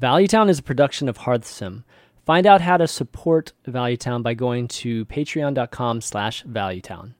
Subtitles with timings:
[0.00, 1.84] Valuetown is a production of Hearthsim.
[2.26, 7.14] Find out how to support Valuetown by going to patreon.com slash valuetown.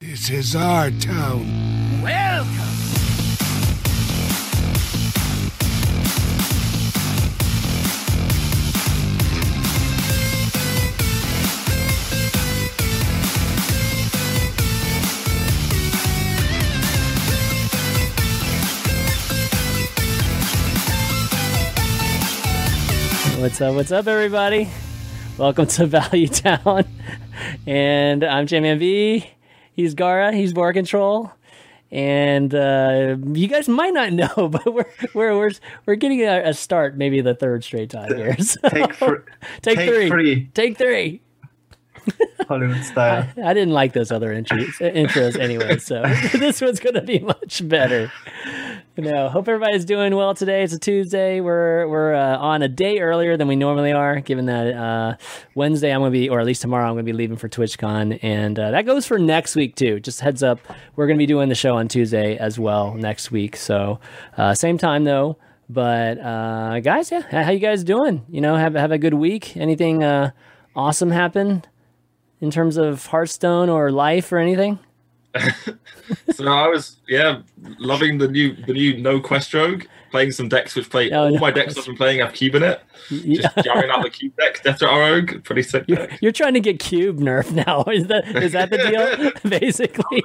[0.00, 2.02] This is our town.
[2.02, 2.79] Welcome.
[23.40, 23.74] What's up?
[23.74, 24.68] What's up, everybody?
[25.38, 26.84] Welcome to Value Town.
[27.66, 29.26] And I'm J-Man V.
[29.72, 30.30] He's Gara.
[30.32, 31.32] He's BoarControl.
[31.90, 34.84] And uh, you guys might not know, but we're
[35.14, 35.50] we're we're,
[35.86, 38.36] we're getting a, a start, maybe the third straight time here.
[38.38, 39.14] So, Take, fr-
[39.62, 40.08] take, take three.
[40.08, 40.44] three.
[40.52, 41.22] Take three.
[42.46, 43.26] Hollywood style.
[43.42, 46.02] I didn't like those other intros, intros anyway, so
[46.38, 48.10] this one's going to be much better.
[48.96, 50.64] You know, hope everybody's doing well today.
[50.64, 51.40] It's a Tuesday.
[51.40, 55.14] We're we're uh, on a day earlier than we normally are, given that uh,
[55.54, 57.48] Wednesday I'm going to be, or at least tomorrow I'm going to be leaving for
[57.48, 60.00] TwitchCon, and uh, that goes for next week too.
[60.00, 60.58] Just heads up,
[60.96, 63.54] we're going to be doing the show on Tuesday as well next week.
[63.54, 64.00] So
[64.36, 65.38] uh, same time though.
[65.68, 68.26] But uh, guys, yeah, how you guys doing?
[68.28, 69.56] You know, have have a good week.
[69.56, 70.32] Anything uh,
[70.74, 71.62] awesome happen
[72.40, 74.80] in terms of Hearthstone or life or anything?
[76.32, 77.42] so I was yeah
[77.78, 81.30] loving the new the new no quest rogue playing some decks which play Oh, all
[81.30, 83.42] no my decks I've been playing have cube in it Yeah.
[83.54, 86.80] just jamming out the cube deck Death rogue pretty sick You're, you're trying to get
[86.80, 87.84] cube nerf now.
[87.92, 88.78] Is that is that the
[89.44, 89.50] deal?
[89.50, 90.22] Basically.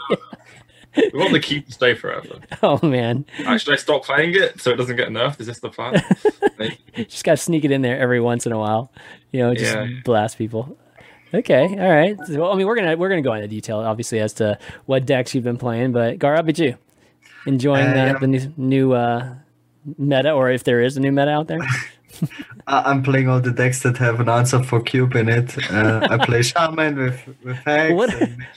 [1.13, 3.25] we want the cube to stay forever Oh man.
[3.45, 6.01] actually I stop playing it so it doesn't get nerfed is this the plan
[6.95, 8.91] Just gotta sneak it in there every once in a while.
[9.31, 9.87] You know, just Yeah.
[10.03, 10.77] blast people.
[11.39, 12.17] Okay, all right.
[12.29, 15.33] Well, I mean, we're gonna we're gonna go into detail, obviously, as to what decks
[15.35, 15.91] you've been playing.
[15.91, 16.77] But Gar, how about you?
[17.45, 18.17] Enjoying the, yeah.
[18.17, 19.35] the new, new uh,
[19.97, 21.59] meta, or if there is a new meta out there?
[22.67, 25.55] I- I'm playing all the decks that have an answer for cube in it.
[25.71, 27.93] Uh, I play Shaman with, with Hex.
[27.93, 28.09] what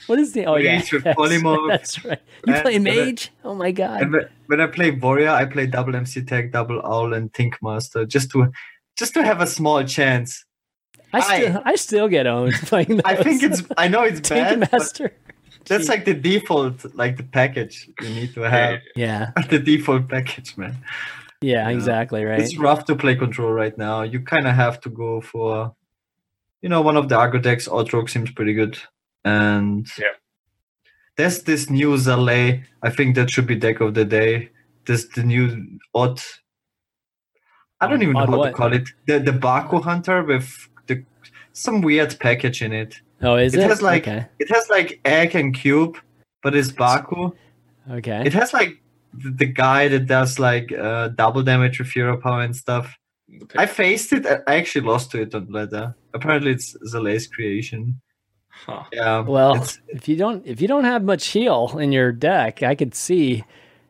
[0.07, 0.45] what is the?
[0.45, 1.67] Oh yeah, with that's, polymorph.
[1.67, 2.21] that's right.
[2.47, 3.31] You And play mage?
[3.43, 4.11] Oh my god.
[4.47, 8.51] when I play Warrior, I play double MC Tech, double Owl, and Tinkmaster just to
[8.97, 10.45] just to have a small chance.
[11.13, 13.01] I still I still get owned playing those.
[13.05, 15.11] I think it's I know it's Tank bad, Master.
[15.65, 18.79] that's like the default, like the package you need to have.
[18.95, 20.77] Yeah, the default package, man.
[21.41, 22.39] yeah, exactly right.
[22.39, 24.03] It's rough to play control right now.
[24.03, 25.73] You kind of have to go for,
[26.61, 27.67] you know, one of the aggro decks.
[27.67, 28.77] Outrogue seems pretty good,
[29.25, 30.13] and Yeah.
[31.17, 32.63] there's this new Zalae.
[32.83, 34.49] I think that should be deck of the day.
[34.85, 36.21] There's the new odd.
[37.81, 38.47] I don't um, even know Odd how what?
[38.49, 38.89] to call it.
[39.07, 40.68] The the Baku Hunter with the
[41.59, 42.99] some weird package in it.
[43.21, 43.69] Oh, is It it?
[43.69, 44.25] has like okay.
[44.39, 45.97] it has like egg and cube,
[46.41, 47.31] but it's Baku.
[47.91, 48.23] Okay.
[48.25, 48.81] It has like
[49.13, 52.95] the, the guy that does like uh, double damage with hero power and stuff.
[53.27, 54.25] The I faced it.
[54.47, 55.95] I actually lost to it on ladder.
[56.13, 57.99] Apparently, it's Zalae's creation.
[58.49, 58.83] huh.
[58.93, 59.19] Yeah.
[59.21, 62.95] well, if you don't if you don't have much heal in your deck, I could
[62.95, 63.43] see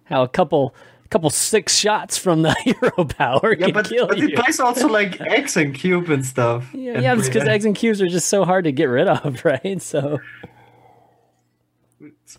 [0.06, 0.74] how a couple
[1.10, 4.88] couple six shots from the hero power yeah, can but, kill but it plays also
[5.00, 6.70] like X and cube and stuff.
[6.74, 9.08] yeah, And yeah, it's because eggs and cubes are just so hard to get rid
[9.08, 9.82] of, right?
[9.82, 10.20] So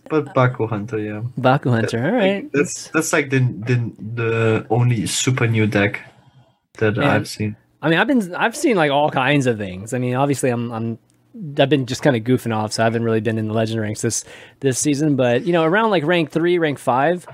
[0.08, 1.22] But Baku Hunter, yeah.
[1.36, 2.50] Baku Hunter, all right.
[2.52, 6.00] That's that's like the the the only super new deck
[6.78, 6.98] that.
[6.98, 7.56] I've seen.
[7.82, 9.94] I mean, I've been I've seen like all kinds of things.
[9.94, 10.98] I mean, obviously, I'm I'm
[11.58, 13.80] I've been just kind of goofing off, so I haven't really been in the legend
[13.80, 14.24] ranks this
[14.60, 15.16] this season.
[15.16, 17.26] But you know, around like rank three, rank five,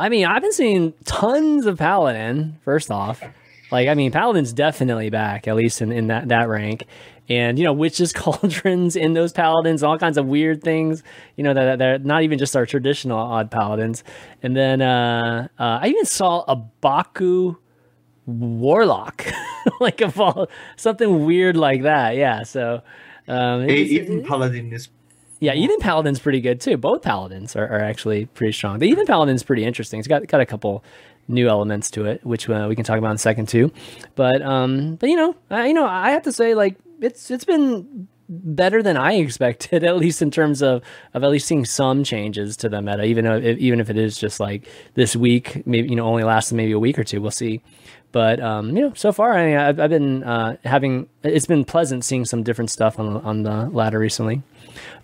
[0.00, 2.58] I mean, I've been seeing tons of paladin.
[2.64, 3.22] First off,
[3.70, 6.84] like I mean, paladin's definitely back, at least in, in that that rank.
[7.28, 11.02] And you know, witches, cauldrons in those paladins, all kinds of weird things.
[11.36, 14.02] You know, that they're not even just our traditional odd paladins.
[14.42, 17.56] And then uh, uh, I even saw a Baku
[18.26, 19.26] warlock
[19.80, 22.80] like a fall something weird like that yeah so
[23.26, 24.88] um Hey, even Paladin is
[25.40, 29.06] yeah even paladin's pretty good too both paladins are, are actually pretty strong the even
[29.06, 30.84] paladin's pretty interesting it's got got a couple
[31.28, 33.72] new elements to it which uh, we can talk about in a second too
[34.14, 37.44] but um but you know I, you know i have to say like it's it's
[37.44, 40.82] been better than I expected, at least in terms of
[41.12, 44.16] of at least seeing some changes to the meta, even if, even if it is
[44.16, 47.20] just like this week, maybe you know only lasting maybe a week or two.
[47.20, 47.62] We'll see.
[48.12, 51.64] But um, you know, so far I mean, I've, I've been uh, having it's been
[51.64, 54.42] pleasant seeing some different stuff on on the ladder recently.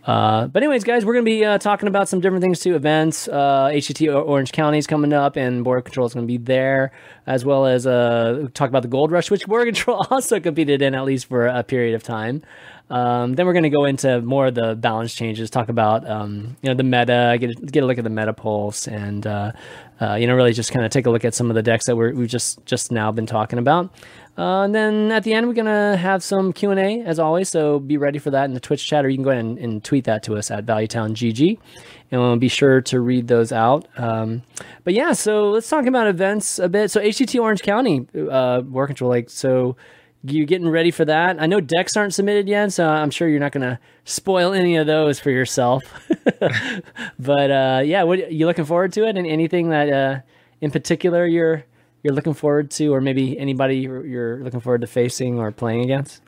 [0.04, 2.76] Uh, but anyways, guys, we're gonna be uh, talking about some different things too.
[2.76, 3.70] Events, uh,
[4.08, 6.92] Orange County is coming up, and BoarControl is gonna be there,
[7.26, 11.04] as well as uh, talk about the Gold Rush, which BoarControl also competed in at
[11.04, 12.42] least for a period of time.
[12.88, 16.68] Um, then we're to go into more of the balance changes, talk about um, you
[16.68, 19.26] know the meta, get get a look at the meta pulse, and
[20.00, 21.86] uh, you know, really just kind of take a look at some of the decks
[21.86, 23.90] that we're, we've just just now been talking about.
[24.38, 27.48] Uh, and then at the end, we're gonna have some Q and A as always.
[27.48, 29.58] So be ready for that in the Twitch chat, or you can go ahead and,
[29.58, 31.58] and tweet that to us at ValueTownGG,
[32.10, 33.86] and we'll be sure to read those out.
[33.96, 34.42] Um,
[34.84, 36.90] but yeah, so let's talk about events a bit.
[36.90, 39.30] So HCT Orange County uh, War Control Lake.
[39.30, 39.76] So
[40.22, 41.40] you getting ready for that?
[41.40, 44.86] I know decks aren't submitted yet, so I'm sure you're not gonna spoil any of
[44.86, 45.82] those for yourself.
[47.18, 49.16] but uh, yeah, what you looking forward to it?
[49.16, 50.20] And anything that uh,
[50.60, 51.64] in particular you're
[52.02, 56.22] you're looking forward to, or maybe anybody you're looking forward to facing or playing against?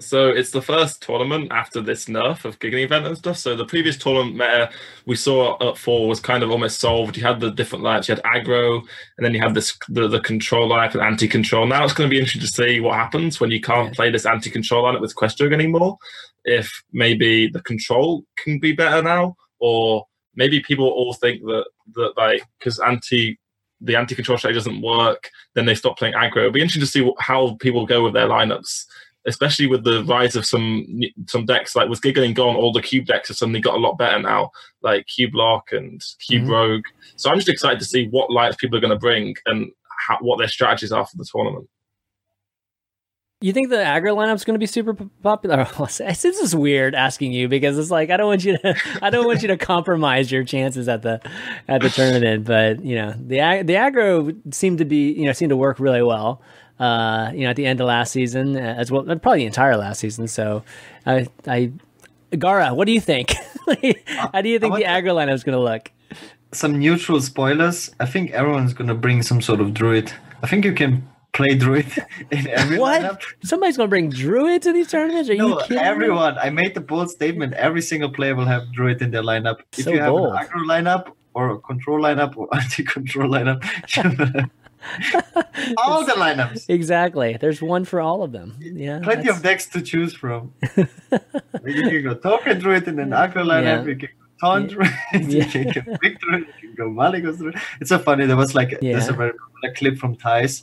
[0.00, 3.36] So it's the first tournament after this nerf of Giggling event and stuff.
[3.36, 4.70] So the previous tournament meta
[5.06, 7.16] we saw at four was kind of almost solved.
[7.16, 8.08] You had the different lineups.
[8.08, 8.80] You had aggro,
[9.16, 11.66] and then you had this the, the control lineup and anti-control.
[11.66, 14.26] Now it's going to be interesting to see what happens when you can't play this
[14.26, 15.98] anti-control lineup with Quest Rogue anymore.
[16.44, 20.06] If maybe the control can be better now, or
[20.36, 23.38] maybe people all think that that like because anti
[23.80, 26.38] the anti-control strategy doesn't work, then they stop playing aggro.
[26.38, 28.86] It'll be interesting to see how people go with their lineups
[29.28, 30.86] especially with the rise of some
[31.26, 33.96] some decks like with Giggling gone, all the cube decks have suddenly got a lot
[33.98, 34.50] better now,
[34.82, 36.50] like Cube Lock and Cube Mhm.
[36.50, 36.84] Rogue.
[37.16, 39.70] So I'm just excited to see what lights people are going to bring and
[40.08, 41.68] how, what their strategies are for the tournament.
[43.40, 45.64] You think the aggro lineup's going to be super p- popular?
[45.78, 49.26] this is weird asking you because it's like I don't want you to I don't
[49.26, 51.20] want you to compromise your chances at the
[51.68, 52.44] at the tournament.
[52.44, 56.02] But you know the the aggro seemed to be you know seemed to work really
[56.02, 56.42] well.
[56.78, 59.76] Uh, you know at the end of last season uh, as well, probably the entire
[59.76, 60.28] last season.
[60.28, 60.62] So
[61.06, 61.72] I I
[62.38, 63.34] Gara, what do you think?
[64.32, 65.90] How do you think the aggro lineup's going to look?
[66.52, 67.90] Some neutral spoilers.
[68.00, 70.12] I think everyone's gonna bring some sort of druid.
[70.42, 71.86] I think you can play druid
[72.30, 73.02] in every What?
[73.02, 73.22] lineup.
[73.44, 75.28] Somebody's going to bring Druid to these tournaments?
[75.30, 75.76] Are you No, kidding?
[75.76, 75.82] me?
[75.82, 76.36] everyone.
[76.38, 77.54] I made the bold statement.
[77.54, 79.58] Every single player will have druid in their lineup.
[79.76, 80.32] If So you have bold.
[80.34, 83.62] an aggro lineup or a control lineup or anti-control lineup,
[83.96, 84.48] you
[85.76, 86.66] all the lineups.
[86.68, 87.36] Exactly.
[87.40, 88.56] There's one for all of them.
[88.60, 89.00] Yeah.
[89.02, 90.52] Plenty that's- of decks to choose from.
[90.76, 90.86] you
[91.64, 93.62] can go token druid in an aggro lineup.
[93.62, 93.84] Yeah.
[93.84, 94.90] You can go taunt druid.
[95.12, 95.44] Yeah.
[95.44, 96.46] You can go big druid.
[96.62, 97.56] You can go Malygos druid.
[97.80, 98.26] It's so funny.
[98.26, 100.62] There was like there's a very popular clip from Thijs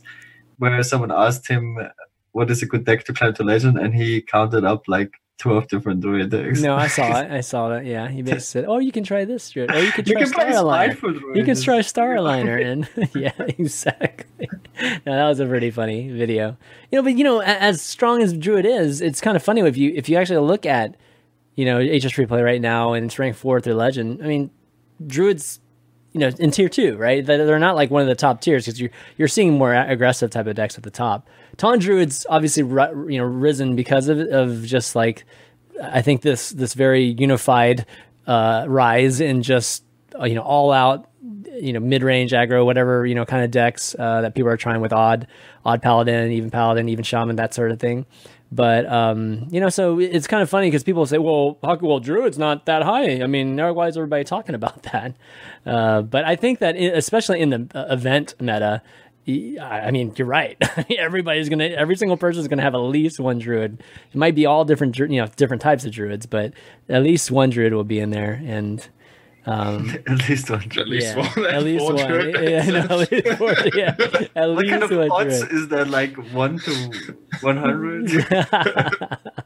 [0.57, 1.77] where someone asked him
[2.31, 5.67] what is a good deck to climb to legend, and he counted up like twelve
[5.67, 6.61] different druid decks.
[6.61, 7.31] No, I saw it.
[7.31, 7.85] I saw it.
[7.85, 9.71] Yeah, he basically said, "Oh, you can try this druid.
[9.71, 11.35] Oh, you can You try can play Star Aligner.
[11.35, 14.49] You can try Star Aligner." And yeah, exactly.
[14.81, 16.57] No, that was a pretty funny video.
[16.91, 19.77] You know, but you know, as strong as Druid is, it's kind of funny if
[19.77, 20.95] you if you actually look at
[21.55, 24.21] you know HSReplay right now and it's ranked fourth or legend.
[24.23, 24.51] I mean,
[25.05, 25.59] Druid's
[26.13, 27.25] you know in tier two, right?
[27.25, 30.29] They're they're not like one of the top tiers because you're you're seeing more aggressive
[30.31, 31.27] type of decks at the top.
[31.57, 35.25] Taunt Druid's obviously you know risen because of of just like
[35.81, 37.85] I think this this very unified
[38.27, 39.83] uh, rise in just
[40.19, 41.09] uh, you know all out
[41.59, 44.57] you know mid range aggro whatever you know kind of decks uh, that people are
[44.57, 45.27] trying with odd
[45.65, 48.05] odd paladin even paladin even shaman that sort of thing.
[48.51, 51.99] But um, you know, so it's kind of funny because people say, "Well, how, well,
[51.99, 55.15] druid's not that high." I mean, why is everybody talking about that?
[55.65, 58.81] Uh, but I think that, especially in the uh, event meta,
[59.27, 60.57] I I mean, you're right.
[60.97, 63.81] Everybody's gonna, every single person is gonna have at least one druid.
[64.13, 66.53] It might be all different, you know, different types of druids, but
[66.89, 68.41] at least one druid will be in there.
[68.45, 68.87] And
[69.47, 70.63] um, At least one.
[70.63, 71.45] At least yeah, one.
[71.45, 71.95] at least one.
[72.07, 73.95] druid Yeah, no, at least four, yeah,
[74.35, 75.51] at What least kind of one odds druid.
[75.53, 75.87] is that?
[75.89, 78.09] Like one to one hundred.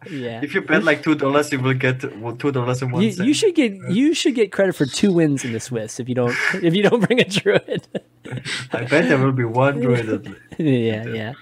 [0.09, 0.41] yeah.
[0.41, 3.33] if you bet like two dollars, you will get two dollars and one You, you
[3.33, 6.36] should get you should get credit for two wins in the Swiss if you don't
[6.63, 7.86] if you don't bring a druid.
[8.72, 10.10] I bet there will be one druid.
[10.10, 10.39] At least.
[10.58, 11.34] yeah, yeah.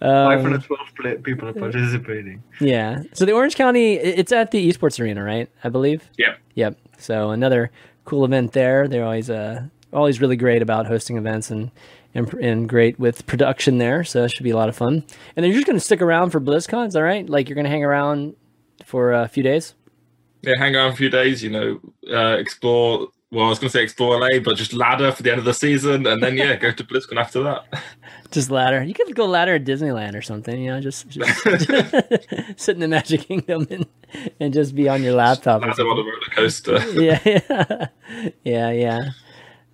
[0.00, 2.42] Five Um, hundred twelve play- people are participating.
[2.60, 3.02] yeah.
[3.12, 5.48] So the Orange County, it's at the Esports Arena, right?
[5.64, 6.08] I believe.
[6.18, 6.34] Yeah.
[6.54, 6.78] Yep.
[6.98, 7.70] So another
[8.04, 8.88] cool event there.
[8.88, 11.70] They're always uh always really great about hosting events and
[12.14, 14.02] and, and great with production there.
[14.04, 15.04] So it should be a lot of fun.
[15.34, 17.28] And then you're just gonna stick around for BlizzCon, is that right?
[17.28, 18.34] Like you're gonna hang around
[18.84, 19.74] for a few days.
[20.42, 21.80] yeah, hang around a few days, you know,
[22.12, 23.08] uh, explore.
[23.32, 25.44] Well, I was going to say explore LA, but just ladder for the end of
[25.44, 27.64] the season, and then yeah, go to BlizzCon after that.
[28.30, 28.82] Just ladder.
[28.82, 30.60] You could go ladder at Disneyland or something.
[30.60, 31.42] You know, just, just
[32.56, 33.86] sit in the Magic Kingdom and,
[34.40, 35.62] and just be on your laptop.
[35.62, 36.78] or Ladder on a roller coaster.
[37.00, 37.86] yeah, yeah,
[38.42, 39.10] yeah, yeah.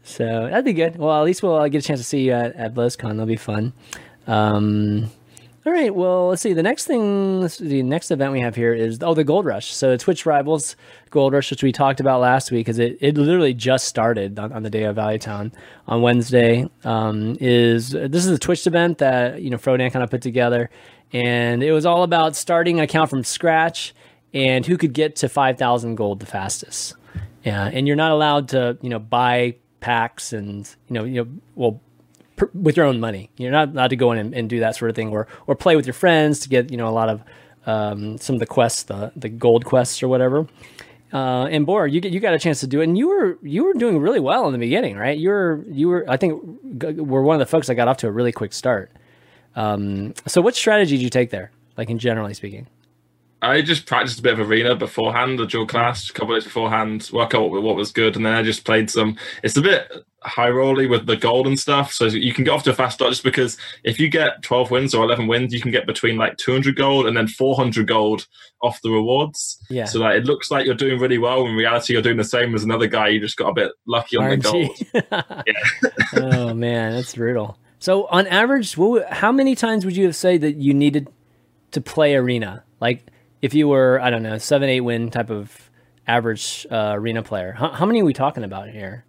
[0.03, 0.97] So that'd be good.
[0.97, 3.09] Well, at least we'll uh, get a chance to see you at, at BlizzCon.
[3.09, 3.73] That'll be fun.
[4.27, 5.11] Um,
[5.65, 5.95] all right.
[5.95, 6.55] Well, let's see.
[6.55, 9.73] The next thing, the next event we have here is oh the Gold Rush.
[9.73, 10.75] So Twitch Rivals
[11.11, 14.53] Gold Rush, which we talked about last week, because it, it literally just started on,
[14.53, 15.53] on the day of Value Town
[15.87, 16.69] on Wednesday.
[16.83, 20.69] Um, is this is a Twitch event that you know Frodan kind of put together,
[21.13, 23.95] and it was all about starting an account from scratch
[24.35, 26.95] and who could get to five thousand gold the fastest.
[27.45, 31.31] Yeah, and you're not allowed to, you know, buy packs and you know you know
[31.57, 31.81] well
[32.55, 33.31] with your own money.
[33.37, 35.55] You're not allowed to go in and, and, do that sort of thing, or or
[35.55, 37.23] play with your friends to get you know a lot of
[37.67, 40.47] um, some of the quests, the the gold quests or whatever.
[41.13, 43.65] Uh, and Bor, you you got a chance to do it, and you were you
[43.65, 45.19] were doing really well in the beginning, right?
[45.19, 46.43] You were you were I think
[46.97, 48.91] were one of the folks that got off to a really quick start.
[49.55, 52.67] Um, so, what strategy did you take there, like in generally speaking?
[53.43, 56.45] I just practiced a bit of arena beforehand, the dual class, a couple of days
[56.45, 59.17] beforehand, work out what, was good, and then I just played some.
[59.43, 59.91] It's a bit
[60.25, 62.95] high rolly with the gold and stuff, so you can get off to a fast
[62.95, 66.17] start just because if you get 12 wins or 11 wins, you can get between
[66.17, 68.27] like 200 gold and then 400 gold
[68.63, 69.59] off the rewards.
[69.69, 69.85] Yeah.
[69.85, 71.47] So that it looks like you're doing really well.
[71.47, 73.09] In reality, you're doing the same as another guy.
[73.09, 74.93] You just got a bit lucky on RNG.
[74.93, 76.25] the gold.
[76.33, 77.59] oh man, that's brutal.
[77.79, 78.77] So on average,
[79.11, 81.09] how many times would you have said that you needed
[81.73, 82.63] to play arena?
[82.81, 83.07] Like
[83.43, 85.71] if you were, I don't know, seven, eight win type of
[86.07, 89.05] average uh, arena player, how, how many are we talking about here?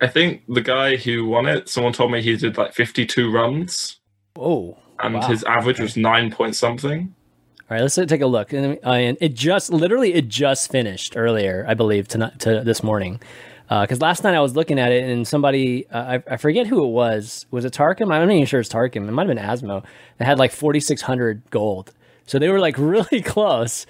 [0.00, 3.98] I think the guy who won it, someone told me he did like 52 runs.
[4.38, 4.76] Oh.
[4.98, 5.28] And wow.
[5.28, 5.84] his average okay.
[5.84, 7.14] was nine point something.
[7.68, 8.52] All right, let's take a look.
[8.52, 12.82] And, uh, and it just literally it just finished earlier, I believe, tonight to this
[12.82, 13.20] morning.
[13.68, 16.68] Because uh, last night I was looking at it and somebody, uh, I, I, forget
[16.68, 17.46] who it was.
[17.50, 18.12] Was it Tarkim?
[18.12, 19.08] I'm not even sure it's Tarkim.
[19.08, 19.84] It might have been Asmo.
[20.18, 21.92] That had like 4,600 gold.
[22.26, 23.84] So they were like really close.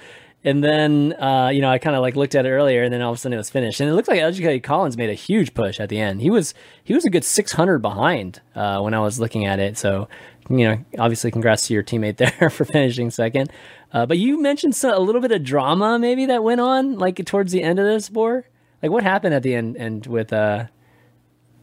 [0.46, 3.02] And then, uh, you know, I kind of like looked at it earlier, and then
[3.02, 3.80] all of a sudden it was finished.
[3.80, 6.22] And it looked like Educated Collins made a huge push at the end.
[6.22, 9.76] He was he was a good 600 behind uh, when I was looking at it.
[9.76, 10.08] So,
[10.48, 13.50] you know, obviously, congrats to your teammate there for finishing second.
[13.92, 17.50] Uh, but you mentioned a little bit of drama maybe that went on like towards
[17.50, 18.44] the end of this, Bor.
[18.82, 20.66] Like what happened at the end and with uh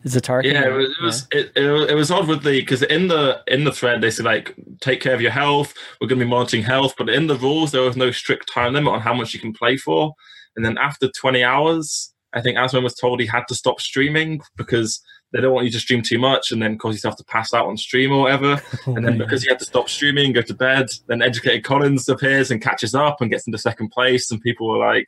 [0.05, 0.53] Zatarkin?
[0.53, 1.39] Yeah, it was it was, yeah.
[1.39, 4.25] It, it, it, was odd with the because in the in the thread they said
[4.25, 5.74] like take care of your health.
[6.00, 8.74] We're going to be monitoring health, but in the rules there was no strict time
[8.74, 10.13] limit on how much you can play for.
[10.55, 14.41] And then after 20 hours, I think Asman was told he had to stop streaming
[14.55, 17.53] because they don't want you to stream too much and then cause yourself to pass
[17.53, 18.62] out on stream or whatever.
[18.86, 22.10] Oh, and then because he had to stop streaming, go to bed, then Educated Collins
[22.10, 25.07] appears and catches up and gets into second place, and people were like,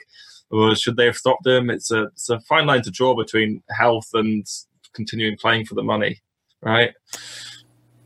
[0.50, 1.70] or should they have stopped him?
[1.70, 4.46] It's a it's a fine line to draw between health and
[4.96, 6.22] continuing playing for the money,
[6.62, 6.92] right?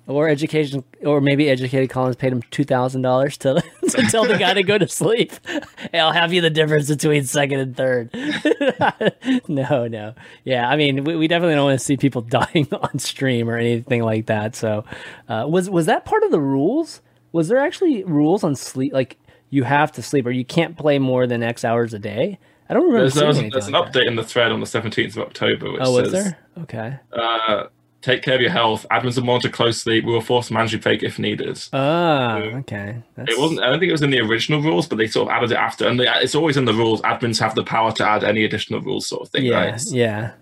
[0.08, 4.38] Or education, or maybe educated Collins paid him two thousand dollars to to tell the
[4.40, 5.34] guy to go to sleep.
[5.92, 8.14] Hey, I'll have you the difference between second and third.
[9.48, 10.70] no, no, yeah.
[10.70, 14.04] I mean, we, we definitely don't want to see people dying on stream or anything
[14.04, 14.56] like that.
[14.56, 14.86] So,
[15.30, 17.02] uh, was was that part of the rules?
[17.32, 18.94] Was there actually rules on sleep?
[18.94, 19.18] Like
[19.50, 22.38] you have to sleep or you can't play more than X hours a day?
[22.70, 23.10] I don't remember.
[23.10, 25.72] There's, there's, there's like an update in the thread on the 17th of October.
[25.72, 26.38] Which oh, was there?
[26.60, 27.00] Okay.
[27.12, 27.64] Uh,
[28.02, 28.86] take care of your health.
[28.92, 30.02] Admins will monitor closely.
[30.02, 31.60] We will force manage your fake if needed.
[31.74, 33.02] Ah, so okay.
[33.16, 33.32] That's...
[33.32, 33.62] It wasn't.
[33.62, 35.58] I don't think it was in the original rules, but they sort of added it
[35.58, 35.88] after.
[35.88, 37.02] And they, it's always in the rules.
[37.02, 39.46] Admins have the power to add any additional rules, sort of thing.
[39.46, 39.82] Yeah, right?
[39.88, 40.34] yeah.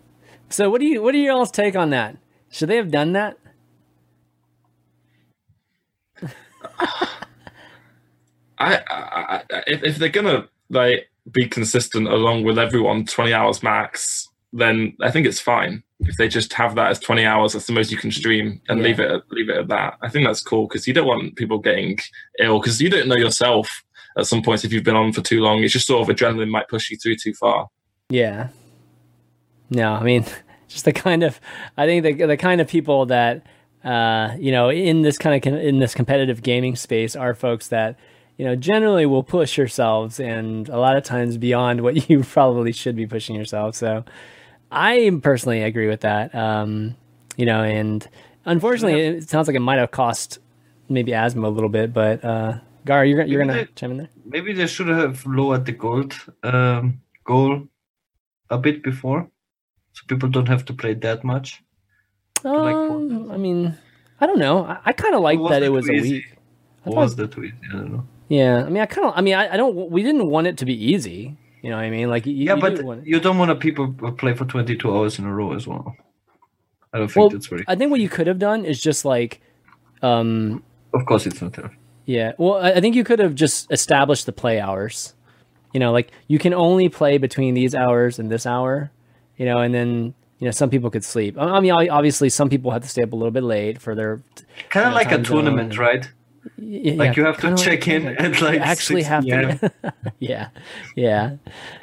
[0.49, 2.17] So, what do you what do you all's take on that?
[2.49, 3.37] Should they have done that?
[8.59, 14.27] I, I, if, if they're gonna like be consistent along with everyone 20 hours max
[14.53, 15.83] then i think it's fine.
[15.99, 18.79] If they just have that as 20 hours that's the most you can stream and
[18.79, 18.85] yeah.
[18.85, 19.97] leave it leave it at that.
[20.01, 21.97] I think that's cool because you don't want people getting
[22.39, 23.83] ill because you don't know yourself
[24.17, 25.63] at some points if you've been on for too long.
[25.63, 27.69] It's just sort of adrenaline might push you through too far.
[28.09, 28.49] Yeah.
[29.69, 30.25] No i mean
[30.67, 31.39] just the kind of
[31.77, 33.45] i think the, the kind of people that
[33.83, 37.97] uh you know in this kind of in this competitive gaming space are folks that
[38.37, 42.71] you know, generally will push yourselves and a lot of times beyond what you probably
[42.71, 43.75] should be pushing yourself.
[43.75, 44.05] So
[44.71, 46.33] I personally agree with that.
[46.33, 46.95] Um,
[47.35, 48.07] you know, and
[48.45, 49.11] unfortunately, yeah.
[49.11, 50.39] it sounds like it might have cost
[50.89, 54.09] maybe Asthma a little bit, but uh, Gar, you're, you're going to chime in there?
[54.25, 56.13] Maybe they should have lowered the gold
[56.43, 57.67] um, goal
[58.49, 59.29] a bit before
[59.91, 61.61] so people don't have to play that much.
[62.45, 63.75] Um, like I mean,
[64.21, 64.65] I don't know.
[64.65, 66.37] I, I kind of like that it was a week.
[66.85, 67.53] was the tweet?
[67.69, 68.07] I don't know.
[68.29, 69.89] Yeah, I mean, I kind of, I mean, I, I, don't.
[69.89, 71.37] We didn't want it to be easy.
[71.61, 72.09] You know what I mean?
[72.09, 74.93] Like, you, yeah, you but want you don't want to people play for twenty two
[74.93, 75.95] hours in a row as well.
[76.93, 77.63] I don't think well, that's very.
[77.67, 79.41] I think what you could have done is just like,
[80.01, 81.75] um, of course, it's not there.
[82.05, 85.13] Yeah, well, I think you could have just established the play hours.
[85.73, 88.91] You know, like you can only play between these hours and this hour.
[89.37, 91.35] You know, and then you know some people could sleep.
[91.37, 94.21] I mean, obviously, some people have to stay up a little bit late for their
[94.69, 96.11] kind of you know, like a tournament, and, right?
[96.57, 99.71] Yeah, like you have to check like, in and like actually have to.
[100.19, 100.49] yeah,
[100.95, 101.37] yeah.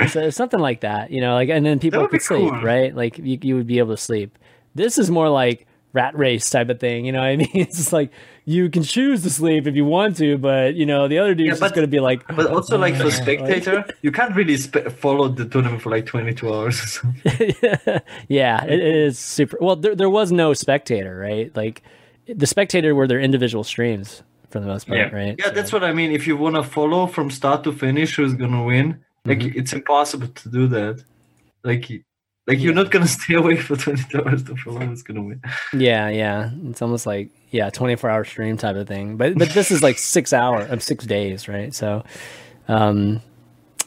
[0.08, 2.62] So something like that, you know, like and then people could sleep, cool.
[2.62, 2.94] right?
[2.94, 4.38] Like you, you would be able to sleep.
[4.74, 7.04] This is more like rat race type of thing.
[7.06, 7.50] You know what I mean?
[7.54, 8.10] It's just like
[8.46, 11.46] you can choose to sleep if you want to, but you know the other dude's
[11.46, 14.34] Yeah, just but- going to be like, But also, like for Like- spectator, you can't
[14.36, 16.82] really spe- follow the tournament for like 22 hours.
[16.82, 17.54] or something.
[18.28, 19.56] yeah, it is super.
[19.60, 21.54] Well, there there was no spectator, right?
[21.56, 21.82] Like
[22.26, 24.22] the spectator were their individual streams
[24.54, 25.10] for the most part, Yeah.
[25.20, 25.34] right?
[25.42, 26.10] yeah, that's what I mean.
[26.18, 28.86] If you want to follow from start to finish who's gonna win,
[29.30, 29.58] like Mm-hmm.
[29.58, 30.96] it's impossible to do that.
[31.70, 31.84] Like,
[32.46, 35.40] like you're not gonna stay awake for 22 hours to follow who's gonna win.
[35.88, 36.50] Yeah, yeah.
[36.70, 37.26] It's almost like
[37.58, 39.16] yeah, twenty four hour stream type of thing.
[39.16, 41.72] But but this is like six hour of six days, right?
[41.74, 42.04] So,
[42.68, 43.20] um,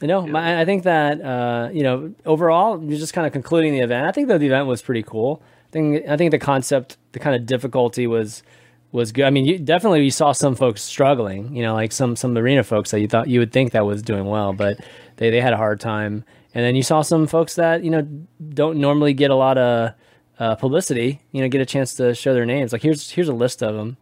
[0.02, 3.72] you know, my, I think that uh, you know, overall, you're just kind of concluding
[3.74, 4.06] the event.
[4.08, 5.42] I think that the event was pretty cool.
[5.68, 8.42] I think I think the concept, the kind of difficulty was
[8.92, 9.26] was good.
[9.26, 11.56] I mean, you, definitely you saw some folks struggling.
[11.56, 14.02] You know, like some some arena folks that you thought you would think that was
[14.02, 14.80] doing well, but
[15.18, 16.24] they they had a hard time.
[16.54, 18.02] And then you saw some folks that you know
[18.50, 19.94] don't normally get a lot of
[20.40, 21.22] uh, publicity.
[21.32, 22.72] You know, get a chance to show their names.
[22.72, 23.98] Like here's here's a list of them.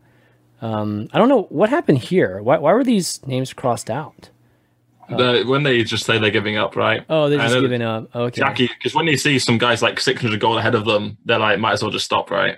[0.62, 2.42] Um, I don't know what happened here.
[2.42, 4.30] Why why were these names crossed out?
[5.08, 7.06] The, when they just say they're giving up, right?
[7.10, 8.16] Oh, they're just giving up.
[8.16, 8.42] Okay.
[8.42, 11.60] Jackie, because when you see some guys like 600 goal ahead of them, they're like,
[11.60, 12.58] might as well just stop, right?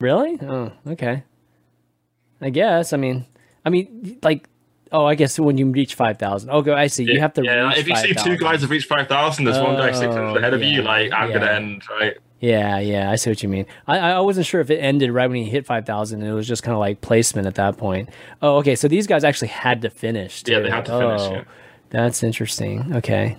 [0.00, 0.38] Really?
[0.42, 1.22] Oh, okay.
[2.40, 2.92] I guess.
[2.92, 3.24] I mean,
[3.64, 4.48] I mean, like,
[4.92, 6.50] oh, I guess when you reach five thousand.
[6.50, 7.04] Okay, I see.
[7.04, 7.42] You have to.
[7.44, 8.38] Yeah, if you see two 5,000.
[8.40, 11.40] guys have reached 5,000, there's one guy Oh, 600 ahead of you, like, I'm going
[11.40, 12.16] to end, right?
[12.40, 13.64] Yeah, yeah, I see what you mean.
[13.86, 16.22] I, I wasn't sure if it ended right when he hit five thousand.
[16.22, 18.10] It was just kind of like placement at that point.
[18.42, 18.74] Oh, okay.
[18.76, 20.44] So these guys actually had to finish.
[20.46, 20.72] Yeah, they too.
[20.74, 21.44] had to finish, Oh, yeah.
[21.88, 22.94] That's interesting.
[22.96, 23.38] Okay.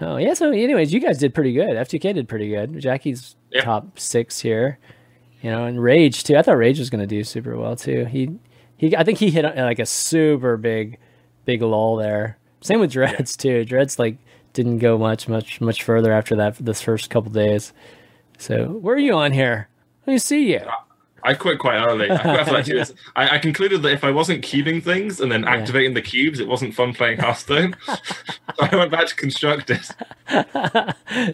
[0.00, 0.34] Oh yeah.
[0.34, 1.68] So, anyways, you guys did pretty good.
[1.76, 2.80] FTK did pretty good.
[2.80, 3.62] Jackie's Yeah.
[3.62, 4.78] top six here.
[5.44, 6.38] You know, and Rage too.
[6.38, 8.06] I thought Rage was going to do super well too.
[8.06, 8.30] He,
[8.78, 8.96] he.
[8.96, 10.98] I think he hit uh, like a super big,
[11.44, 12.38] big lull there.
[12.62, 13.66] Same with Dreads too.
[13.66, 14.16] Dreads like
[14.54, 16.56] didn't go much, much, much further after that.
[16.56, 17.74] This first couple days.
[18.38, 19.68] So where are you on here?
[20.06, 20.62] Let me see you.
[21.24, 22.10] I quit quite early.
[22.10, 22.84] I, quit after like two.
[23.16, 26.46] I, I concluded that if I wasn't cubing things and then activating the cubes, it
[26.46, 27.74] wasn't fun playing Hearthstone.
[27.86, 27.94] so
[28.60, 29.80] I went back to constructed.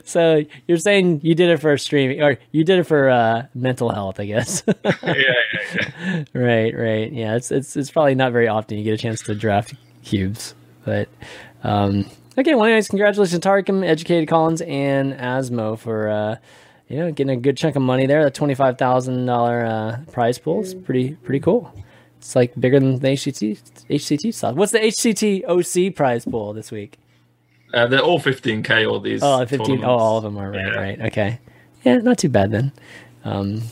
[0.04, 3.90] So you're saying you did it for streaming, or you did it for uh, mental
[3.90, 4.62] health, I guess.
[4.66, 5.14] yeah, yeah,
[5.74, 6.24] yeah.
[6.34, 7.12] right, right.
[7.12, 10.54] Yeah, it's it's it's probably not very often you get a chance to draft cubes,
[10.84, 11.08] but
[11.64, 12.54] um, okay.
[12.54, 16.36] Well, anyways, congratulations to Tarkim, Educated Collins, and Asmo for uh,
[16.90, 18.24] you know getting a good chunk of money there.
[18.24, 21.72] The twenty five thousand dollar uh, prize pool is pretty pretty cool.
[22.18, 24.56] It's like bigger than the HCT HCT stuff.
[24.56, 26.98] What's the HCT OC prize pool this week?
[27.72, 29.22] Uh, they're all 15k, all these.
[29.22, 29.84] Oh, 15.
[29.84, 30.66] Oh, all of them are right.
[30.66, 30.80] Yeah.
[30.80, 31.00] Right.
[31.02, 31.38] Okay.
[31.84, 32.72] Yeah, not too bad then.
[33.24, 33.62] Um,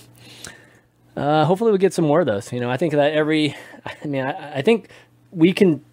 [1.17, 2.53] uh, hopefully we get some more of those.
[2.53, 4.89] You know, I think that every, I mean, I, I think
[5.33, 5.85] we can,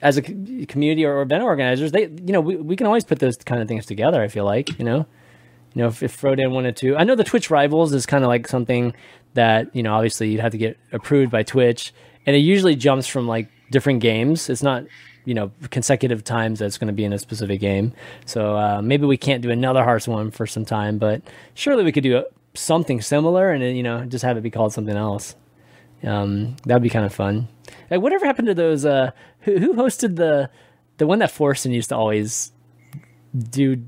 [0.00, 3.36] as a community or event organizers, they, you know, we, we can always put those
[3.36, 4.22] kind of things together.
[4.22, 5.06] I feel like, you know,
[5.76, 8.28] you know, if, if Frodan wanted to, I know the Twitch rivals is kind of
[8.28, 8.94] like something
[9.34, 11.92] that, you know, obviously you'd have to get approved by Twitch
[12.24, 14.48] and it usually jumps from like different games.
[14.48, 14.84] It's not,
[15.26, 17.92] you know, consecutive times that's going to be in a specific game.
[18.24, 21.20] So uh, maybe we can't do another Hearts one for some time, but
[21.52, 24.96] surely we could do something similar and, you know, just have it be called something
[24.96, 25.36] else.
[26.02, 27.48] Um, that'd be kind of fun.
[27.90, 28.86] Like, whatever happened to those?
[28.86, 29.10] Uh,
[29.40, 30.48] who, who hosted the
[30.96, 32.52] the one that Forsen used to always
[33.50, 33.84] do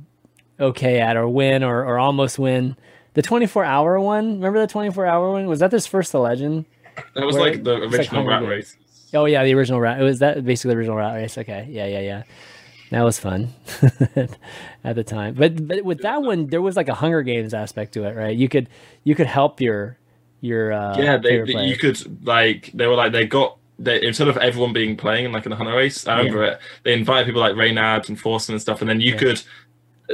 [0.60, 2.76] okay at or win or, or almost win?
[3.14, 4.34] The twenty four hour one.
[4.34, 5.46] Remember the twenty four hour one?
[5.46, 6.64] Was that this first the legend?
[7.14, 8.76] That was Where- like the it's like original rat race.
[9.14, 10.00] Oh yeah, the original rat.
[10.00, 11.38] It was that basically the original rat race.
[11.38, 12.22] Okay, yeah, yeah, yeah.
[12.90, 13.52] That was fun
[14.84, 15.34] at the time.
[15.34, 18.36] But but with that one, there was like a Hunger Games aspect to it, right?
[18.36, 18.68] You could
[19.04, 19.98] you could help your
[20.40, 24.28] your uh, yeah, they, they- you could like they were like they got they instead
[24.28, 26.06] of everyone being playing in like in the hunter race.
[26.06, 26.60] I remember it.
[26.82, 29.18] They invited people like Reynad and Forsen and stuff, and then you Yeah.
[29.18, 29.42] could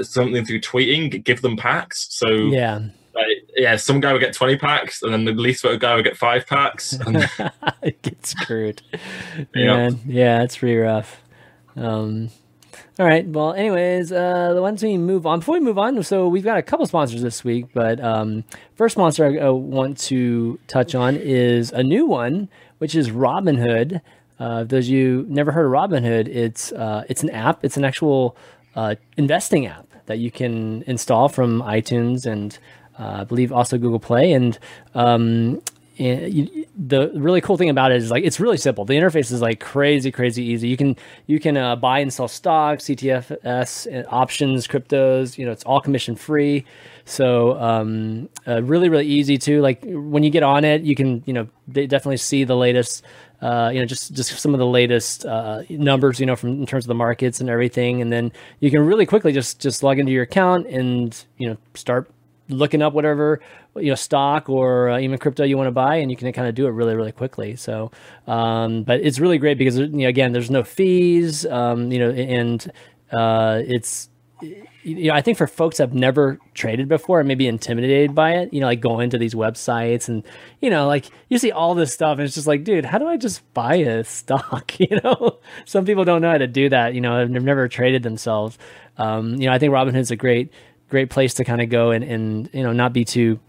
[0.02, 2.06] something through tweeting give them packs.
[2.10, 2.80] So yeah,
[3.14, 3.26] like,
[3.56, 6.16] yeah, some guy would get twenty packs, and then the least voted guy would get
[6.16, 6.92] five packs.
[6.92, 7.28] And
[8.02, 8.82] get screwed.
[9.54, 9.90] Yeah.
[10.06, 11.20] Yeah, it's pretty rough.
[11.76, 12.30] Um,
[12.98, 13.26] all right.
[13.26, 16.00] Well, anyways, uh, the ones we move on before we move on.
[16.04, 18.44] So we've got a couple sponsors this week, but um,
[18.76, 24.00] first sponsor I uh, want to touch on is a new one, which is Robinhood.
[24.38, 27.64] Uh, those of you never heard of Robinhood, it's uh, it's an app.
[27.64, 28.36] It's an actual
[28.74, 32.58] uh, investing app that you can install from iTunes and
[32.98, 34.32] uh, I believe also Google Play.
[34.32, 34.58] And
[34.94, 35.62] um,
[35.98, 38.84] and you, the really cool thing about it is like it's really simple.
[38.84, 40.68] The interface is like crazy, crazy easy.
[40.68, 45.38] You can you can uh, buy and sell stocks, ETFs, uh, options, cryptos.
[45.38, 46.64] You know, it's all commission free.
[47.04, 49.60] So um, uh, really, really easy too.
[49.60, 53.04] Like when you get on it, you can you know de- definitely see the latest.
[53.44, 56.64] Uh, you know, just just some of the latest uh, numbers, you know, from in
[56.64, 59.98] terms of the markets and everything, and then you can really quickly just just log
[59.98, 62.10] into your account and you know start
[62.48, 63.40] looking up whatever
[63.76, 66.48] you know stock or uh, even crypto you want to buy, and you can kind
[66.48, 67.54] of do it really really quickly.
[67.54, 67.90] So,
[68.26, 72.12] um, but it's really great because you know, again, there's no fees, um, you know,
[72.12, 72.72] and
[73.12, 74.08] uh, it's
[74.84, 78.32] you know, I think for folks that have never traded before and maybe intimidated by
[78.32, 80.22] it, you know, like going to these websites and,
[80.60, 83.08] you know, like you see all this stuff and it's just like, dude, how do
[83.08, 84.72] I just buy a stock?
[84.84, 88.02] You know, some people don't know how to do that, you know, they've never traded
[88.02, 88.58] themselves.
[88.98, 90.52] Um, you know, I think Robinhood's a great,
[90.90, 93.40] great place to kind of go and, and, you know, not be too,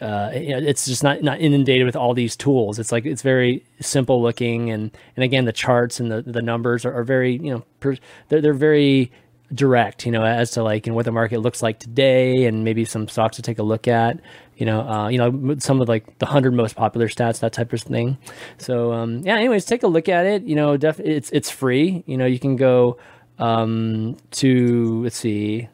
[0.00, 2.80] uh, it's just not, not inundated with all these tools.
[2.80, 4.70] It's like, it's very simple looking.
[4.70, 7.96] And, and again, the charts and the, the numbers are, are very, you know, per,
[8.28, 9.12] they're, they're very,
[9.52, 12.64] direct, you know, as to like you know, what the market looks like today, and
[12.64, 14.20] maybe some stocks to take a look at.
[14.56, 17.72] You know, uh, you know, some of like the hundred most popular stats, that type
[17.72, 18.18] of thing.
[18.58, 20.42] So um, yeah, anyways, take a look at it.
[20.44, 22.04] You know, def- it's it's free.
[22.06, 22.98] You know, you can go
[23.38, 25.68] um, to let's see.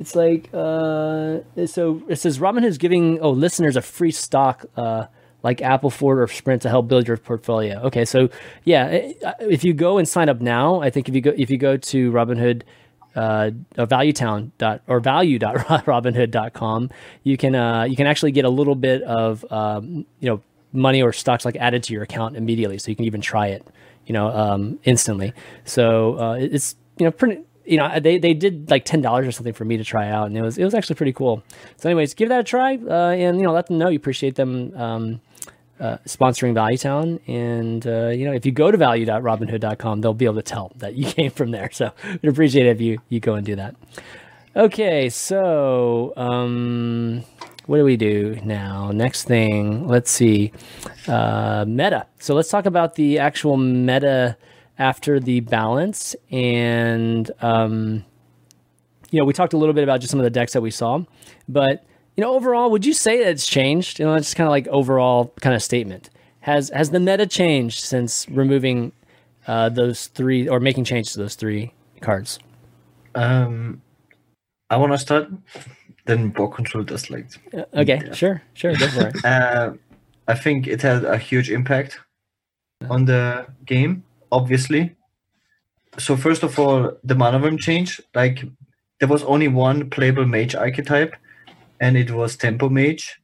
[0.00, 2.02] It's like uh, so.
[2.08, 5.06] It says Robinhood is giving oh listeners a free stock uh,
[5.42, 7.80] like Apple, Ford, or Sprint to help build your portfolio.
[7.82, 8.28] Okay, so
[8.64, 11.58] yeah, if you go and sign up now, I think if you go if you
[11.58, 12.62] go to Robinhood
[13.14, 16.90] uh, valuetown dot or value.robinhood.com
[17.22, 21.02] you can uh, you can actually get a little bit of um, you know money
[21.02, 23.66] or stocks like added to your account immediately so you can even try it
[24.06, 25.32] you know um, instantly.
[25.64, 29.32] So uh, it's you know pretty you know they, they did like ten dollars or
[29.32, 31.42] something for me to try out and it was it was actually pretty cool.
[31.76, 34.34] So anyways give that a try uh, and you know let them know you appreciate
[34.34, 35.20] them um,
[35.82, 37.20] uh, sponsoring Valuetown.
[37.26, 40.94] And, uh, you know, if you go to value.robinhood.com, they'll be able to tell that
[40.94, 41.70] you came from there.
[41.72, 41.92] So
[42.22, 43.74] we'd appreciate it if you, you go and do that.
[44.54, 47.24] Okay, so um,
[47.66, 48.90] what do we do now?
[48.92, 50.52] Next thing, let's see.
[51.08, 52.06] Uh, meta.
[52.18, 54.36] So let's talk about the actual meta
[54.78, 56.14] after the balance.
[56.30, 58.04] And, um,
[59.10, 60.70] you know, we talked a little bit about just some of the decks that we
[60.70, 61.02] saw,
[61.48, 61.84] but
[62.16, 63.98] you know, overall, would you say that it's changed?
[63.98, 66.10] You know, it's kind of like overall kind of statement.
[66.40, 68.92] Has has the meta changed since removing
[69.46, 72.38] uh, those three or making changes to those three cards?
[73.14, 73.80] Um,
[74.68, 75.28] I want to start.
[76.04, 77.26] Then BoarControl does like.
[77.54, 78.12] Uh, okay, yeah.
[78.12, 79.24] sure, sure, go for it.
[79.24, 79.72] uh,
[80.26, 81.98] I think it had a huge impact
[82.90, 84.02] on the game.
[84.32, 84.96] Obviously,
[85.98, 88.00] so first of all, the mana wyrm change.
[88.14, 88.44] Like
[88.98, 91.14] there was only one playable mage archetype
[91.82, 93.20] and it was Tempo Mage.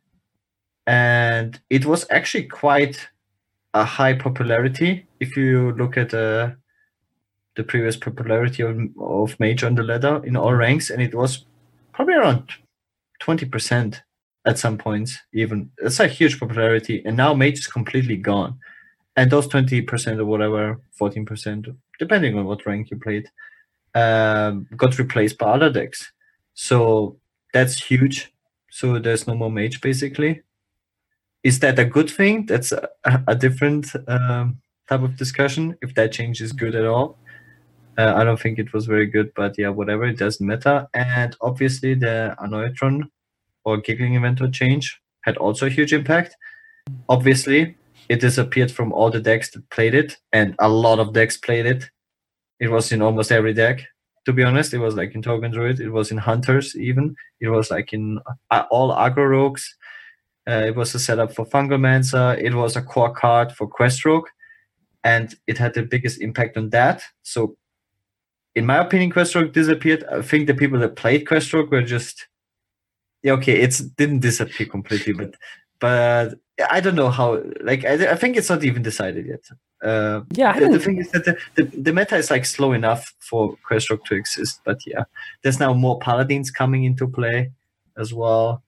[0.86, 3.08] And it was actually quite
[3.72, 6.50] a high popularity if you look at uh,
[7.54, 11.44] the previous popularity of, of Mage on the ladder in all ranks, and it was
[11.92, 12.50] probably around
[13.22, 14.00] 20%
[14.44, 15.70] at some points, even.
[15.78, 18.58] It's a huge popularity, and now Mage is completely gone.
[19.14, 23.28] And those 20% or whatever, 14%, depending on what rank you played,
[23.94, 26.12] um, got replaced by other decks.
[26.54, 27.18] So
[27.52, 28.32] that's huge
[28.78, 30.42] so there's no more mage basically.
[31.42, 32.46] Is that a good thing?
[32.46, 32.88] That's a,
[33.26, 35.76] a different um, type of discussion.
[35.82, 37.18] If that change is good at all,
[37.98, 40.04] uh, I don't think it was very good, but yeah, whatever.
[40.04, 40.86] It doesn't matter.
[40.94, 43.10] And obviously, the Annoytron
[43.64, 46.36] or Giggling Inventor change had also a huge impact.
[47.08, 47.76] Obviously,
[48.08, 51.66] it disappeared from all the decks that played it, and a lot of decks played
[51.66, 51.90] it.
[52.60, 53.80] It was in almost every deck
[54.28, 54.74] to be honest.
[54.74, 57.16] It was like in Token Druid, it was in Hunters even.
[57.40, 59.74] It was like in uh, all aggro rogues.
[60.46, 62.36] Uh, it was a setup for Fungalmancer.
[62.38, 64.28] It was a core card for Quest Rogue,
[65.02, 67.02] and it had the biggest impact on that.
[67.22, 67.56] So,
[68.54, 70.04] in my opinion, Quest Rogue disappeared.
[70.12, 72.28] I think the people that played Quest Rogue were just
[73.22, 73.62] yeah, okay.
[73.62, 75.36] It didn't disappear completely, but
[75.80, 76.34] but
[76.70, 77.42] I don't know how.
[77.62, 79.44] Like I, I think it's not even decided yet.
[79.82, 83.14] Uh, yeah, the, the, thing is that the, the, the, meta is like slow enough
[83.20, 85.04] for Quest Rogue to exist, but yeah,
[85.42, 87.52] there's now more paladins coming into play
[87.96, 88.64] as well,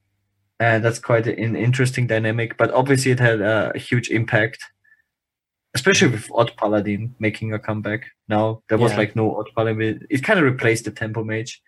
[0.61, 2.57] and that's quite an interesting dynamic.
[2.57, 4.59] But obviously, it had a huge impact,
[5.75, 8.07] especially with Odd Paladin making a comeback.
[8.29, 8.99] Now there was yeah.
[8.99, 11.61] like no Odd Paladin; it kind of replaced the Tempo Mage.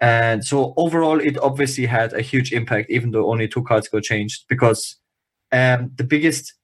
[0.00, 4.02] And so overall, it obviously had a huge impact, even though only two cards got
[4.02, 4.46] changed.
[4.48, 4.96] Because
[5.52, 6.54] um, the biggest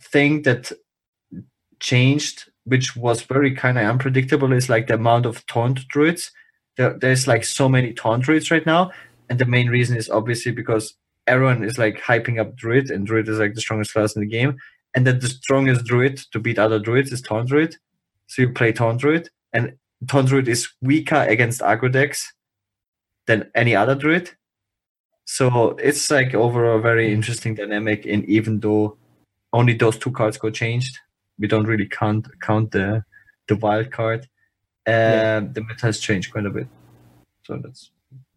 [0.00, 0.72] thing that
[1.80, 6.30] changed, which was very kind of unpredictable, is like the amount of taunt druids.
[6.76, 8.90] There, there's like so many taunt druids right now,
[9.28, 10.94] and the main reason is obviously because
[11.26, 14.26] everyone is like hyping up druid, and druid is like the strongest class in the
[14.26, 14.56] game,
[14.94, 17.76] and that the strongest druid to beat other druids is taunt druid.
[18.26, 19.74] So you play taunt druid, and
[20.08, 22.32] taunt druid is weaker against aggro decks
[23.26, 24.30] than any other druid.
[25.24, 28.06] So it's like overall very interesting dynamic.
[28.06, 28.96] And even though
[29.52, 30.98] only those two cards got changed.
[31.38, 33.04] We don't really count count the
[33.48, 34.28] the wild card.
[34.86, 35.40] Uh, yeah.
[35.40, 36.68] The meta has changed quite a bit.
[37.44, 37.90] So that's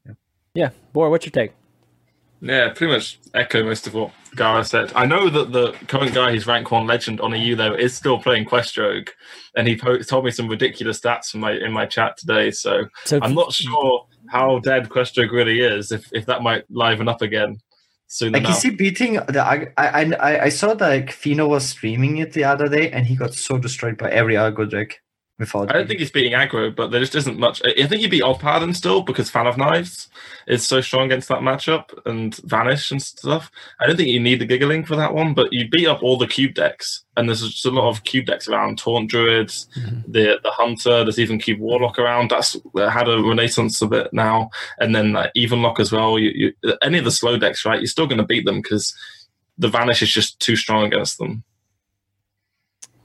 [0.05, 0.13] yeah.
[0.53, 1.53] Yeah, Bor, what's your take?
[2.41, 4.93] Yeah, pretty much echo most of what Gara said.
[4.95, 8.17] I know that the current guy who's rank one legend on EU though is still
[8.17, 9.09] playing Quest Rogue,
[9.55, 12.51] and he po- told me some ridiculous stats in my in my chat today.
[12.51, 15.91] So, So I'm not sure how dead Quest Rogue really is.
[15.91, 17.59] If if that might liven up again
[18.09, 18.57] soon Like enough.
[18.57, 19.41] is he beating the?
[19.41, 23.07] I I I, I saw that like Feno was streaming it the other day, and
[23.07, 25.01] he got so destroyed by every aggro deck
[25.39, 25.71] without.
[25.71, 27.62] I don't think he's beating aggro, but there just isn't much.
[27.65, 30.10] I I think you beat Oddpaladin still because Fan of Knives
[30.47, 33.49] is so strong against that matchup and Vanish and stuff.
[33.80, 36.17] I don't think you need the Giggling for that one, but you beat up all
[36.17, 38.78] the cube decks, and there's just a lot of cube decks around.
[38.78, 39.67] Taunt Druids,
[40.08, 42.30] the the Hunter, there's even Cube Warlock around.
[42.30, 44.49] That's uh, had a renaissance a bit now,
[44.80, 46.19] and then like, Even Lock as well.
[46.19, 47.80] You, you, any of the slow decks, right?
[47.80, 48.93] You're still going to beat them because
[49.58, 51.43] the Vanish is just too strong against them.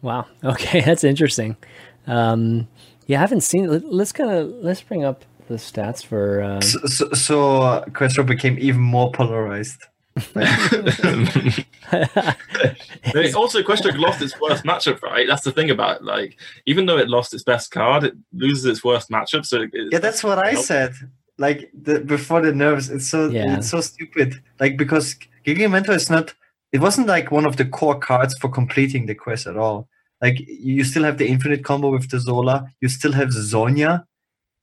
[0.05, 0.27] Wow.
[0.45, 1.57] Okay, that's interesting.
[2.07, 2.69] Um,
[3.07, 3.69] yeah, I haven't seen.
[3.69, 6.43] let- Let's kind of let's bring up the stats for.
[6.43, 9.81] Um, So, so, so uh, Quest became even more polarized.
[11.87, 11.93] It
[13.35, 15.27] also, Questro lost its worst matchup, right?
[15.29, 16.05] That's the thing about it.
[16.05, 19.45] Like, even though it lost its best card, it loses its worst matchup.
[19.45, 20.65] So, it, Yeah, that's what I Nope.
[20.65, 20.93] said.
[21.37, 23.57] Like the before the nerves, it's so Yeah.
[23.57, 24.41] it's so stupid.
[24.61, 26.33] Like because Giga Mentor is not.
[26.73, 29.89] It wasn't like one of the core cards for completing the quest at all.
[30.23, 32.71] Like you still have the infinite combo with the Zola.
[32.81, 34.07] You still have Sonya,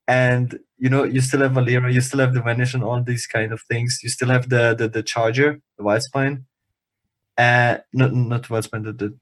[0.08, 1.94] and you know you still have Valeera.
[1.94, 4.00] You still have the Vanish and all these kind of things.
[4.04, 6.44] You still have the the, the Charger, the Wildspine.
[7.38, 8.84] Uh, not not Wildspine.
[8.86, 9.18] The, the,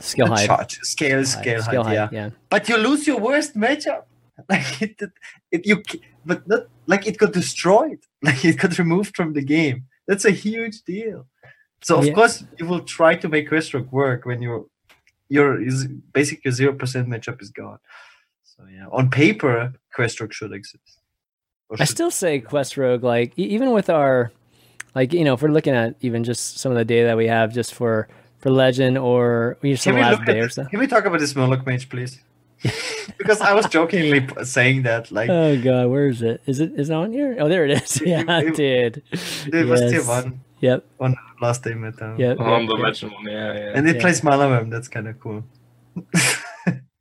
[0.00, 0.46] skill the height.
[0.46, 2.30] charge scale scale, skill height, yeah Yeah.
[2.48, 4.02] but you lose your worst matchup.
[4.48, 5.00] Like it,
[5.52, 5.82] it, you,
[6.24, 7.98] but not like it got destroyed.
[8.22, 9.84] Like it got removed from the game.
[10.08, 11.26] That's a huge deal.
[11.82, 12.14] So of Yeah.
[12.14, 14.66] course you will try to make Questrock work when your
[15.30, 17.78] your is basically your zero percent matchup is gone.
[18.44, 21.00] So yeah, on paper, Quest Rogue should exist.
[21.70, 24.32] Or I still say Quest Rogue, like even with our,
[24.94, 27.28] like you know, if we're looking at even just some of the data that we
[27.28, 30.64] have just for for Legend or we just Can the last day or so.
[30.66, 32.20] can we talk about this Murloc mage, please?
[33.18, 36.42] because I was jokingly saying that, like, Oh god, where is it?
[36.46, 37.36] Is it is it on here?
[37.38, 38.02] Oh, there it is.
[38.04, 39.02] Yeah, it- dude.
[39.12, 40.06] it was tier Yes.
[40.08, 40.84] one Yep.
[41.00, 42.14] on last day meta.
[42.18, 42.36] Yep.
[42.40, 42.84] Oh, I'm yep, the yep.
[42.84, 43.24] legend one.
[43.26, 43.72] Yeah, yeah.
[43.74, 44.02] And it Yeah.
[44.02, 44.70] plays mana wyrm.
[44.70, 45.44] That's kind of cool.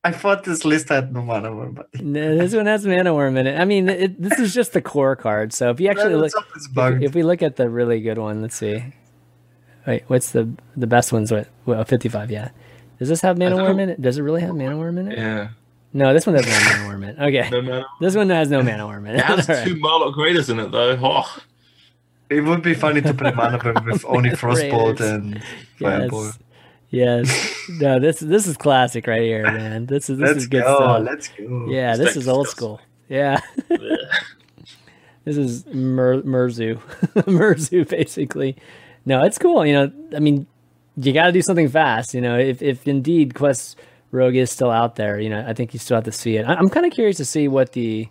[0.01, 3.37] I thought this list had no mana wyrm, but No, this one has mana wyrm
[3.37, 3.59] in it.
[3.59, 5.51] I mean, it, this is just the core card.
[5.51, 8.17] So if you actually look, it's, it's if, if we look at the really good
[8.17, 8.81] one, let's see.
[9.85, 11.31] Wait, what's the the best ones?
[11.31, 11.47] What?
[11.65, 12.31] Well, uh, fifty-five.
[12.31, 12.49] Yeah.
[12.97, 14.01] Does this have mana wyrm in it?
[14.01, 15.17] Does it really have mana wyrm in it?
[15.17, 15.49] yeah.
[15.91, 17.19] No, this one doesn't have mana wyrm in it.
[17.19, 17.85] Okay, No, no.
[17.99, 19.25] this one has no mana wyrm in It it.
[19.25, 19.67] has All right.
[19.67, 20.97] two Murloc Raiders in it, though.
[21.01, 21.37] Oh,
[22.29, 25.09] it would be funny to play mana wyrm with only frostbolt Raiders.
[25.09, 25.43] and
[25.79, 26.25] fireball.
[26.25, 26.39] Yes.
[26.91, 27.55] Yes.
[27.79, 29.85] No, this this is classic right here, man.
[29.85, 30.75] This is this Let's is good go.
[30.75, 31.03] stuff.
[31.03, 31.67] Let's go.
[31.69, 32.77] Yeah, This this is old disgusting.
[32.77, 32.81] school.
[33.09, 33.39] Yeah.
[35.25, 36.77] this is Mer- Merzu.
[37.27, 38.55] Merzu, basically.
[39.05, 39.65] No, it's cool.
[39.65, 40.47] You know, I mean,
[40.97, 42.13] you got to do something fast.
[42.13, 43.77] You know, if, if indeed Quest
[44.11, 46.45] Rogue is still out there, you know, I think you still have to see it.
[46.45, 48.07] I- I'm kind of curious to see what the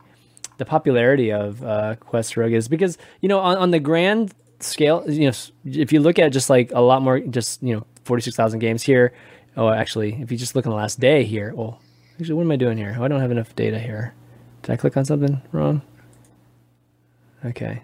[0.58, 5.04] the popularity of uh, Quest Rogue is because you know on, on the grand scale,
[5.08, 5.32] you know,
[5.64, 8.58] if you look at just like a lot more, just you know, forty six thousand
[8.60, 9.12] games here.
[9.56, 11.80] Oh, actually, if you just look on the last day here, well,
[12.20, 12.96] actually, what am I doing here?
[12.98, 14.14] Oh, I don't have enough data here.
[14.62, 15.82] Did I click on something wrong?
[17.44, 17.82] Okay.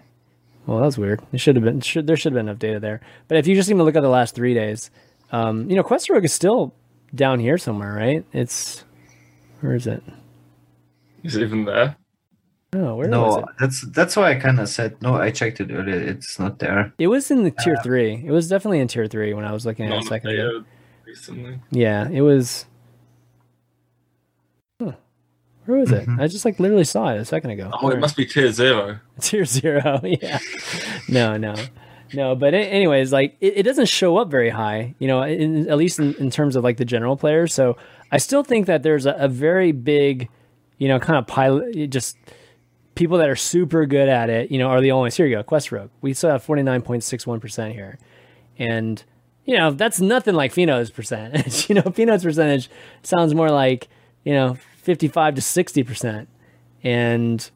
[0.65, 1.21] Well, that was weird.
[1.31, 1.81] It should have been.
[1.81, 3.01] Should, there should have been enough data there.
[3.27, 4.89] But if you just even look at the last three days,
[5.31, 6.73] um, you know, Quest Rogue is still
[7.13, 8.25] down here somewhere, right?
[8.33, 8.83] It's
[9.61, 10.03] where is it?
[11.23, 11.95] is it even there?
[12.77, 13.45] Oh, where was No, it?
[13.59, 15.15] that's that's why I kind of said no.
[15.15, 15.95] I checked it earlier.
[15.95, 16.93] It's not there.
[16.99, 18.21] It was in the uh, tier three.
[18.25, 20.63] It was definitely in tier three when I was looking at it a second ago.
[21.05, 21.59] recently.
[21.71, 22.65] Yeah, it was.
[24.81, 24.93] Huh.
[25.65, 26.01] Where was it?
[26.07, 26.19] Mm-hmm.
[26.19, 27.71] I just like literally saw it a second ago.
[27.81, 28.99] Oh, it must be tier zero.
[29.21, 30.01] tier zero.
[30.03, 30.39] Yeah.
[31.07, 31.55] no, no,
[32.13, 32.35] no.
[32.35, 34.95] But a- anyways, like it, it doesn't show up very high.
[34.99, 37.53] You know, in, at least in, in terms of like the general players.
[37.53, 37.77] So
[38.11, 40.29] I still think that there's a, a very big,
[40.77, 41.89] you know, kind of pilot.
[41.89, 42.17] Just
[42.95, 44.51] people that are super good at it.
[44.51, 45.15] You know, are the only ones.
[45.15, 45.89] Here you go, Quest Rogue.
[46.01, 47.99] We still have forty nine point six one percent here,
[48.57, 49.03] and
[49.45, 51.69] you know that's nothing like Feno's percentage.
[51.69, 52.69] you know, Feno's percentage
[53.03, 53.87] sounds more like
[54.23, 56.27] you know fifty five to sixty percent,
[56.83, 57.49] and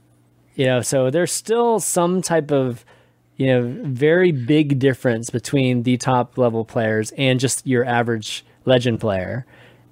[0.56, 2.84] you know so there's still some type of
[3.38, 9.00] you know very big difference between the top level players and just your average legend
[9.00, 9.46] player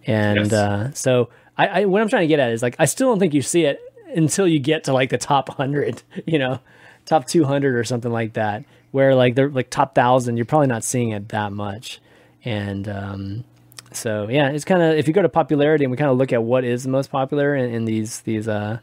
[0.06, 0.54] and Yes.
[0.54, 3.20] uh, so I, I what i'm trying to get at is like i still don't
[3.20, 3.80] think you see it
[4.15, 6.60] until you get to like the top 100 you know
[7.06, 10.84] top 200 or something like that where like they're like top 1000 you're probably not
[10.84, 12.00] seeing it that much
[12.43, 13.43] and um
[13.91, 16.32] so yeah it's kind of if you go to popularity and we kind of look
[16.34, 18.80] at what is the most popular in, in these these uh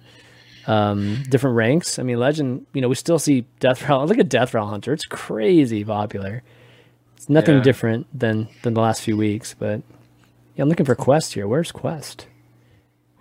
[0.66, 1.98] um, different ranks.
[1.98, 4.06] I mean, Legend, you know, we still see Death Rattle.
[4.06, 6.42] Look at Death Rattle Hunter; it's crazy popular.
[7.18, 7.62] It's nothing Yeah.
[7.62, 9.82] different than than the last few weeks, but
[10.56, 11.46] yeah, I'm looking for Quest here.
[11.46, 12.28] Where's Quest?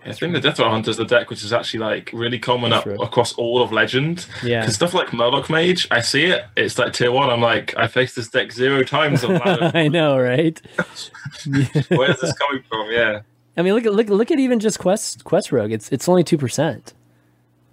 [0.05, 2.73] I think the Death Rattle Hunter is the deck which is actually like really common
[2.73, 2.99] up right.
[2.99, 4.25] across all of Legend.
[4.43, 4.61] Yeah.
[4.61, 6.45] Because stuff like Murloc Mage, I see it.
[6.57, 7.29] It's like tier one.
[7.29, 9.23] I'm like, I faced this deck zero times.
[9.27, 10.61] I know, right?
[11.89, 12.91] where's this coming from?
[12.91, 13.21] Yeah.
[13.55, 15.71] I mean, look at look look at even just Quest Quest Rogue.
[15.71, 16.93] It's it's only two percent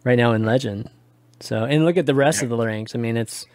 [0.05, 0.91] right now in Legend.
[1.41, 2.95] So and look at the rest of the ranks.
[2.95, 3.47] I mean, it's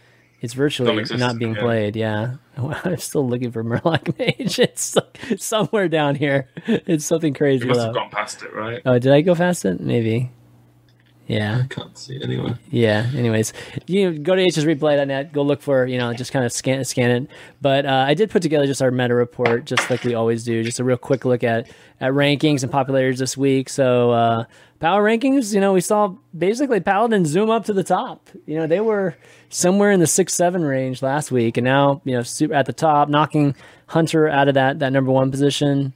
[0.41, 1.61] it's virtually not being yeah.
[1.61, 1.95] played.
[1.95, 4.59] Yeah, I'm still looking for Murloc Mage.
[4.59, 6.49] It's like somewhere down here.
[6.67, 7.63] It's something crazy.
[7.63, 7.85] You must low.
[7.85, 8.81] have gone past it, right?
[8.85, 9.79] Oh, did I go past it?
[9.79, 10.31] Maybe.
[11.27, 11.63] Yeah.
[11.63, 12.53] I can't see it anyway.
[12.69, 13.09] Yeah.
[13.15, 13.53] Anyways,
[13.87, 15.33] you know, go to hsreplay.net.
[15.33, 17.29] Go look for you know just kind of scan scan it.
[17.61, 20.63] But uh, I did put together just our meta report, just like we always do,
[20.63, 23.69] just a real quick look at at rankings and popularities this week.
[23.69, 24.45] So uh,
[24.79, 28.29] power rankings, you know, we saw basically Paladin zoom up to the top.
[28.45, 29.15] You know, they were
[29.49, 32.73] somewhere in the six seven range last week, and now you know super at the
[32.73, 33.55] top, knocking
[33.87, 35.93] Hunter out of that that number one position.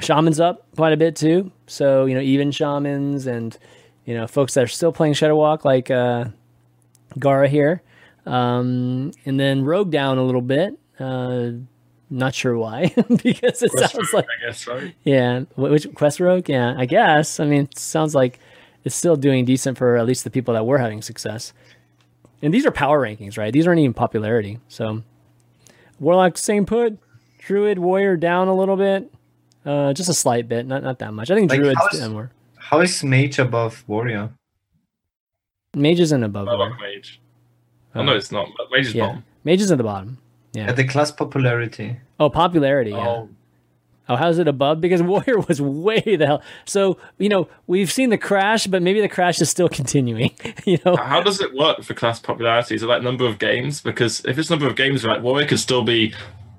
[0.00, 1.52] Shaman's up quite a bit too.
[1.68, 3.56] So you know, even shamans and
[4.04, 6.26] you know folks that are still playing Shudderwock like uh,
[7.18, 7.82] Gara here,
[8.26, 10.78] um, and then Rogue down a little bit.
[10.98, 11.50] Uh,
[12.10, 14.94] not sure why, because it Quest sounds Rogue, like I guess, right?
[15.04, 16.48] yeah, which Quest Rogue?
[16.48, 17.40] Yeah, I guess.
[17.40, 18.38] I mean, it sounds like
[18.84, 21.52] it's still doing decent for at least the people that were having success.
[22.42, 23.52] And these are power rankings, right?
[23.52, 24.58] These aren't even popularity.
[24.68, 25.02] So,
[26.00, 26.98] Warlock same put,
[27.38, 29.12] Druid Warrior down a little bit,
[29.64, 31.30] uh, just a slight bit, not not that much.
[31.30, 32.30] I think Like, Druid's down more.
[32.72, 34.30] How is Mage above Warrior?
[35.76, 36.48] Mage is in above.
[36.48, 36.76] Murloc Warrior.
[36.80, 37.20] Mage.
[37.94, 38.00] Oh.
[38.00, 38.48] oh, no, it's not.
[38.56, 39.24] But Mage is Yeah, bottom.
[39.44, 40.16] Mage is in the bottom.
[40.54, 40.68] Yeah.
[40.70, 41.98] At the class popularity.
[42.18, 42.92] Oh, popularity.
[42.92, 43.06] Yeah.
[43.06, 43.28] Oh,
[44.08, 44.80] Oh, how's it above?
[44.80, 46.42] Because Warrior was way the hell.
[46.64, 50.30] So you know we've seen the crash, but maybe the crash is still continuing.
[50.64, 50.96] you know.
[50.96, 52.74] How does it work for class popularity?
[52.74, 53.82] Is it like number of games?
[53.82, 56.14] Because if it's number of games, right, Warrior could still be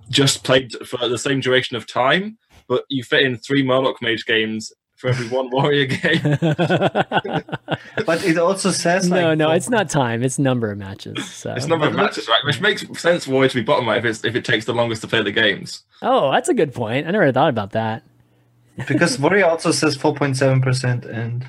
[0.10, 4.26] just played for the same duration of time, but you fit in three Murloc Mage
[4.28, 4.72] games
[5.04, 6.22] for every one Warrior game.
[8.06, 10.24] But it also says like no, no, it's not time.
[10.24, 11.30] It's number of matches.
[11.30, 11.54] So.
[11.54, 12.44] It's number of matches, right?
[12.44, 14.74] Which makes sense for Warrior to be bottom right if, it's, if it takes the
[14.74, 15.84] longest to play the games.
[16.02, 17.08] Oh, that's a good point.
[17.08, 18.04] I never thought about that.
[18.88, 21.48] because Warrior also says 4.7% and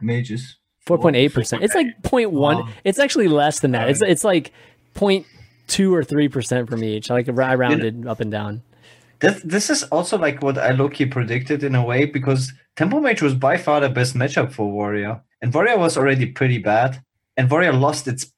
[0.00, 0.56] Mages.
[0.86, 1.62] Four point eight percent.
[1.62, 2.32] It's like 0.1.
[2.32, 2.68] Wow.
[2.84, 3.90] It's actually less than that.
[3.90, 4.50] It's it's like
[4.96, 7.10] 0.2 or three percent from each.
[7.10, 8.62] Like I rounded up and down.
[9.20, 13.20] This, this is also like what I low-key predicted in a way because Tempo Mage
[13.22, 15.20] was by far the best matchup for Warrior.
[15.42, 17.02] And Warrior was already pretty bad.
[17.36, 18.32] And Warrior lost its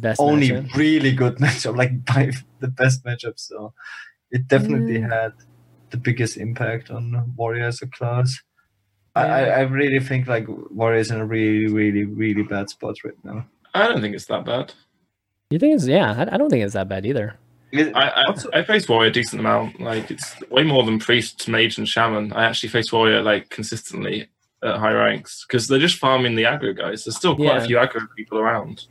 [0.00, 0.74] Best only matchup.
[0.74, 3.34] really good matchup, like by the best matchup.
[3.38, 3.72] So
[4.30, 5.10] it definitely Mm.
[5.12, 5.32] had
[5.90, 8.38] the biggest impact on Warrior as a class.
[9.16, 9.34] I, Yeah.
[9.34, 13.14] I, I really think like Warrior is in a really, really, really bad spot right
[13.24, 13.46] now.
[13.74, 14.72] I don't think it's that bad.
[15.50, 16.12] You think it's yeah?
[16.16, 17.36] I, I don't think it's that bad either.
[17.72, 19.80] It- I, I, I face Warrior a decent amount.
[19.80, 22.32] Like it's way more than Priest, Mage, and Shaman.
[22.32, 24.28] I actually face Warrior like consistently
[24.62, 27.04] at high ranks because they're just farming the aggro guys.
[27.04, 27.62] There's still quite Yeah.
[27.62, 28.86] a few aggro people around.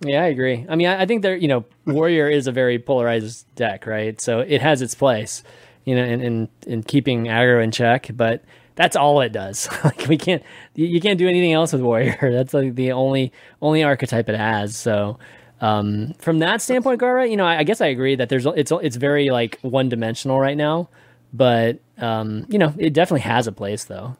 [0.00, 0.64] Yeah, I agree.
[0.68, 4.20] I mean, I, I think there, you know, Warrior is a very polarized deck, right?
[4.20, 5.42] So it has its place,
[5.84, 8.44] you know, in in, in keeping aggro in check, but
[8.76, 9.68] that's all it does.
[9.84, 10.42] like we can't,
[10.76, 12.16] you, you can't do anything else with Warrior.
[12.32, 14.76] That's like the only only archetype it has.
[14.76, 15.18] So
[15.60, 18.70] um, from that standpoint, Gara, you know, I, I guess I agree that there's it's
[18.70, 20.88] it's very like one dimensional right now,
[21.32, 24.16] but um, you know, it definitely has a place though.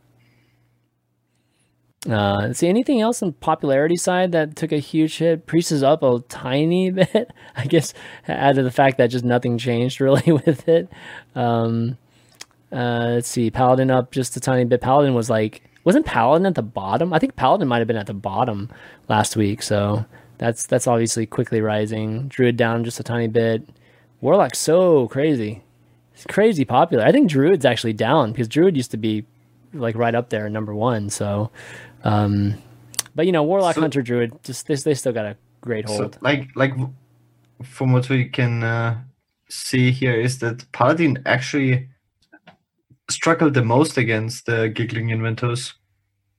[2.09, 5.46] Uh, see anything else on popularity side that took a huge hit?
[5.46, 7.92] Priest is up a tiny bit, I guess,
[8.29, 10.88] out of the fact that just nothing changed really with it.
[11.35, 11.98] Um,
[12.72, 14.81] uh, let's see, Paladin up just a tiny bit.
[14.81, 17.12] Paladin was like, wasn't Paladin at the bottom?
[17.12, 18.70] I think Paladin might have been at the bottom
[19.09, 20.05] last week, so
[20.38, 22.29] that's that's obviously quickly rising.
[22.29, 23.68] Druid down just a tiny bit.
[24.20, 25.62] Warlock's so crazy,
[26.14, 27.05] it's crazy popular.
[27.05, 29.24] I think Druid's actually down because Druid used to be
[29.72, 31.11] like right up there, number one.
[31.11, 31.51] So,
[32.05, 32.55] um,
[33.14, 35.94] but you know, Warlock, So- Hunter, Druid, just they, they still got a great So,
[35.94, 36.18] hold.
[36.20, 36.72] like, like
[37.62, 38.98] from what we can uh,
[39.48, 41.88] see here is that Paladin actually
[43.11, 45.74] struggled the most against the giggling inventors.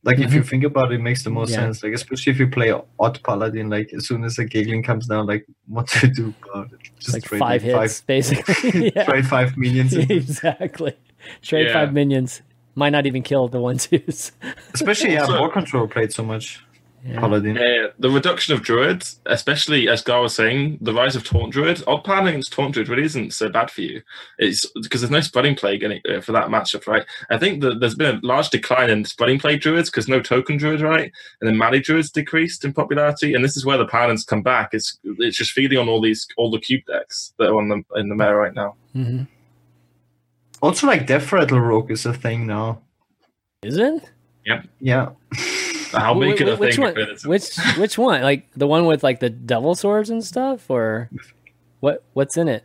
[0.03, 1.49] Like, if you think about it, it makes the most.
[1.51, 1.57] Yeah.
[1.57, 1.83] sense.
[1.83, 5.25] Like, especially if you play odd Paladin, like as soon as a giggling comes down,
[5.27, 6.79] like what to do about it?
[6.99, 8.91] Just like trade five like hits, basically.
[8.95, 9.03] yeah.
[9.05, 9.93] trade five minions.
[9.93, 10.09] in.
[10.11, 10.93] exactly.
[11.41, 11.73] Trade Yeah.
[11.73, 12.41] five minions.
[12.75, 14.31] Might not even kill the one twos.
[14.73, 16.63] Especially, yeah, Also- War Control played so much.
[17.15, 17.55] Paladin.
[17.55, 21.83] Yeah, the reduction of druids, especially as Gar was saying, the rise of taunt druid.
[21.87, 24.01] Odd plan against taunt druid really isn't so bad for you.
[24.37, 27.05] It's because there's no spreading plague any, uh, for that matchup, right?
[27.29, 30.57] I think that there's been a large decline in spreading plague druids because no token
[30.57, 31.11] druid, right?
[31.41, 34.69] And then Mali druids decreased in popularity, and this is where the paladins come back.
[34.73, 37.83] It's it's just feeding on all these all the cube decks that are on the
[37.99, 38.75] in the meta right now.
[38.93, 39.23] hmm
[40.61, 42.81] Also, like Death Rattle Rogue is a thing now.
[43.61, 44.03] Is it?
[44.45, 44.67] Yep.
[44.79, 45.09] Yeah.
[45.93, 46.83] I'll Wh- make wh- it a which thing.
[46.83, 46.91] one?
[46.91, 47.25] if it is.
[47.25, 48.21] Which which one?
[48.21, 51.09] Like the one with like the devil swords and stuff, or
[51.79, 52.03] what?
[52.13, 52.63] What's in it?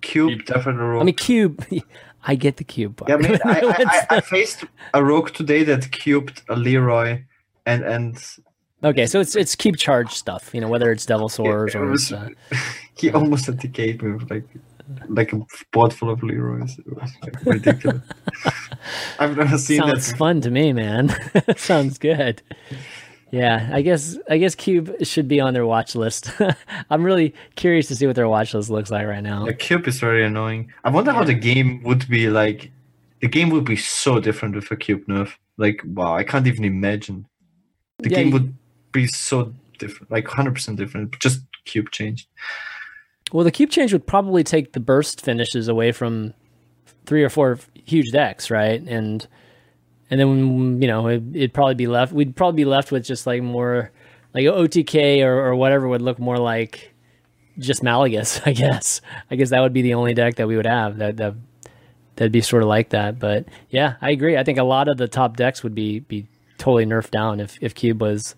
[0.00, 1.02] Cube Death Rattle Rogue.
[1.02, 1.64] I mean, cube.
[2.28, 3.08] I get the cube part.
[3.08, 4.64] yeah, I mean, I, I, What's I, I the- faced
[4.94, 7.22] a rogue today that cubed a Leroy,
[7.66, 8.18] and and
[8.82, 10.50] okay, so it's it's cube charge stuff.
[10.52, 12.28] You know, whether it's devil swords it or was- uh,
[12.98, 14.44] he almost decayed me with like
[15.08, 15.40] like a
[15.72, 16.78] board full of Leroys.
[16.78, 18.02] It was like, ridiculous.
[19.18, 20.00] I've never seen sounds that.
[20.00, 21.14] Sounds fun to me, man.
[21.56, 22.42] sounds good.
[23.30, 26.30] Yeah, I guess I guess Cube should be on their watch list.
[26.90, 29.46] I'm really curious to see what their watch list looks like right now.
[29.46, 30.72] The cube is very annoying.
[30.84, 32.70] I wonder how the game would be like.
[33.20, 35.32] The game would be so different with a cube nerf.
[35.56, 37.26] Like, wow, I can't even imagine.
[37.98, 38.54] The Yeah, game would
[38.92, 41.18] be so different, like 100% different.
[41.18, 42.28] Just cube changed.
[43.32, 46.34] Well, the cube change would probably take the burst finishes away from
[47.06, 48.80] three or four huge decks, right?
[48.80, 49.26] And
[50.10, 52.12] and then you know it, it'd probably be left.
[52.12, 53.90] We'd probably be left with just like more
[54.34, 56.94] like OTK or, or whatever would look more like
[57.58, 59.00] just Malygos, I guess.
[59.30, 61.34] I guess that would be the only deck that we would have that that
[62.16, 63.18] that'd be sort of like that.
[63.18, 64.36] But yeah, I agree.
[64.36, 66.26] I think a lot of the top decks would be be
[66.58, 68.34] totally nerfed down if if Cube was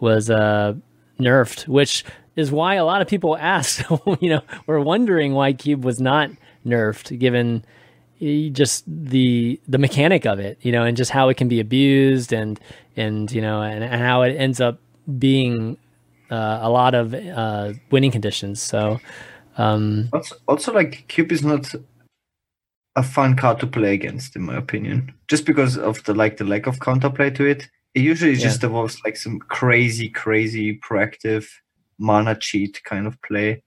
[0.00, 0.74] was uh
[1.20, 2.04] nerfed, which
[2.36, 3.82] is why a lot of people asked,
[4.20, 6.30] you know, were wondering why Cube was not
[6.64, 7.64] nerfed, given
[8.20, 11.60] eh, just the the mechanic of it, you know, and just how it can be
[11.60, 12.60] abused and
[12.96, 14.78] and you know and, and how it ends up
[15.18, 15.76] being
[16.30, 18.60] uh, a lot of uh, winning conditions.
[18.60, 19.00] So
[19.58, 21.74] um, Also, also, like cube is not
[22.96, 25.12] a fun card to play against, in my opinion.
[25.28, 27.68] Just because of the like the lack of counterplay to it.
[27.94, 28.48] It usually Yeah.
[28.48, 31.46] just involves like some crazy, crazy proactive
[31.98, 33.62] mana cheat kind of play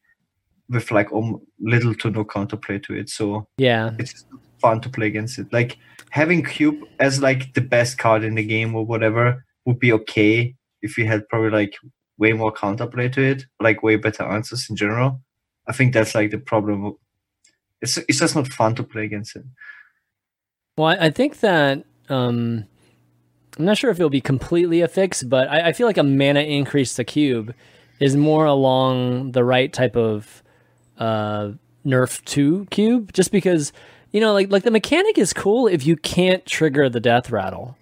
[0.70, 3.10] with like um, little to no counterplay to it.
[3.10, 4.26] So yeah, it's
[4.60, 5.52] fun to play against it.
[5.52, 5.78] Like
[6.12, 10.56] having cube as like the best card in the game or whatever would be okay
[10.82, 11.76] if you had probably like
[12.18, 15.22] way more counterplay to it, like way better answers in general.
[15.68, 16.96] I think that's like the problem.
[17.82, 19.44] It's it's just not fun to play against it.
[20.78, 22.66] Well, I, think that um,
[23.58, 26.04] I'm not sure if it'll be completely a fix, but I, I feel like a
[26.04, 27.54] mana increase to cube
[28.00, 30.44] is more along the right type of
[30.98, 31.52] uh,
[31.86, 33.74] nerf two cube, just because
[34.12, 37.78] you know, like like the mechanic is cool if you can't trigger the death rattle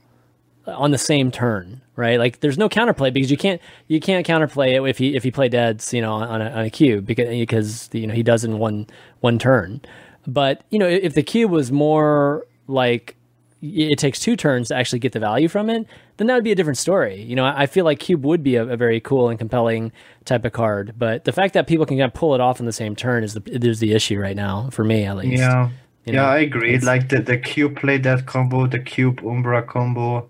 [0.66, 2.20] on the same turn, right?
[2.20, 5.32] Like there's no counterplay because you can't you can't counterplay it if he if he
[5.32, 8.44] play deads, you know, on a, on a cube because because you know he does
[8.44, 8.88] in one
[9.22, 9.82] one turn.
[10.26, 13.16] But you know, if the cube was more like
[13.62, 15.88] it takes two turns to actually get the value from it,
[16.18, 17.22] then that would be a different story.
[17.22, 19.92] You know, I feel like cube would be a, a very cool and compelling
[20.26, 22.66] type of card, but the fact that people can kind of pull it off in
[22.66, 25.40] the same turn is the is the issue right now for me at least.
[25.42, 25.70] Yeah,
[26.06, 26.78] You yeah, I agree.
[26.80, 30.30] Like the the cube play that combo, the cube Umbra combo,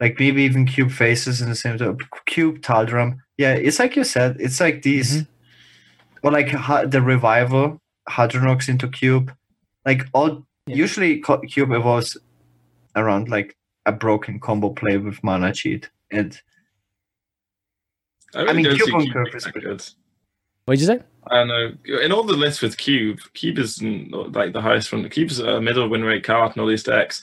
[0.00, 1.98] like maybe even cube faces in the same time.
[2.26, 3.18] Cube Taldaram.
[3.38, 4.36] Yeah, it's like you said.
[4.38, 6.26] It's like these, Mm-hmm.
[6.26, 7.78] or like ha- the revival
[8.08, 9.32] Hadronox into cube.
[9.84, 10.76] Like all Yeah.
[10.76, 12.16] usually cube evolves
[12.96, 16.40] around like a broken combo play with mana cheat, and
[18.34, 19.84] I, really mean, don't Cube on Cube curve is that good.
[20.64, 21.00] What'd you say?
[21.28, 21.72] I don't know.
[22.00, 25.08] In all the lists with Cube, Cube is like the highest one.
[25.08, 27.22] Cube's a middle win rate card in all these decks.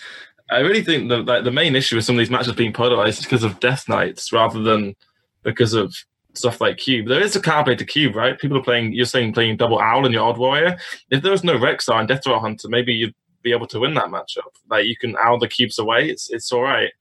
[0.50, 3.20] I really think the like, the main issue with some of these matches being polarized
[3.20, 4.96] is because of Death Knights rather than
[5.44, 5.94] because of
[6.34, 7.08] stuff like Cube.
[7.08, 8.40] There is a counterplay to Cube, right?
[8.40, 8.94] People are playing.
[8.94, 10.78] You're saying playing double Owl and your Odd Warrior.
[11.10, 13.94] If there was no Rexxar and Death Rattle Hunter, maybe you'd be able to win
[13.96, 14.52] that matchup.
[14.70, 16.10] Like you can owl the cubes away.
[16.10, 16.92] It's it's all right.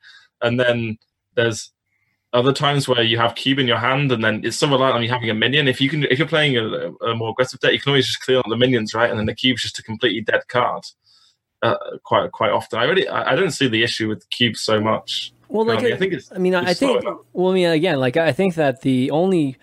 [0.40, 0.98] And then
[1.34, 1.70] there's
[2.32, 5.02] other times where you have cube in your hand and then it's so reliant on
[5.02, 5.68] you having a minion.
[5.68, 8.22] If you can, if you're playing a, a more aggressive deck, you can always just
[8.22, 9.10] clear on the minions, right?
[9.10, 10.84] And then the cube's just a completely dead card.
[11.62, 14.80] Uh, quite quite often, I really I, I don't see the issue with cubes so
[14.80, 15.32] much.
[15.48, 15.92] Well, like I?
[15.92, 17.02] I think it's I mean, I think.
[17.02, 17.18] enough.
[17.32, 19.58] Well, I mean, again, like I think that the only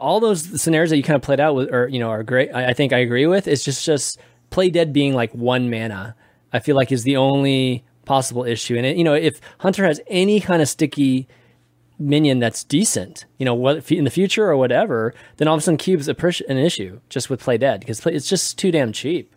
[0.00, 2.50] all those scenarios that you kind of played out with, or you know, are great.
[2.52, 3.46] I, I think I agree with.
[3.46, 4.18] It's just just
[4.50, 6.14] play dead being like one mana.
[6.52, 8.76] I feel like is the only possible issue.
[8.76, 11.28] And it, you know, if Hunter has any kind of sticky
[11.98, 15.62] minion that's decent, you know, what in the future or whatever, then all of a
[15.62, 16.14] sudden cube's a
[16.48, 19.34] an issue just with play dead because it's just too damn cheap.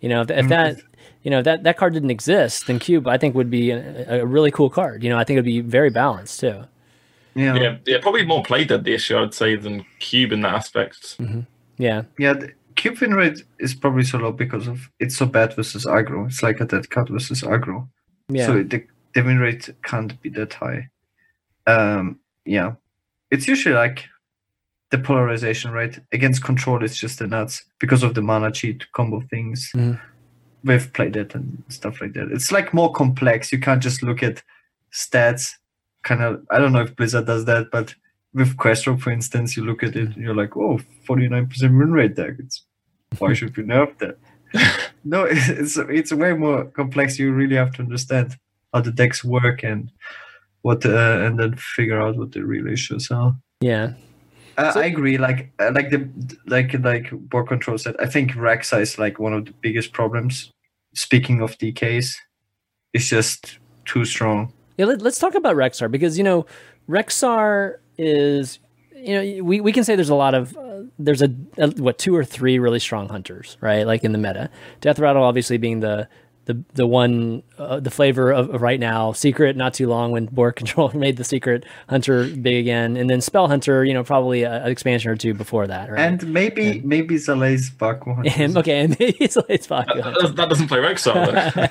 [0.00, 0.48] You know, if, if mm-hmm.
[0.48, 0.80] that
[1.22, 4.22] you know if that that card didn't exist, then cube I think would be a,
[4.22, 5.02] a really cool card.
[5.02, 6.64] You know, I think it would be very balanced too.
[7.34, 7.54] Yeah.
[7.54, 11.18] Yeah, yeah, probably more play dead the issue, I'd say, than Cube in that aspect.
[11.18, 11.40] Mm-hmm.
[11.78, 15.54] Yeah, Yeah, the cube win rate is probably so low because of it's so bad
[15.54, 16.26] versus aggro.
[16.26, 17.88] It's like a dead card versus aggro.
[18.28, 20.88] yeah, So the, the win rate can't be that high.
[21.66, 22.72] Um, yeah,
[23.30, 24.04] it's usually like
[24.90, 29.22] the polarization rate against control is just the nuts because of the mana cheat combo
[29.30, 29.98] things Mhm.
[30.64, 32.30] with play dead and stuff like that.
[32.30, 33.50] It's like more complex.
[33.52, 34.42] You can't just look at
[34.92, 35.50] stats.
[36.04, 37.94] Kind of, I don't know if Blizzard does that, but
[38.34, 41.92] with Quest Rogue, for instance, you look at it and you're like, oh, 49% win
[41.92, 42.34] rate deck.
[42.38, 42.64] It's
[43.18, 44.18] why should we nerf that?
[45.04, 47.18] no, it's it's way more complex.
[47.18, 48.36] You really have to understand
[48.72, 49.90] how the decks work and
[50.62, 53.34] what, uh, and then figure out what the real issues are.
[53.60, 53.94] yeah.
[54.58, 55.16] Uh, So- I agree.
[55.16, 56.08] Like, uh, like the
[56.46, 57.96] like like BoarControl said.
[57.98, 60.50] I think Rexxar is like one of the biggest problems.
[60.94, 62.14] Speaking of DKs,
[62.92, 64.52] it's just too strong.
[64.76, 66.44] Yeah, let, us talk about Rexxar because you know
[66.86, 68.58] Rexxar is
[68.94, 71.98] you know we, we can say there's a lot of uh, there's a, a what
[71.98, 74.50] two or three really strong hunters right like in the meta.
[74.80, 76.08] Death Rattle obviously being the
[76.46, 80.26] the the one uh, the flavor of, of right now secret not too long when
[80.26, 84.42] board control made the secret hunter big again and then spell hunter you know probably
[84.42, 88.26] a, an expansion or two before that right And maybe maybe Zalae's back one.
[88.26, 91.66] and, okay and he's it's That, that- that doesn't play Rexxar, though.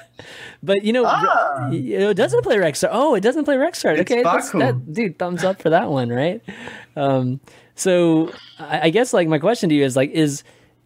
[0.63, 1.69] But you know, Ah.
[1.69, 2.89] you know, it doesn't play Rexxar.
[2.91, 3.99] Oh, it doesn't play Rexxar.
[4.01, 4.59] Okay, that's, Baku.
[4.59, 6.41] that, dude, thumbs up for that one, right?
[6.95, 7.39] Um,
[7.75, 10.43] so I, I guess like my question to you is like, is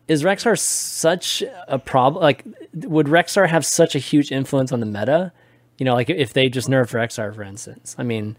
[0.08, 2.22] is Rexxar such a problem?
[2.24, 2.46] Like,
[2.76, 5.32] would Rexxar have such a huge influence on the meta?
[5.78, 7.96] You know, like if they just nerfed Rexxar, for instance.
[7.98, 8.38] I mean,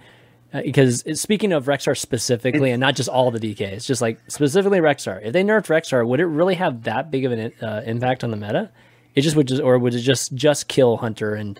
[0.53, 4.79] uh, because speaking of Rexxar specifically, and not just all the DKs, just like specifically
[4.79, 5.21] Rexxar.
[5.23, 8.31] If they nerfed Rexxar, would it really have that big of an uh, impact on
[8.31, 8.71] the meta?
[9.15, 11.59] It just would just, or would it just just kill Hunter and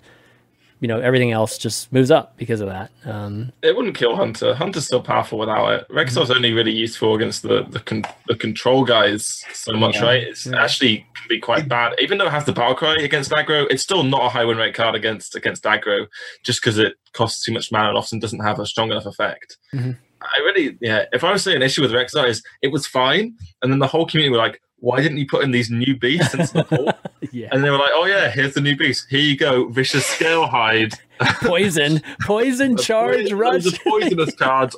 [0.79, 2.91] you know everything else just moves up because of that?
[3.05, 4.53] Um, it wouldn't kill Hunter.
[4.53, 5.87] Hunter's still powerful without it.
[5.89, 10.03] Rexxar's only really useful against the the, con- the control guys so much, Yeah.
[10.03, 10.23] right?
[10.23, 11.93] It's actually can be quite bad.
[11.99, 14.57] Even though it has the battle cry against aggro, it's still not a high win
[14.57, 16.07] rate card against against aggro,
[16.43, 19.57] just because it costs too much mana and often doesn't have a strong enough effect.
[19.73, 19.97] Mhm.
[20.21, 21.05] I really, yeah.
[21.11, 23.87] If I was saying an issue with Rexxar is it was fine, and then the
[23.87, 26.91] whole community were like, "Why didn't you put in these new beasts into the pool?"
[27.31, 29.07] yeah, And they were like, "Oh yeah, here's the new beast.
[29.09, 30.93] Here you go, vicious scale hide."
[31.41, 33.63] poison, poison, charge, rush.
[33.63, 34.75] The poisonous cards,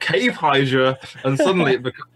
[0.00, 2.08] cave hydra, and suddenly it becomes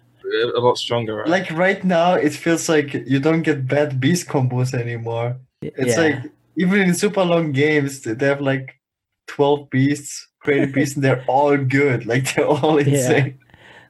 [0.57, 1.17] a lot stronger.
[1.17, 1.29] Right?
[1.29, 5.37] Like right now, it feels like you don't get bad beast combos anymore.
[5.63, 6.03] It's Yeah.
[6.03, 6.19] like
[6.57, 8.81] even in super long games, they have like
[9.27, 12.07] twelve beasts, created beasts, and they're all good.
[12.07, 13.39] Like they're all insane.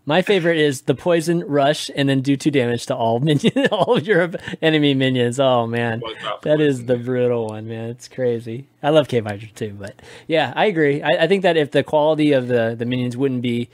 [0.08, 3.96] My favorite is the poison rush and then do two damage to all minion, all
[3.96, 4.30] of your
[4.62, 5.40] enemy minions.
[5.40, 6.00] Oh man,
[6.42, 7.90] that is the brutal one, man.
[7.90, 8.68] It's crazy.
[8.84, 9.96] I love Cave Hydra too, but
[10.28, 11.02] yeah, I agree.
[11.02, 13.68] I, I think that if the quality of the the minions wouldn't be,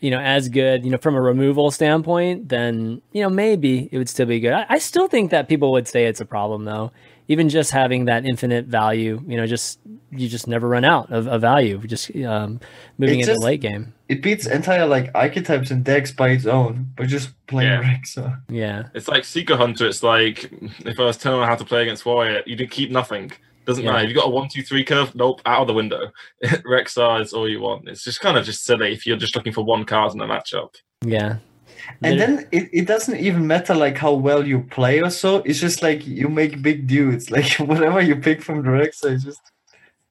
[0.00, 3.96] you know, as good, you know, from a removal standpoint, then you know maybe it
[3.96, 4.52] would still be good.
[4.52, 6.92] I, I still think that people would say it's a problem though.
[7.30, 9.78] Even just having that infinite value, you know, just
[10.10, 11.78] you just never run out of, of value.
[11.86, 12.58] Just um,
[12.96, 13.92] moving It's into just- late game.
[14.08, 17.82] It beats entire like archetypes and decks by its own, by just playing Yeah.
[17.82, 18.40] Rexxar.
[18.48, 18.84] Yeah.
[18.94, 19.86] It's like Seeker Hunter.
[19.86, 20.50] It's like
[20.86, 23.30] if I was telling them how to play against Warrior, you did keep nothing.
[23.66, 23.92] Doesn't Yeah.
[23.92, 24.04] matter.
[24.04, 26.10] If you got a one, two, three curve, nope, out of the window.
[26.42, 27.86] Rexxar is all you want.
[27.86, 30.26] It's just kind of just silly if you're just looking for one card in a
[30.26, 30.74] matchup.
[31.04, 31.36] Yeah.
[32.02, 35.36] And then it, it doesn't even matter like how well you play or so.
[35.38, 37.30] It's just like you make big dudes.
[37.38, 39.40] Like whatever you pick from the Rexxar is just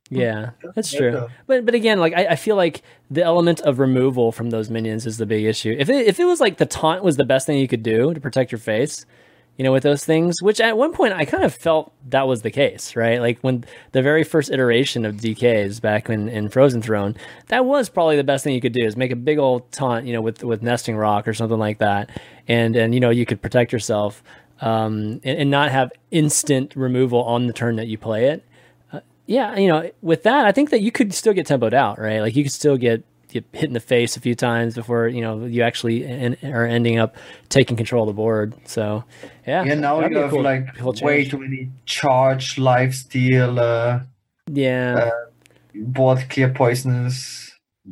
[0.10, 1.28] yeah, that's true.
[1.46, 5.06] But but again, like I, I feel like the element of removal from those minions
[5.06, 5.76] is the big issue.
[5.78, 8.14] If it if it was like the taunt was the best thing you could do
[8.14, 9.06] to protect your face,
[9.58, 12.44] you know, with those things, which at one point I kind of felt that was
[12.44, 13.20] the case, right?
[13.20, 17.16] Like when the very first iteration of DKs back in, in Frozen Throne,
[17.48, 20.06] that was probably the best thing you could do is make a big old taunt,
[20.06, 22.10] you know, with with nesting roc or something like that,
[22.48, 24.24] and and you know you could protect yourself,
[24.62, 28.44] um, and, and not have instant removal on the turn that you play it
[29.28, 32.22] yeah, you know, with that, I think that you could still get tempoed out, right?
[32.22, 35.22] Like you could still get, get hit in the face a few times before you
[35.22, 37.16] know you actually en- are ending up
[37.50, 38.54] taking control of the board.
[38.66, 39.04] So,
[39.46, 39.74] yeah, yeah.
[39.76, 44.00] Now you have cool- like cool way too many charge, life steal, uh,
[44.52, 45.12] yeah,
[45.74, 47.52] board clear poisonous,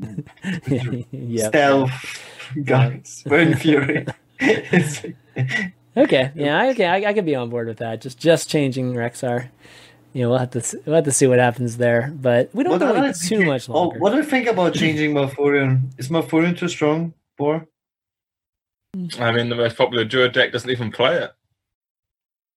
[1.12, 1.48] yeah.
[1.48, 1.92] stealth,
[2.64, 4.06] guys, burn fury.
[5.98, 8.02] Okay, yeah, okay, I, I could be on board with that.
[8.02, 9.48] Just just changing Rexxar.
[10.16, 12.72] You know, we'll have to we'll have to see what happens there, but we don't
[12.80, 15.92] What have to wait too DK much Oh, what do you think about changing Malfurion?
[15.98, 17.68] Is Malfurion too strong for?
[19.20, 21.32] I mean, the most popular Druid deck doesn't even play it.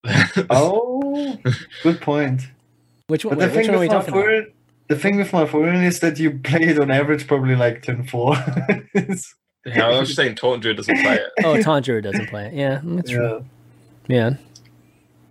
[0.50, 1.36] Oh,
[1.82, 2.42] good point.
[3.08, 3.36] which one?
[3.36, 4.24] But the wait, which thing one are we with talking about?
[4.26, 4.52] Malfurion,
[4.86, 8.36] the thing with Malfurion is that you play it on average probably like turn four.
[9.66, 11.30] Yeah, I was just saying Taunt Druid doesn't play it.
[11.44, 12.54] Oh, Taunt Druid doesn't play it.
[12.54, 13.44] Yeah, that's true.
[14.06, 14.34] yeah.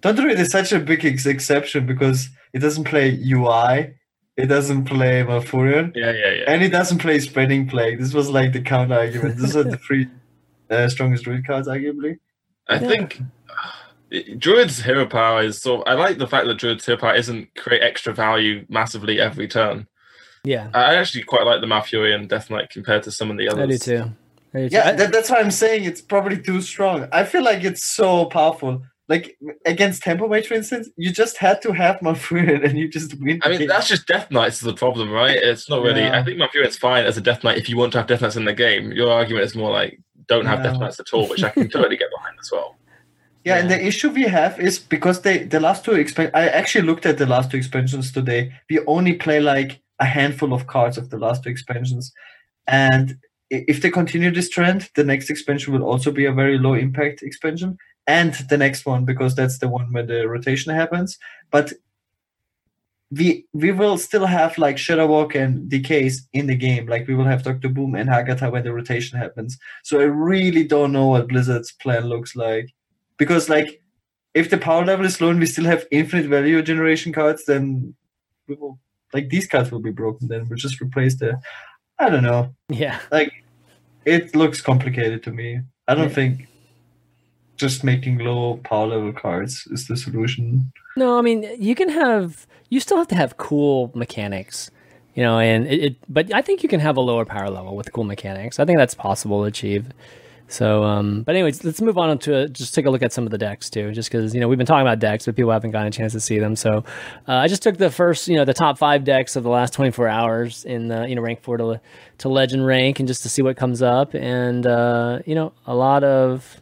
[0.07, 0.13] Yeah.
[0.13, 3.93] Taunt Druid is such a big ex- exception because it doesn't play UI,
[4.35, 6.43] it doesn't play Malfurion, Yeah, yeah, yeah.
[6.47, 7.99] and it doesn't play Spreading Plague.
[7.99, 9.37] This was like the counter argument.
[9.37, 10.07] These are the three
[10.69, 12.19] uh, strongest druid cards, arguably.
[12.67, 12.87] I Yeah.
[12.87, 13.21] think
[14.37, 15.81] Druid's hero power is so.
[15.83, 19.87] I like the fact that Druid's hero power isn't create extra value massively every turn.
[20.45, 20.69] Yeah.
[20.73, 23.63] I actually quite like the Malfurion Death Knight compared to some of the others.
[23.63, 24.11] I do too.
[24.53, 24.75] I do too.
[24.75, 27.09] Yeah, that, that's why I'm saying it's probably too strong.
[27.11, 28.81] I feel like it's so powerful.
[29.09, 33.13] Like against Tempo Mage, for instance, you just had to have Malfurion and you just
[33.21, 33.39] win.
[33.43, 33.67] I mean, game.
[33.69, 35.37] that's just Death Knights is the problem, right?
[35.37, 36.01] It's not really.
[36.01, 36.19] Yeah.
[36.19, 38.35] I think Malfurion's fine as a Death Knight if you want to have Death Knights
[38.35, 38.91] in the game.
[38.91, 39.97] Your argument is more like
[40.27, 42.75] don't have Death Knights at all, which I can totally get behind as well.
[43.45, 46.85] Yeah, and the issue we have is because they the last two expan I actually
[46.85, 48.51] looked at the last two expansions today.
[48.69, 52.11] We only play like a handful of cards of the last two expansions,
[52.67, 53.17] and
[53.49, 57.21] if they continue this trend, the next expansion will also be a very low impact
[57.21, 57.77] expansion,
[58.07, 61.17] and the next one because that's the one where the rotation happens.
[61.51, 61.73] But
[63.11, 66.87] we we will still have like Shudderwock and DKs in the game.
[66.87, 69.57] Like we will have Doctor Boom and Hagatha when the rotation happens.
[69.83, 72.69] So I really don't know what Blizzard's plan looks like
[73.17, 73.81] because like
[74.33, 77.95] if the power level is low and we still have infinite value generation cards, then
[78.47, 78.77] we will
[79.13, 80.27] like these cards will be broken.
[80.27, 81.39] Then we'll just replace the.
[81.99, 82.53] I don't know.
[82.69, 82.99] yeah.
[83.09, 83.31] Like
[84.05, 85.61] it looks complicated to me.
[85.87, 86.15] I don't Yeah.
[86.15, 86.47] think
[87.57, 90.71] just making low power level cards is the solution.
[90.95, 92.47] No, I mean you can have.
[92.69, 94.71] You still have to have cool mechanics,
[95.15, 95.95] you know, and it, it.
[96.09, 98.59] But I think you can have a lower power level with cool mechanics.
[98.59, 99.87] I think that's possible to achieve.
[100.49, 103.25] So, um, but anyways, let's move on to uh, just take a look at some
[103.25, 105.51] of the decks too, just because you know we've been talking about decks, but people
[105.51, 106.55] haven't gotten a chance to see them.
[106.55, 106.85] So,
[107.27, 109.73] uh, I just took the first, you know, the top five decks of the last
[109.73, 111.81] 24 hours in the you know rank four to
[112.19, 115.75] to legend rank, and just to see what comes up, and uh, you know, a
[115.75, 116.61] lot of.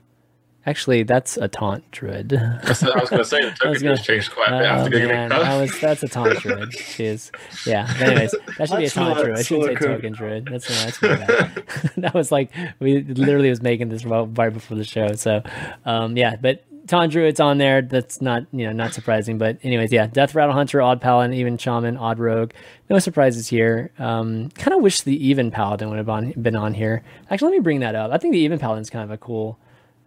[0.66, 2.30] Actually, that's a taunt druid.
[2.64, 4.58] That's what I was going to say the was token gonna- has changed quite a
[4.58, 6.70] bit Oh, after man, it that was that's a taunt druid.
[6.72, 7.30] Jeez.
[7.68, 7.86] Yeah.
[8.00, 9.38] But anyways, that should be a taunt not druid.
[9.38, 10.46] I shouldn't say so token druid.
[10.52, 11.64] That's that's pretty bad.
[11.98, 15.14] that was like we literally was making this right right before the show.
[15.14, 15.44] So
[15.86, 17.84] um yeah, but taunt druid's on there.
[17.84, 19.38] That's not you know not surprising.
[19.38, 22.52] But anyways, yeah, death rattle hunter, odd paladin, even shaman, odd rogue.
[22.90, 23.92] No surprises here.
[24.00, 27.04] Um, kind of wish the even paladin would have been on here.
[27.30, 28.12] Actually, let me bring that up.
[28.12, 29.60] I think the even paladin's kind of a cool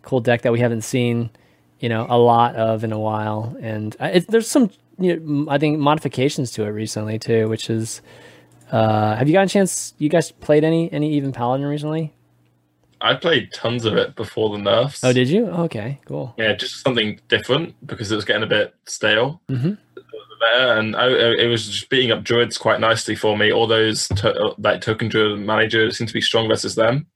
[0.08, 1.28] cool deck that we haven't seen,
[1.80, 3.54] you know, a lot of in a while.
[3.60, 8.00] And it, there's some, you know, I think modifications to it recently too, which is.
[8.72, 9.94] Uh, have you gotten a chance?
[9.98, 12.12] You guys played any any even paladin recently?
[13.00, 15.02] I played tons of it before the nerfs.
[15.04, 15.46] Oh, did you?
[15.46, 16.34] Okay, cool.
[16.36, 19.40] Yeah, just something different because it was getting a bit stale.
[19.48, 19.78] Mhm.
[20.56, 21.08] And I-
[21.44, 23.52] it was just beating up druids quite nicely for me.
[23.52, 27.06] All those to, like token druid managers seem to be strong versus them.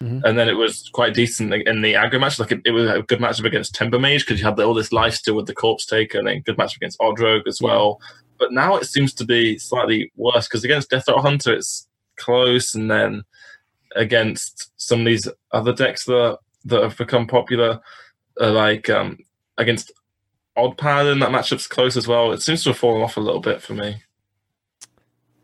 [0.00, 0.22] Mhm.
[0.24, 2.38] And then it was quite decent in the aggro match.
[2.38, 4.90] Like it, it was a good matchup against Tempo Mage because you had all this
[4.90, 8.00] lifesteal with the Corpse Taker, and then good matchup against Odd Rogue as well.
[8.38, 12.74] But now it seems to be slightly worse because against Death Rattle Hunter it's close,
[12.74, 13.24] and then
[13.96, 17.80] against some of these other decks that that have become popular,
[18.40, 19.18] uh, like um,
[19.58, 19.92] against
[20.56, 22.32] Odd Paladin, that matchup's close as well.
[22.32, 24.02] It seems to have fallen off a little bit for me.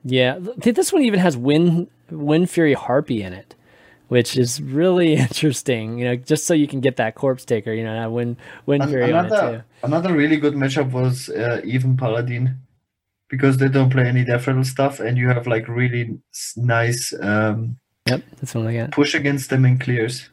[0.04, 3.55] Yeah, this one even has Wind Wind Fury Harpy in it,
[4.08, 5.98] which is really interesting.
[5.98, 7.72] You know, just so you can get that corpse taker.
[7.72, 8.36] You know, have Wind
[8.66, 9.34] Wind An- Fury on it too.
[9.34, 12.58] another another really good matchup was uh, even Paladin
[13.28, 16.18] because they don't play any Death Rattle stuff, and you have like really
[16.56, 17.76] nice um,
[18.08, 18.92] Yep, that's one I got.
[18.92, 20.30] push against them in clears.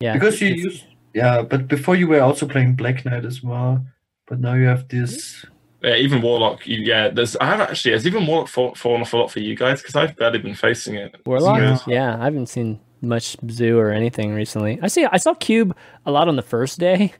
[0.00, 3.84] Yeah, because you use yeah, but before you were also playing Black Knight as well,
[4.28, 5.44] but now you have this.
[5.82, 7.08] Yeah, even Warlock, you, yeah.
[7.08, 9.80] There's I have actually has even Warlock fall, fallen off a lot for you guys
[9.80, 11.14] because I've barely been facing it.
[11.24, 11.58] Warlock.
[11.58, 11.78] Yeah.
[11.86, 12.20] Yeah.
[12.20, 14.80] I haven't seen much Zoo or anything recently.
[14.82, 15.04] I see.
[15.04, 17.12] I saw Cube a lot on the first day,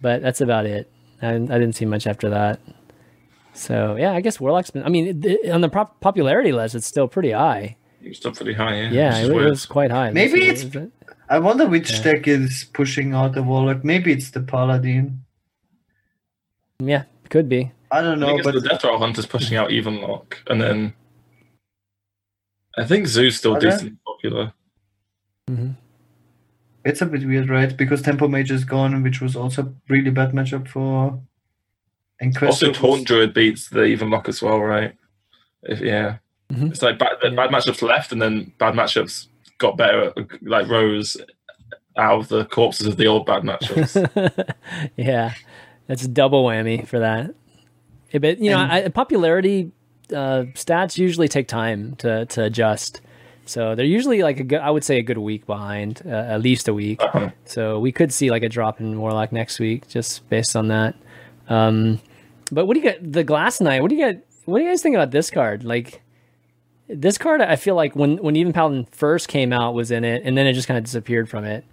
[0.00, 0.90] but that's about it.
[1.20, 2.58] I, I didn't see much after that.
[3.52, 4.82] So yeah, I guess Warlock's been.
[4.84, 7.76] I mean, it, on the pop- popularity list, it's still pretty high.
[8.02, 8.80] It's still pretty high.
[8.82, 10.10] Yeah, Yeah, it, it was quite high.
[10.10, 10.90] Maybe it's- it?
[11.28, 12.02] I wonder which Yeah.
[12.02, 13.84] deck is pushing out the Warlock.
[13.84, 15.24] Maybe it's the Paladin.
[16.78, 17.72] Yeah, could be.
[17.90, 20.92] I don't know, think but the Death Rattle Hunter's pushing out even lock, and then
[22.76, 24.52] I think Zoo's still Are decently popular.
[25.48, 25.70] hmm
[26.84, 27.76] it's a bit weird, right?
[27.76, 31.20] Because Tempo Mage is gone, which was also a really bad matchup for.
[32.20, 34.94] And Also, Questo was- Taunt Druid beats the even lock as well, right?
[35.64, 36.18] If yeah,
[36.52, 36.70] Mhm.
[36.70, 37.30] it's like bad, Yeah.
[37.30, 39.26] bad matchups left, and then bad matchups
[39.58, 40.12] got better,
[40.42, 41.16] like rose
[41.98, 44.54] out of the corpses of the old bad matchups.
[44.96, 45.34] yeah,
[45.88, 47.34] that's double whammy for that.
[48.16, 49.72] Yeah, but you know, I, popularity
[50.10, 53.02] uh, stats usually take time to to adjust.
[53.44, 56.40] So they're usually like a good, I would say a good week behind, uh, at
[56.40, 57.00] least a week.
[57.02, 57.30] Uh-huh.
[57.44, 60.96] So we could see like a drop in Warlock next week, just based on that.
[61.48, 62.00] Um,
[62.50, 63.12] but what do you get?
[63.12, 63.82] The Glass Knight.
[63.82, 64.26] What do you get?
[64.46, 65.62] What do you guys think about this card?
[65.62, 66.02] Like
[66.88, 70.22] this card, I feel like when when even Paladin first came out was in it,
[70.24, 71.64] and then it just kind of disappeared from it.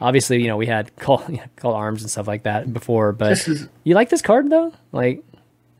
[0.00, 1.18] Obviously, you know we had call
[1.56, 4.72] call arms and stuff like that before, but is you like this card though?
[4.92, 5.24] Like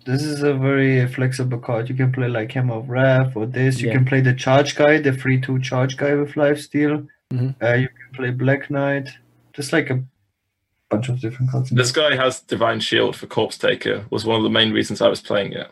[0.06, 1.88] this is a very flexible card.
[1.88, 3.80] You can play like Hammer of Wrath or this.
[3.80, 3.94] You Yeah.
[3.94, 7.06] can play the charge guy, the free two charge guy with lifesteal.
[7.32, 7.54] Mhm.
[7.62, 9.08] Uh, you can play Black Knight.
[9.52, 10.02] Just like a
[10.90, 11.70] bunch of different cards.
[11.70, 14.04] This guy has Divine Shield for Corpse Taker.
[14.10, 15.68] Was one of the main reasons I was playing it.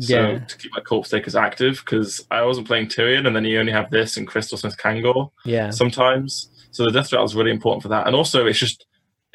[0.00, 0.38] So Yeah.
[0.40, 3.72] to keep my Corpse Takers active because I wasn't playing Tirion, and then you only
[3.72, 6.50] have this and Crystal Smith Kangor yeah, sometimes.
[6.70, 8.84] So the Death Rattle is really important for that, and also it's just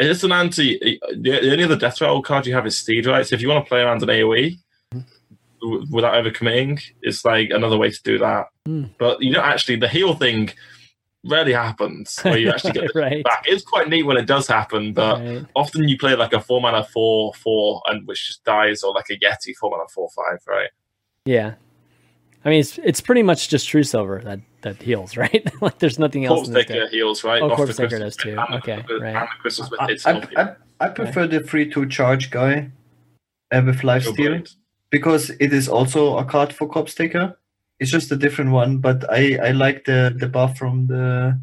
[0.10, 0.78] it's an anti.
[1.16, 3.26] The, only other Death Rattle card you have is Steed, right?
[3.26, 4.58] So if you want to play around an AOE
[5.62, 8.48] w- without overcommitting, it's like another way to do that.
[8.66, 8.86] Hmm.
[8.98, 10.52] But you don't actually the heal thing
[11.24, 13.24] rarely happens where you actually get right.
[13.24, 13.44] back.
[13.46, 15.46] It's quite neat when it does happen, but right.
[15.56, 19.10] often you play like a four mana four four and which just dies, or like
[19.10, 20.70] a Yeti four mana four five, right?
[21.26, 21.54] Yeah.
[22.44, 25.50] I mean, it's it's pretty much just True Silver that that heals, right?
[25.62, 27.42] like, there's nothing else Corpse in this Taker heals, right?
[27.42, 28.36] Oh, Off Corpse the Taker Crystal does too.
[28.36, 29.30] the- Okay, the- right.
[29.44, 30.56] The I, I, I,
[30.86, 32.72] I prefer the free to charge guy
[33.52, 34.50] uh, with lifesteal blade.
[34.90, 37.38] because it is also a card for Corpse Taker.
[37.80, 41.40] It's just a different one, but I, I like the, the buff from the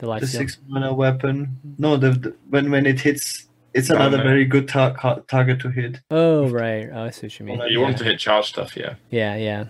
[0.00, 1.58] The life the six mana weapon.
[1.78, 4.22] No, the, the when when it hits, it's Oh, another no.
[4.24, 6.00] very good tar- ca- target to hit.
[6.10, 6.88] Oh right.
[6.92, 7.58] Oh, I see what you mean.
[7.58, 7.84] Well, You yeah.
[7.84, 8.94] want to hit charge stuff, yeah.
[9.10, 9.64] yeah, yeah.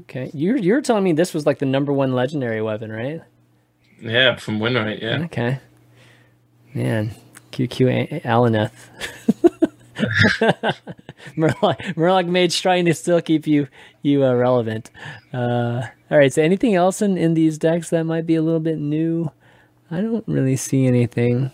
[0.00, 3.22] Okay, you're you're telling me this was like the number one legendary weapon, right?
[4.00, 5.22] Yeah, from win rate, yeah.
[5.24, 5.60] Okay.
[6.74, 7.12] Man,
[7.52, 8.72] QQ A- Alaneth.
[11.36, 13.66] Murloc, Murloc Mage trying to still keep you
[14.02, 14.90] you uh, relevant.
[15.32, 16.32] Uh, all right.
[16.32, 19.30] So anything else in in these decks that might be a little bit new?
[19.90, 21.50] I don't really see anything.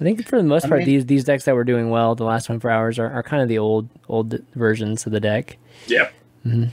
[0.00, 2.14] I think for the most I part, mean- these these decks that were doing well
[2.14, 5.58] the last 24 hours are, are kind of the old old versions of the deck.
[5.86, 6.08] Yeah.
[6.44, 6.70] But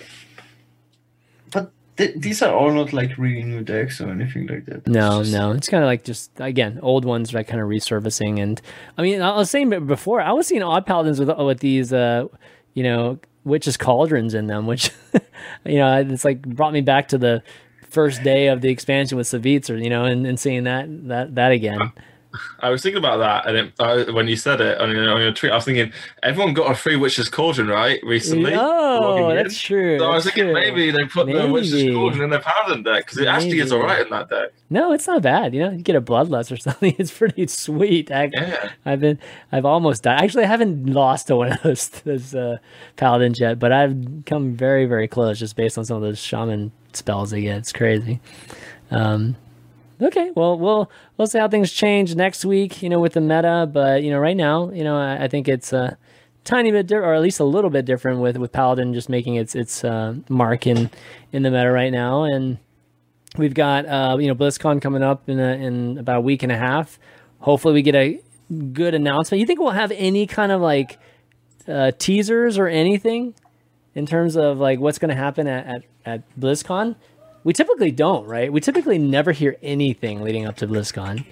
[2.00, 4.88] th- these are all not like really new decks or anything like that.
[4.88, 8.40] No, just- no, it's kind of like just again old ones like kind of resurfacing.
[8.42, 8.60] And
[8.98, 12.26] I mean, I was saying before, I was seeing odd paladins with with these, uh,
[12.74, 14.92] you know, witches cauldrons in them, which
[15.66, 17.44] you know, it's like brought me back to the
[17.90, 21.52] first day of the expansion with Savitzer, you know, and, and seeing that that that
[21.52, 21.92] again.
[22.60, 25.20] I was thinking about that, and it, uh, when you said it on your, on
[25.22, 28.00] your tweet, I was thinking everyone got a free Witch's Cauldron, right?
[28.04, 28.54] Recently.
[28.54, 29.36] Oh, logging in.
[29.44, 29.98] that's true.
[29.98, 30.54] So I was thinking true.
[30.54, 34.02] maybe they put the Witch's Cauldron in their Paladin deck because it actually is alright
[34.02, 34.50] in that deck.
[34.70, 35.56] No, it's not bad.
[35.56, 36.96] You know, you get a bloodlust or something.
[37.00, 38.12] It's pretty sweet.
[38.12, 38.72] I, Yeah.
[38.86, 39.18] I've been,
[39.52, 40.22] I've almost died.
[40.22, 42.58] Actually, I haven't lost to one of those, those uh,
[42.96, 43.96] paladins yet, but I've
[44.28, 47.58] come very, very close just based on some of those shaman spells they get.
[47.58, 48.20] It's crazy.
[48.92, 49.36] Um,
[50.02, 52.82] okay, well, we'll we'll see how things change next week.
[52.82, 55.48] You know, with the meta, but you know, right now, you know, I, I think
[55.48, 55.98] it's a
[56.44, 59.36] tiny bit different, or at least a little bit different with with paladin just making
[59.36, 60.90] its its uh, mark in
[61.32, 62.58] in the meta right now, and
[63.38, 66.52] we've got uh, you know BlizzCon coming up in a, in about a week and
[66.52, 67.00] a half.
[67.40, 68.20] Hopefully, we get a
[68.74, 69.40] good announcement.
[69.40, 71.00] You think we'll have any kind of like
[71.68, 73.36] uh, teasers or anything
[73.96, 76.96] in terms of like what's going to happen at, at at BlizzCon?
[77.44, 78.52] We typically don't, right?
[78.52, 81.26] We typically never hear anything leading up to BlizzCon.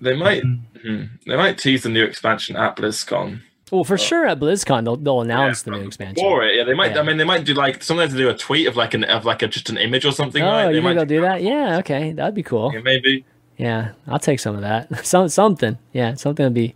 [0.00, 3.40] They might hmm, they might tease the new expansion at BlizzCon.
[3.70, 6.24] Well, for sure at BlizzCon they'll they'll announce the new expansion.
[6.24, 6.94] Or it, yeah, they might.
[6.94, 7.00] Yeah.
[7.00, 9.24] I mean, they might do like sometimes they do a tweet of like an of
[9.24, 10.42] like a just an image or something.
[10.42, 10.66] Oh, right?
[10.66, 11.42] They you think might they'll do that?
[11.42, 12.72] Yeah, okay, that'd be cool.
[12.72, 13.24] Yeah, maybe.
[13.56, 15.04] Yeah, I'll take some of that.
[15.06, 15.78] Some something.
[15.92, 16.74] Yeah, something would be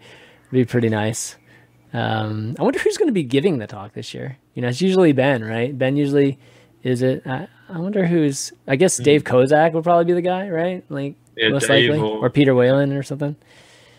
[0.51, 1.37] be pretty nice.
[1.93, 4.39] Um, I wonder who's going to be giving the talk this year.
[4.55, 5.77] You know, it's usually Ben, right?
[5.77, 6.39] Ben usually
[6.83, 7.27] is it.
[7.27, 8.53] I, I wonder who's.
[8.67, 10.85] I guess Dave Kosak would probably be the guy, right?
[10.89, 11.39] Like Hmm.
[11.47, 13.35] Yeah, most Dave likely, or- or Peter Whalen or something.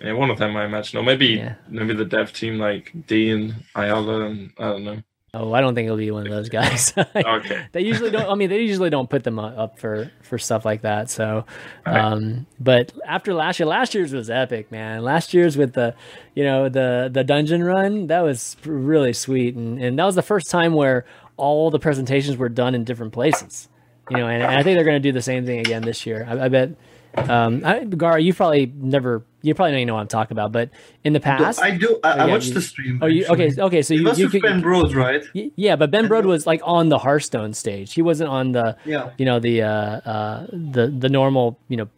[0.03, 1.55] Yeah, one of them I imagine, or maybe Yeah.
[1.69, 4.97] maybe the dev team like Dean, Ayala, and I don't know.
[5.34, 6.93] Oh, I don't think it'll be one of those guys.
[7.15, 7.65] Okay.
[7.71, 8.29] they usually don't.
[8.29, 11.09] I mean, they usually don't put them up for for stuff like that.
[11.09, 11.45] So,
[11.86, 11.97] Right.
[11.99, 15.03] um, but after last year, last year's was epic, man.
[15.03, 15.95] Last year's with the,
[16.36, 20.21] you know, the the dungeon run that was really sweet, and and that was the
[20.21, 21.05] first time where
[21.38, 23.67] all the presentations were done in different places.
[24.09, 26.05] You know, and, and I think they're going to do the same thing again this
[26.05, 26.25] year.
[26.29, 26.71] I, I bet.
[27.15, 30.51] Um, I, Gar, you probably never, you probably don't even know what I'm talking about,
[30.53, 30.69] but
[31.03, 31.99] in the past, I do.
[32.03, 32.99] I, Oh, I watched you- the stream.
[33.01, 33.51] oh, you okay?
[33.57, 35.21] Okay, so It you, was you could, Ben right?
[35.34, 37.93] Yeah, but Ben I Brode was like on the Hearthstone stage.
[37.93, 39.11] He wasn't on the Yeah.
[39.17, 41.89] you know the uh, uh, the the normal you know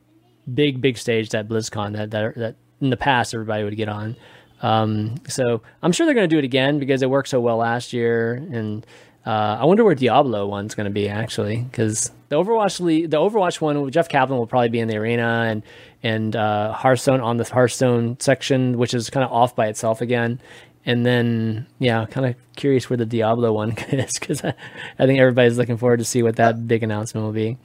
[0.51, 4.15] big big stage that BlizzCon that that that in the past everybody would get on.
[4.63, 7.57] Um, so I'm sure they're going to do it again because it worked so well
[7.57, 8.33] last year.
[8.33, 8.85] And
[9.25, 13.17] uh, I wonder where Diablo one's going to be actually, because the Overwatch le- the
[13.17, 15.63] Overwatch one, Jeff Kaplan will probably be in the arena, and
[16.01, 20.39] and uh, Hearthstone on the Hearthstone section, which is kind of off by itself again.
[20.85, 24.53] And then, yeah, kind of curious where the Diablo one is because I,
[24.99, 27.57] I think everybody's looking forward to see what that big announcement will be.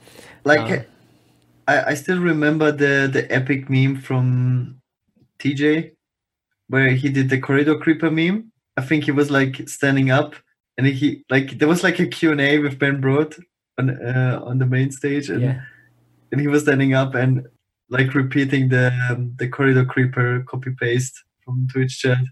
[0.45, 0.85] Like, Um,
[1.67, 4.79] I, I still remember the the epic meme from
[5.39, 5.91] TJ,
[6.69, 8.51] where he did the corridor creeper meme.
[8.77, 10.35] I think he was like standing up,
[10.79, 13.35] and he like there was like a Q and A with Ben Brode
[13.77, 15.61] on uh, on the main stage, and Yeah.
[16.31, 17.31] and he was standing up and
[17.89, 22.23] like repeating the um, the corridor creeper copy paste from Twitch chat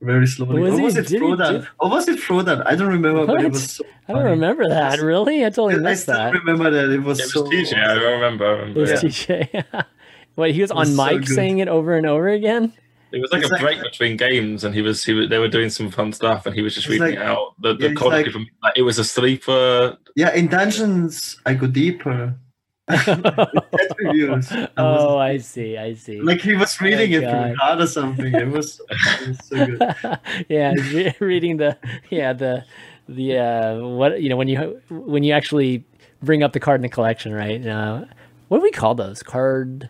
[0.00, 0.60] very slowly.
[0.62, 1.52] Was or he- was it did he Frodan?
[1.62, 2.62] do- Or was it Frodan?
[2.70, 4.98] I don't remember, but it was so I don't remember that.
[5.00, 5.44] Really?
[5.44, 6.32] I totally I missed still that.
[6.40, 7.74] remember that it was, It was so TJ.
[7.76, 8.46] I remember.
[8.46, 8.78] I remember.
[8.78, 9.44] It was yeah.
[9.44, 9.84] TJ.
[10.36, 11.34] What he was on was so mic good.
[11.38, 12.72] saying it over and over again.
[13.12, 15.38] It was like It's a like- break between games, and he was he was, they
[15.38, 17.54] were doing some fun stuff, and he was just reading like- it out.
[17.60, 19.96] The, the yeah, code like- from- like, it was a sleeper.
[20.16, 22.34] Yeah, in dungeons I go deeper.
[22.90, 24.50] That reviews.
[24.50, 25.78] I was- oh, I see.
[25.78, 26.20] I see.
[26.20, 27.30] like he was reading it God.
[27.48, 28.34] from card or something.
[28.34, 29.94] It was, it was so good.
[30.48, 31.76] yeah, re- reading the
[32.10, 32.64] yeah the
[33.08, 35.84] the uh, what you know when you when you actually
[36.22, 37.64] bring up the card in the collection, right?
[37.64, 38.04] Uh,
[38.48, 39.88] what do we call those card?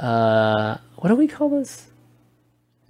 [0.00, 1.87] Uh, what do we call those?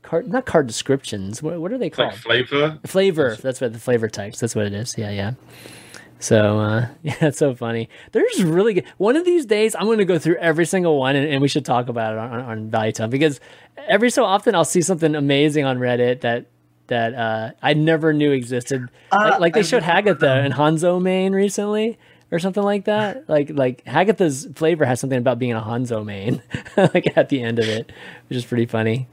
[0.09, 1.43] Card not card descriptions.
[1.43, 2.13] What, what are they called?
[2.13, 2.79] like flavor.
[2.87, 3.37] flavor.
[3.37, 4.41] That's what the flavor types.
[4.41, 4.97] That's what it is.
[4.97, 5.35] Yeah, yeah.
[6.19, 7.91] So uh, yeah, it's so funny.
[8.13, 8.85] There's really good.
[8.97, 11.49] One of these days, I'm going to go through every single one, and, and we
[11.49, 13.39] should talk about it on, on, on Value Town because
[13.87, 16.47] every so often I'll see something amazing on Reddit that
[16.87, 18.89] that uh, I never knew existed.
[19.13, 21.99] Uh, like, like they I showed remember Hagatha and Hanzo main recently.
[22.31, 23.27] Or something like that.
[23.27, 26.43] Like like Hagatha's flavor has something about being a Hanzo main,
[26.77, 27.91] like at the end of it,
[28.29, 29.09] which is pretty funny.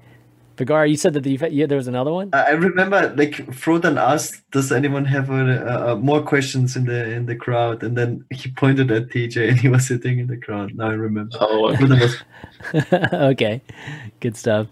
[0.58, 2.30] Vigar, you said that the, yeah, there was another one.
[2.34, 5.34] I I remember like Frodan asked, "Does anyone have uh,
[5.93, 9.60] uh, more questions in the in the crowd?" And then he pointed at TJ, and
[9.60, 10.74] he was sitting in the crowd.
[10.76, 11.38] Now I remember.
[11.41, 12.93] Oh, Frodan was
[13.34, 13.62] okay,
[14.22, 14.68] good stuff.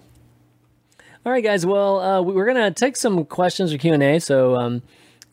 [1.25, 1.65] All right, guys.
[1.65, 4.19] Well, uh, we- we're gonna take some questions or Q and A.
[4.19, 4.81] So, um,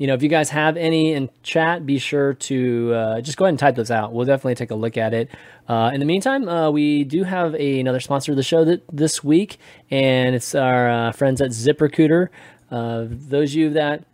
[0.01, 3.45] you know, if you guys have any in chat, be sure to uh, just go
[3.45, 4.15] ahead and type those out.
[4.15, 5.29] We'll definitely take a look at it.
[5.69, 8.83] Uh, in the meantime, uh, we do have a, another sponsor of the show that,
[8.91, 9.59] this week,
[9.91, 12.29] and it's our uh, friends at ZipRecruiter.
[12.71, 14.07] Uh, those of you that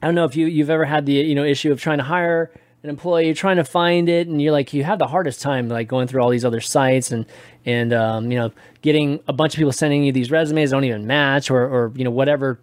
[0.00, 2.04] I don't know if you you've ever had the you know issue of trying to
[2.04, 2.50] hire
[2.82, 5.88] an employee, trying to find it, and you're like you have the hardest time like
[5.88, 7.26] going through all these other sites and
[7.66, 8.50] and um, you know
[8.80, 12.04] getting a bunch of people sending you these resumes don't even match or or you
[12.04, 12.58] know whatever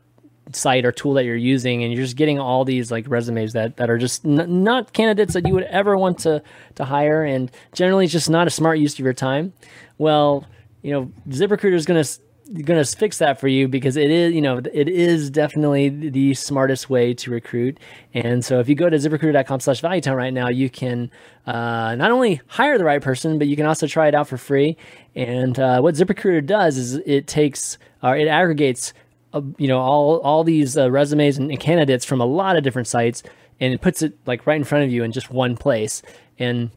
[0.53, 3.77] site or tool that you're using and you're just getting all these like resumes that
[3.77, 6.41] that are just n- not candidates that you would ever want to
[6.75, 9.53] to hire and generally it's just not a smart use of your time.
[9.97, 10.45] Well
[10.81, 12.19] you know ZipRecruiter is going to
[12.61, 16.35] going to fix that for you because it is you know it is definitely the
[16.35, 17.79] smartest way to recruit.
[18.13, 21.09] And so if you go to ziprecruiter.com slash valuetown right now you can
[21.47, 24.37] uh, not only hire the right person but you can also try it out for
[24.37, 24.77] free.
[25.15, 28.93] And uh, what ziprecruiter does is it takes or it aggregates
[29.35, 32.63] uh, you know all all these uh, resumes and, and candidates from a lot of
[32.63, 33.21] different sites
[33.59, 36.01] and it puts it like right in front of you in just one place.
[36.39, 36.71] And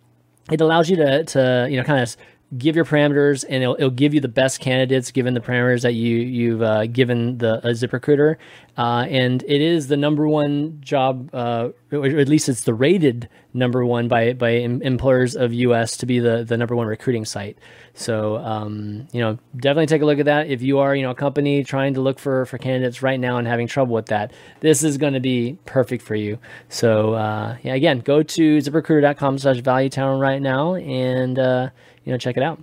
[0.51, 2.17] it allows you to to you know kind of
[2.57, 5.93] give your parameters and it'll, it'll give you the best candidates given the parameters that
[5.93, 8.37] you you've uh, given the uh, ZipRecruiter,
[8.79, 13.29] uh, and it is the number one job, uh, or at least it's the rated
[13.53, 15.99] number one by by em- employers of U.S.
[15.99, 17.59] to be the the number one recruiting site.
[17.93, 21.11] So um, you know definitely take a look at that if you are you know
[21.11, 24.33] a company trying to look for for candidates right now and having trouble with that.
[24.61, 26.39] This is going to be perfect for you.
[26.71, 31.71] So uh, yeah, again, go to ZipRecruiter.com/slash/ValueTown right now and.
[32.09, 32.59] You know, check it out.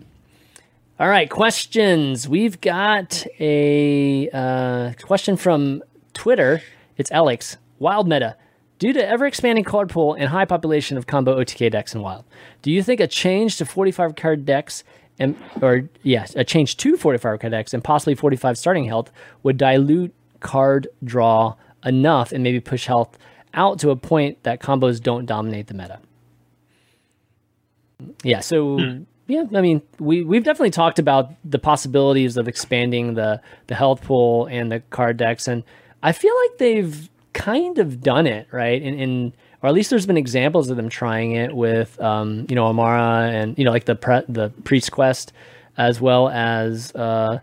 [0.99, 2.27] All right, questions.
[2.27, 5.83] We've got a uh, question from
[6.15, 6.63] Twitter.
[6.97, 7.57] It's Alex.
[7.77, 8.37] Wild meta.
[8.79, 12.25] Due to ever expanding card pool and high population of combo OTK decks in Wild,
[12.63, 14.83] do you think a change to 45 card decks
[15.19, 19.11] and or yes, a change to 45 card decks and possibly 45 starting health
[19.43, 21.53] would dilute card draw
[21.85, 23.15] enough and maybe push health
[23.53, 25.99] out to a point that combos don't dominate the meta?
[28.23, 33.41] Yeah, so yeah, I mean, we we've definitely talked about the possibilities of expanding the
[33.67, 35.63] the health pool and the card decks, and
[36.03, 40.05] I feel like they've kind of done it right, in, in or at least there's
[40.05, 43.85] been examples of them trying it with um, you know Amara and you know like
[43.85, 45.33] the pre, the priest quest,
[45.75, 47.39] as well as uh,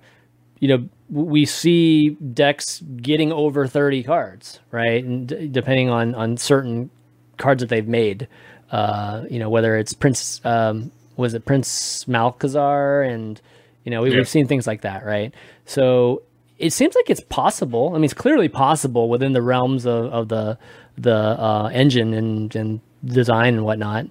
[0.61, 5.05] you know we see decks getting over 30 cards right?
[5.05, 6.91] And d- depending on on certain
[7.39, 8.29] cards that they've made
[8.71, 13.41] uh you know whether it's prince um was it prince malchezaar and
[13.85, 14.17] you know we, Yeah.
[14.19, 15.35] we've seen things like that right
[15.65, 16.23] so
[16.59, 17.91] it seems like it's possible.
[17.91, 20.59] I mean, it's clearly possible within the realms of, of the
[20.97, 24.07] the uh, engine and, and design and whatnot.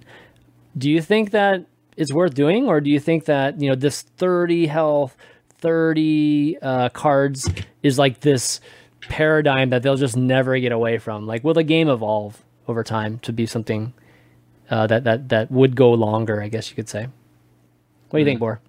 [0.76, 1.64] Do you think that
[1.96, 5.16] it's worth doing, or do you think that you know this thirty health,
[5.48, 7.48] thirty uh, cards
[7.82, 8.60] is like this
[9.08, 11.26] paradigm that they'll just never get away from?
[11.26, 13.94] Like, will the game evolve over time to be something
[14.72, 16.42] uh, that that that would go longer?
[16.42, 17.06] I guess you could say.
[18.08, 18.60] What do you think, Boar?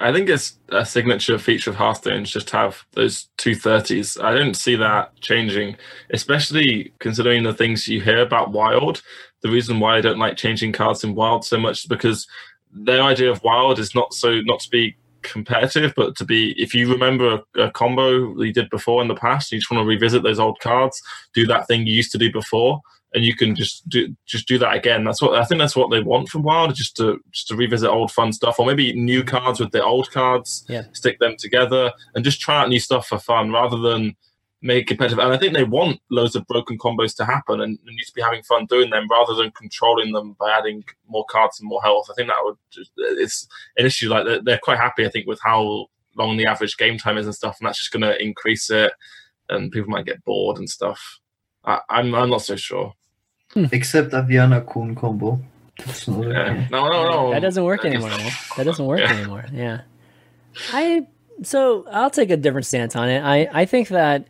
[0.00, 4.16] I think it's a signature feature of Hearthstone just have those two thirties.
[4.16, 5.76] I don't see that changing,
[6.12, 9.02] especially considering the things you hear about Wild.
[9.42, 12.26] The reason why I don't like changing cards in Wild so much is because
[12.72, 16.74] their idea of Wild is not so not to be competitive, but to be if
[16.74, 19.88] you remember a, a combo you did before in the past, you just want to
[19.88, 21.02] revisit those old cards,
[21.34, 22.80] do that thing you used to do before
[23.14, 25.04] and you can just do just do that again.
[25.04, 25.60] That's what I think.
[25.60, 28.66] That's what they want from Wild, just to just to revisit old fun stuff, or
[28.66, 29.36] maybe new mm-hmm.
[29.36, 30.82] cards with the old cards, Yeah.
[30.92, 34.16] stick them together, and just try out new stuff for fun rather than
[34.62, 35.18] make it competitive.
[35.18, 38.12] And I think they want loads of broken combos to happen, and, and you to
[38.14, 41.82] be having fun doing them rather than controlling them by adding more cards and more
[41.82, 42.08] health.
[42.10, 43.46] I think that would just, it's
[43.76, 44.08] an issue.
[44.08, 45.86] Like they're, they're quite happy, I think, with how
[46.16, 48.92] long the average game time is and stuff, and that's just going to increase it,
[49.50, 51.20] and people might get bored and stuff.
[51.64, 52.92] I, I'm I'm not so sure.
[53.54, 53.66] Hmm.
[53.72, 55.40] Except Aviana Kun combo.
[55.78, 56.66] That's not Yeah.
[56.70, 57.30] No, no, no.
[57.32, 58.10] That doesn't work That is- anymore.
[58.18, 58.32] man.
[58.56, 59.12] That doesn't work Yeah.
[59.16, 59.44] anymore.
[59.52, 59.80] Yeah.
[60.72, 61.06] I
[61.42, 63.20] so I'll take a different stance on it.
[63.22, 64.28] I I think that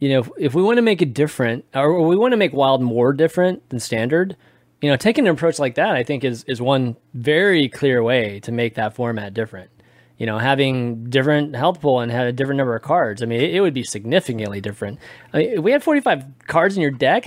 [0.00, 2.52] you know if, if we want to make it different or we want to make
[2.52, 4.36] wild more different than standard,
[4.80, 8.40] you know, taking an approach like that I think is is one very clear way
[8.40, 9.70] to make that format different.
[10.18, 13.22] You know, having different health pool and have a different number of cards.
[13.22, 14.98] I mean, it, it would be significantly different.
[15.32, 17.26] I mean, if we had 45 cards in your deck,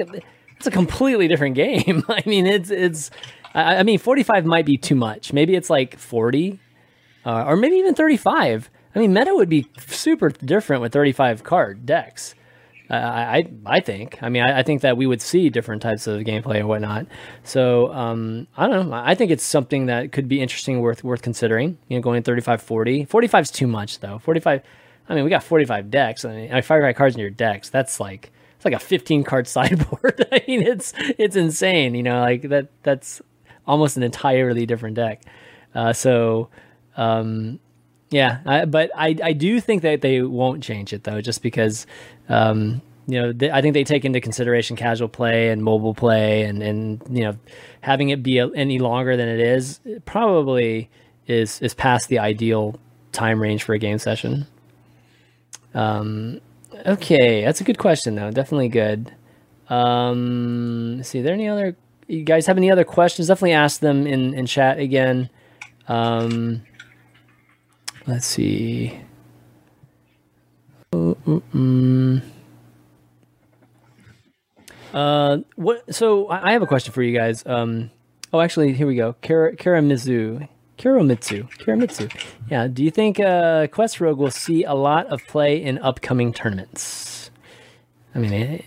[0.57, 2.03] it's a completely different game.
[2.09, 3.11] I mean, it's it's.
[3.53, 5.31] I, I mean, 45 might be too much.
[5.33, 6.59] Maybe it's like 40,
[7.25, 8.69] uh, or maybe even 35.
[8.95, 12.35] I mean, meta would be super different with 35 card decks.
[12.89, 14.19] Uh, I, I think.
[14.21, 17.07] I mean, I, I think that we would see different types of gameplay and whatnot.
[17.43, 18.95] So um, I don't know.
[18.95, 21.77] I think it's something that could be interesting, worth worth considering.
[21.87, 23.05] You know, going 35, 40.
[23.05, 24.19] 45 is too much though.
[24.19, 24.61] 45.
[25.07, 26.25] I mean, we got 45 decks.
[26.25, 27.69] I mean I mean, 45 cards in your decks.
[27.69, 28.31] That's like
[28.65, 30.27] like a 15 card sideboard.
[30.31, 31.95] I mean, it's it's insane.
[31.95, 32.69] You know, like that.
[32.83, 33.21] That's
[33.67, 35.21] almost an entirely different deck.
[35.73, 36.49] Uh, so.
[36.97, 37.59] Um,
[38.09, 41.85] yeah, I, but I, I do think that they won't change it though, just because
[42.29, 46.43] um, you know th- I think they take into consideration casual play and mobile play,
[46.43, 47.37] and and you know
[47.81, 50.89] having it be a, any longer than it is it probably
[51.27, 52.79] is is past the ideal
[53.11, 54.45] time range for a game session.
[55.73, 56.39] Um,
[56.85, 59.13] okay, that's a good question though, definitely good.
[59.69, 61.75] Um, see, there any other?
[62.07, 63.27] You guys have any other questions?
[63.27, 65.29] Definitely ask them in in chat again.
[65.87, 66.61] Um,
[68.05, 68.99] let's see.
[74.93, 75.93] Uh, what?
[75.93, 77.43] So I have a question for you guys.
[77.45, 77.91] Um,
[78.31, 79.13] oh, actually, here we go.
[79.21, 80.47] Kara, Karamizu,
[80.77, 82.11] Karamitsu, Karamitsu.
[82.49, 82.67] Yeah.
[82.67, 87.31] Do you think uh, Quest Rogue will see a lot of play in upcoming tournaments?
[88.13, 88.59] I mean, eh,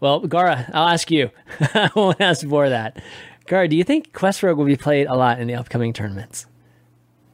[0.00, 1.30] well, Gara, I'll ask you.
[1.60, 3.02] I won't ask for that.
[3.46, 6.46] Gara, do you think Quest Rogue will be played a lot in the upcoming tournaments?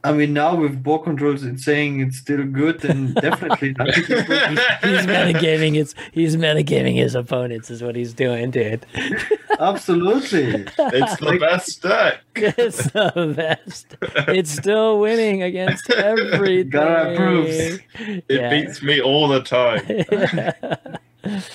[0.03, 3.75] I mean, now with BoarControl's, it's saying it's still good, and definitely.
[3.79, 3.95] not.
[3.95, 8.87] he's metagaming his he's metagaming his opponents is what he's doing, dude.
[9.61, 10.65] Absolutely.
[10.79, 12.21] It's the best deck.
[12.35, 13.97] It's the best.
[14.29, 16.71] It's still winning against everything.
[16.77, 17.79] Gara approves.
[17.99, 18.49] It Yeah.
[18.51, 19.83] beats me all the time.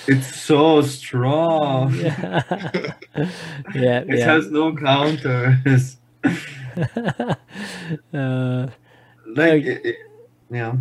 [0.06, 1.92] It's so strong.
[1.96, 2.42] yeah,
[3.74, 4.04] yeah.
[4.14, 5.96] It has no counters.
[8.14, 8.68] uh,
[9.26, 9.96] Like, it, it-
[10.52, 10.76] yeah.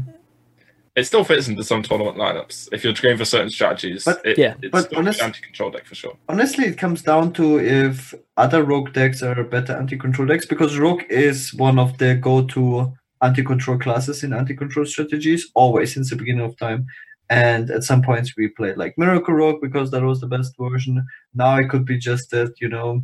[0.96, 2.70] It still fits into some tournament lineups.
[2.72, 4.54] If you're going for certain strategies, But- it, Yeah.
[4.62, 6.18] it's but still honest- an anti-control deck for sure.
[6.30, 11.04] Honestly, it comes down to if other rogue decks are better anti-control decks because rogue
[11.10, 16.56] is one of the go-to anti-control classes in anti-control strategies always since the beginning of
[16.58, 16.86] time.
[17.30, 21.04] And at some points we played like Miracle Rogue because that was the best version.
[21.34, 23.04] Now it could be just that you know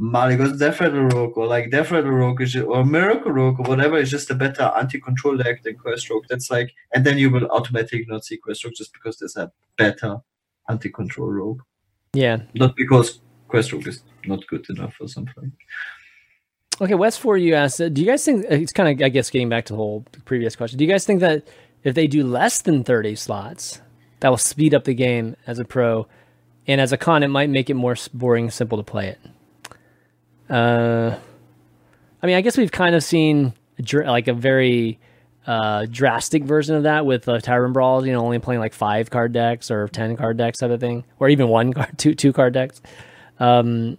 [0.00, 3.96] Malygos Death Rattle Rogue or like Death Rattle Rogue is or Miracle Rogue or whatever
[3.98, 6.24] is just a better anti-control deck than Quest Rogue.
[6.28, 9.52] That's like, and then you will automatically not see Quest Rogue just because there's a
[9.76, 10.18] better
[10.68, 11.60] anti-control rogue
[12.14, 12.38] yeah.
[12.54, 15.52] not because Quest Rogue is not good enough or something.
[16.80, 19.30] Okay, West for you asked, uh, do you guys think it's kind of I guess
[19.30, 20.78] getting back to the whole previous question.
[20.78, 21.46] Do you guys think that
[21.84, 23.80] if they do less than 30 slots,
[24.20, 26.06] that will speed up the game as a pro
[26.66, 29.20] and as a con it might make it more boring simple to play it.
[30.48, 31.16] Uh
[32.22, 34.98] I mean, I guess we've kind of seen dr- like a very
[35.46, 39.10] uh, drastic version of that with uh, Tavern Brawl, you know, only playing like five
[39.10, 42.32] card decks or ten card decks type of thing, or even one card, two two
[42.32, 42.80] card decks.
[43.38, 43.98] Um,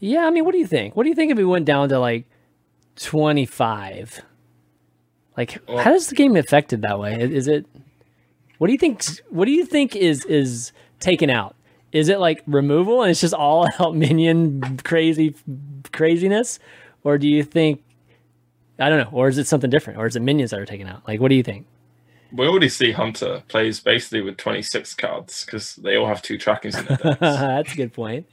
[0.00, 0.96] yeah, I mean, what do you think?
[0.96, 2.26] What do you think if we went down to like
[2.96, 4.20] twenty five?
[5.36, 7.18] Like, Well- how does the game affected that way?
[7.18, 7.64] Is is it?
[8.58, 9.02] What do you think?
[9.30, 11.56] What do you think is is taken out?
[11.94, 15.34] Is it like removal and it's just all out minion crazy
[15.92, 16.58] craziness,
[17.04, 17.82] or do you think?
[18.78, 19.10] I don't know.
[19.16, 19.98] Or is it something different?
[20.00, 21.06] Or is it minions that are taken out?
[21.06, 21.66] Like, what do you think?
[22.32, 26.76] We already see Hunter plays basically with 26 cards because they all have two trackings
[26.76, 27.20] in their decks.
[27.20, 28.26] That's a good point.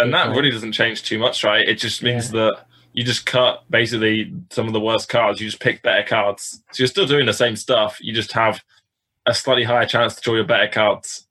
[0.00, 0.36] and that point.
[0.38, 1.64] really doesn't change too much, right?
[1.66, 5.40] It just means that you just cut basically some of the worst cards.
[5.40, 6.60] You just pick better cards.
[6.72, 7.98] So you're still doing the same stuff.
[8.00, 8.64] You just have
[9.26, 11.25] a slightly higher chance to draw your better cards,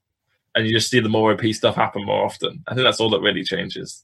[0.56, 2.64] and you just see the more OP stuff happen more often.
[2.68, 4.04] I think that's all that really changes.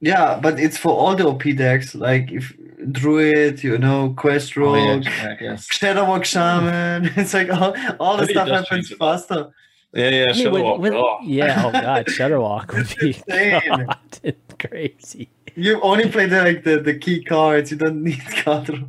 [0.00, 1.94] Yeah, but it's for all the OP decks.
[1.94, 2.52] Like if
[2.90, 5.04] Druid, you know, Quest Oh, Rogue,
[5.40, 5.66] yes.
[5.68, 7.10] Shudderwock Shaman.
[7.16, 9.50] It's like all, all the stuff happens faster.
[9.94, 10.78] Yeah, yeah, I mean, Shudderwock.
[10.80, 11.18] with- oh.
[11.22, 11.62] Yeah.
[11.66, 13.12] Oh God, Shudderwock would be
[13.68, 15.30] God, it's crazy.
[15.54, 17.70] You only play the like the, the key cards.
[17.70, 18.84] You don't need card.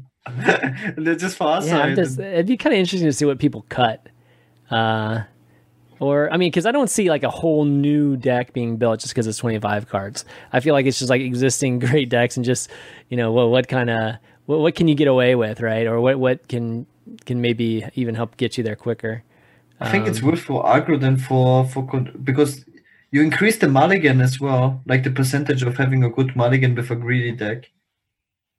[0.98, 1.70] They're just faster.
[1.70, 4.08] Yeah, just, it'd be kind of interesting to see what people cut.
[4.72, 5.24] Uh,
[6.04, 9.14] or I mean, because I don't see like a whole new deck being built just
[9.14, 10.26] because it's 25 cards.
[10.52, 12.70] I feel like it's just like existing great decks and just
[13.10, 15.88] you know what what kind of what, what can you get away with, right?
[15.88, 16.88] Or what what can
[17.26, 19.24] can maybe even help get you there quicker.
[19.80, 21.84] I think it's Um, worse for aggro than for for
[22.24, 22.66] because
[23.12, 26.92] you increase the mulligan as well, like the percentage of having a good mulligan with
[26.92, 27.72] a greedy deck.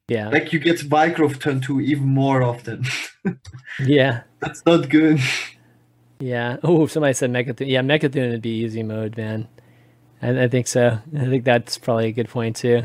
[0.09, 2.85] Yeah, Like you get Wild Growth turn two even more often.
[3.79, 5.21] yeah, That's not good.
[6.21, 6.57] Yeah.
[6.63, 7.69] Oh, somebody said Mecha'thun.
[7.69, 9.49] Yeah, Mecha'thun would be easy mode, man.
[10.23, 10.99] I, I think so.
[11.17, 12.83] I think that's probably a good point too.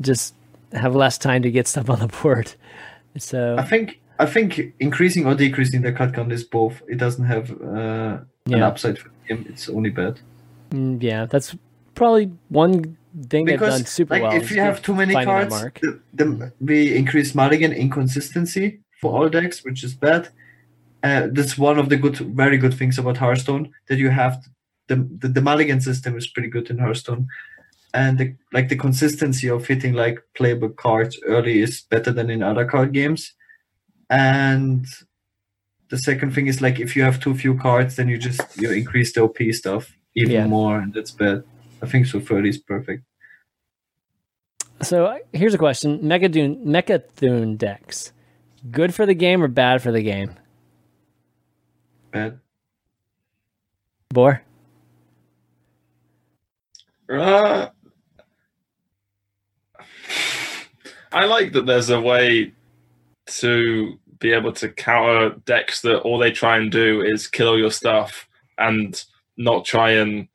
[0.00, 0.34] Just
[0.72, 2.54] have less time to get stuff on the board.
[3.18, 6.82] So I think I think increasing or decreasing the cut count is both.
[6.88, 9.46] It doesn't have uh, an upside for him.
[9.48, 10.20] It's only bad.
[10.70, 11.54] Mm, yeah, that's
[11.94, 12.96] probably one
[13.28, 14.36] thing they've done Because super like well.
[14.36, 19.64] if you have too many cards, the, the, we increase mulligan inconsistency for all decks,
[19.64, 20.28] which is bad.
[21.04, 24.42] Uh, that's one of the good, very good things about Hearthstone that you have
[24.88, 27.26] the the, the mulligan system is pretty good in Hearthstone,
[27.92, 32.42] and the, like the consistency of hitting like playable cards early is better than in
[32.42, 33.32] other card games.
[34.08, 34.86] And
[35.90, 38.70] the second thing is like if you have too few cards, then you just you
[38.72, 40.46] increase the OP stuff even Yeah.
[40.46, 41.44] more, and that's bad.
[41.82, 42.20] I think so.
[42.20, 43.04] Thirty is perfect.
[44.82, 48.12] So uh, here's a question: Mecha'thun Mecha'thun decks,
[48.70, 50.34] good for the game or bad for the game?
[52.14, 52.38] Bad.
[54.10, 54.40] Boar.
[57.10, 57.66] Uh,
[61.10, 62.52] I like that there's a way
[63.26, 67.58] to be able to counter decks that all they try and do is kill all
[67.58, 69.02] your stuff and
[69.36, 70.28] not try and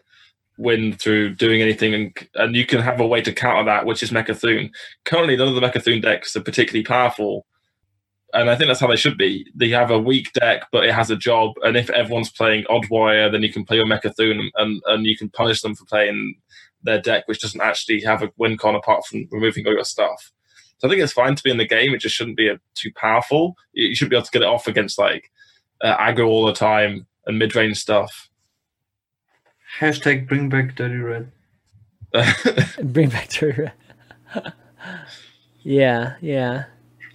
[0.58, 4.04] win through doing anything and and you can have a way to counter that which
[4.04, 4.70] is Mecha'thun.
[5.06, 7.46] Currently none of the Mecha'thun decks are particularly powerful.
[8.34, 9.50] And I think that's how they should be.
[9.56, 11.54] They have a weak deck, but it has a job.
[11.64, 15.18] And if everyone's playing Odd Warrior, then you can play your Mecha'thun and, and you
[15.18, 16.36] can punish them for playing
[16.84, 20.32] their deck, which doesn't actually have a win con apart from removing all your stuff.
[20.78, 21.94] So I think it's fine to be in the game.
[21.94, 23.56] It just shouldn't be a, too powerful.
[23.74, 25.30] You you should be able to get it off against like
[25.82, 28.30] uh, aggro all the time and mid range stuff.
[29.80, 31.26] Hashtag bring back Dirty Rat.
[32.84, 33.72] Bring back to.
[35.62, 36.66] yeah, yeah.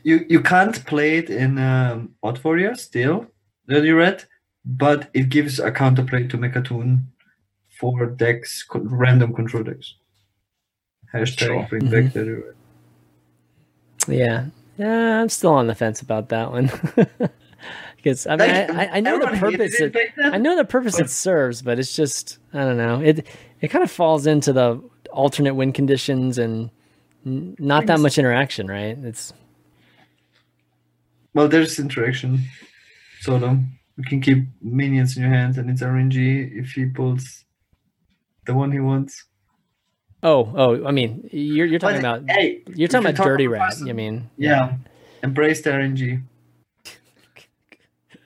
[0.04, 3.26] You you can't play it in um, Odd Warrior still,
[3.66, 4.26] Dirty Rat,
[4.64, 7.04] but it gives a counterplay to Mecha'thun
[7.80, 9.94] for decks, random control decks.
[11.12, 11.66] Hashtag Sure.
[11.70, 12.54] bring back Dirty Rat.
[14.06, 14.46] Yeah,
[14.76, 15.20] yeah.
[15.20, 16.70] I'm still on the fence about that one
[17.96, 19.80] because I mean, I, I, know the purpose.
[19.80, 22.76] it It, back then, I know the purpose it serves, but it's just I don't
[22.76, 23.00] know.
[23.00, 23.26] It
[23.62, 26.70] it kind of falls into the alternate win conditions and
[27.24, 28.98] n- not that much interaction, right?
[28.98, 29.32] It's
[31.34, 32.40] Well, there's interaction,
[33.20, 33.58] sort of.
[33.96, 37.44] You can keep minions in your hands, and it's RNG if he pulls
[38.46, 39.24] the one he wants.
[40.22, 40.86] oh oh.
[40.86, 43.70] I mean, you're you're talking But, about hey, you're talking about talk dirty about rat.
[43.70, 44.76] person- I mean, Yeah,
[45.22, 46.22] embrace the RNG.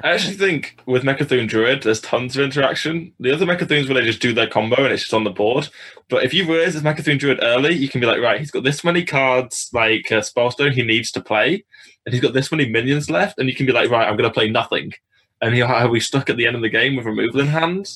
[0.05, 3.13] I actually think with Mecha'thun Druid, there's tons of interaction.
[3.19, 5.69] The other Mecha'thuns where they just do their combo and it's just on the board.
[6.09, 8.63] But if you realize it's Mecha'thun Druid early, you can be like, right, he's got
[8.63, 11.65] this many cards, like uh, Spellstone, he needs to play,
[12.07, 14.31] and he's got this many minions left, and you can be like, right, I'm going
[14.31, 14.93] to play nothing.
[15.41, 17.89] And he'll have we stuck at the end of the game with removal in hand.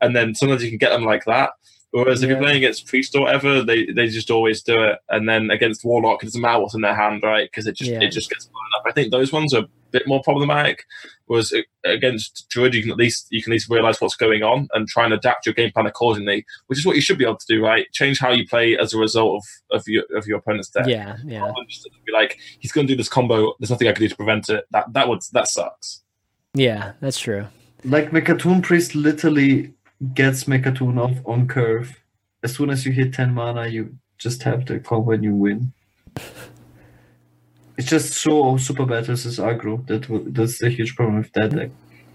[0.00, 1.50] And then sometimes you can get them like that.
[1.90, 4.98] Whereas if you're playing against priest or whatever, they they just always do it.
[5.08, 7.48] And then against warlock, it doesn't matter what's in their hand, right?
[7.50, 8.00] Because it just Yeah.
[8.02, 8.84] it just gets blown up.
[8.86, 10.84] I think those ones are a bit more problematic.
[11.28, 14.42] Whereas uh, against druid, you can at least you can at least realize what's going
[14.42, 17.24] on and try and adapt your game plan accordingly, which is what you should be
[17.24, 17.86] able to do, right?
[17.92, 20.86] Change how you play as a result of, of your of your opponent's deck.
[20.86, 23.54] Yeah, yeah, Rather than just to be like he's going to do this combo.
[23.60, 24.64] There's nothing I can do to prevent it.
[24.72, 26.02] That that would that sucks.
[26.54, 26.92] yeah.
[27.00, 27.46] That's true.
[27.84, 29.74] Like Mecha'thun Priest literally
[30.14, 32.00] gets Mecha'thun off on curve.
[32.42, 35.72] As soon as you hit 10 mana, you just have the combo and you win.
[37.78, 39.86] It's just so super bad versus aggro.
[39.86, 41.70] That that's the huge problem with that deck.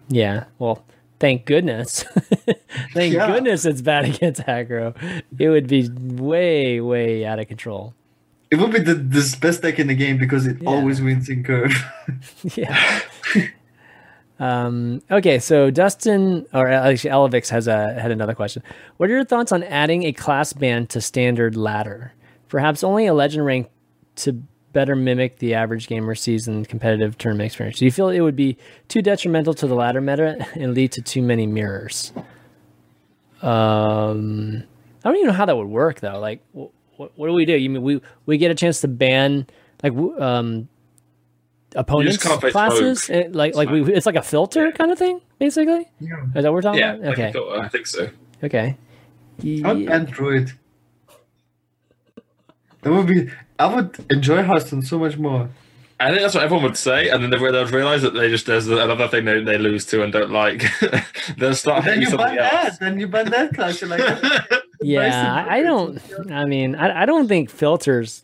[0.10, 0.44] Yeah.
[0.60, 0.84] Well,
[1.20, 2.04] thank goodness.
[2.94, 3.28] thank Yeah.
[3.28, 4.94] goodness it's bad against aggro.
[5.40, 7.94] It would be way, way out of control.
[8.52, 8.96] It would be the
[9.42, 10.70] best deck in the game because it Yeah.
[10.70, 11.74] always wins in curve.
[12.56, 13.00] yeah.
[14.40, 18.62] um, okay, so Dustin or actually Elevix has a had another question.
[18.98, 22.14] What are your thoughts on adding a class band to standard ladder?
[22.50, 23.70] Perhaps only a legend rank
[24.18, 24.44] to
[24.74, 27.80] better mimic the average gamer season competitive tournament experience.
[27.80, 28.58] Do you feel it would be
[28.90, 32.12] too detrimental to the ladder meta and lead to too many mirrors?
[33.42, 34.64] Um,
[35.04, 36.20] I don't even know how that would work though.
[36.20, 36.72] Like, what,
[37.16, 37.54] what do we do?
[37.58, 39.48] You mean we we get a chance to ban
[39.82, 40.68] like w- um
[41.76, 43.10] opponents classes?
[43.10, 43.18] Rogue.
[43.26, 45.90] Eh, Like like we it's like a filter kind of thing, basically.
[46.00, 46.24] Yeah.
[46.28, 47.14] Is that what we're talking Yeah, about?
[47.20, 48.10] Okay, I, think so.
[48.44, 48.78] okay.
[49.40, 49.74] I'd Yeah.
[49.74, 50.52] ban Druid.
[52.84, 53.30] That would be.
[53.60, 55.50] I would enjoy Hearthstone so much more.
[56.00, 58.46] I think that's what everyone would say, and then they would realize that they just
[58.46, 60.64] there's another thing they, they lose to and don't like.
[61.38, 62.52] They'll start Then you ban something else.
[62.52, 62.80] that.
[62.80, 63.80] Then you ban that class.
[63.80, 64.02] You're like,
[64.82, 66.02] Yeah, I, I don't.
[66.32, 68.22] I mean, I, I don't think filters.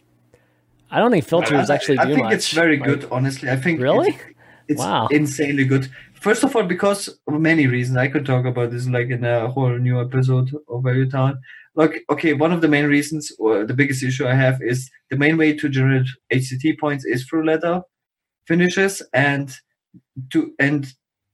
[0.92, 2.34] I don't think filters I- actually I do think much.
[2.34, 3.50] it's very Like, good, honestly.
[3.50, 4.10] I think Really?
[4.10, 4.24] it's,
[4.68, 5.08] it's Wow.
[5.12, 5.90] insanely good.
[6.16, 7.98] First of all, because of many reasons.
[7.98, 11.40] I could talk about this like in a whole new episode of Value Town.
[11.76, 15.18] Like, okay, one of the main reasons, or the biggest issue I have, is the
[15.18, 17.82] main way to generate HCT points is through ladder
[18.46, 19.54] finishes, and
[20.32, 20.94] to and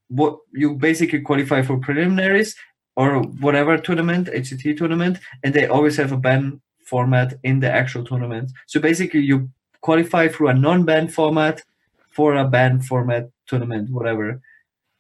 [0.10, 2.56] what you basically qualify for preliminaries
[2.96, 8.04] or whatever tournament, HCT tournament, and they always have a ban format in the actual
[8.06, 8.52] tournament.
[8.68, 9.50] So basically, you
[9.82, 11.62] qualify through a non-ban format
[12.10, 14.42] for a ban format tournament, whatever.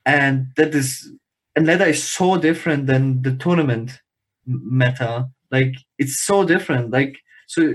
[0.06, 1.12] And that is,
[1.56, 4.00] and ladder is so different than the tournament
[4.46, 5.28] meta.
[5.52, 6.92] Like it's so different.
[6.92, 7.18] Like
[7.48, 7.74] so,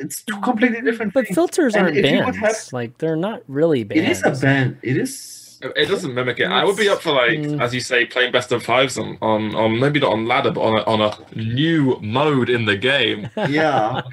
[0.00, 1.12] it's two completely different.
[1.14, 1.34] But things.
[1.34, 2.26] filters And aren't if you bans.
[2.26, 4.00] would have- Like they're not really bans.
[4.00, 4.78] It is a ban.
[4.82, 5.60] It is.
[5.60, 6.44] It doesn't mimic it.
[6.46, 7.60] I would be up for like, Mm.
[7.60, 10.60] as you say, playing best of fives on, on, on maybe not on ladder, but
[10.60, 13.28] on a, on a new mode in the game.
[13.48, 14.02] Yeah.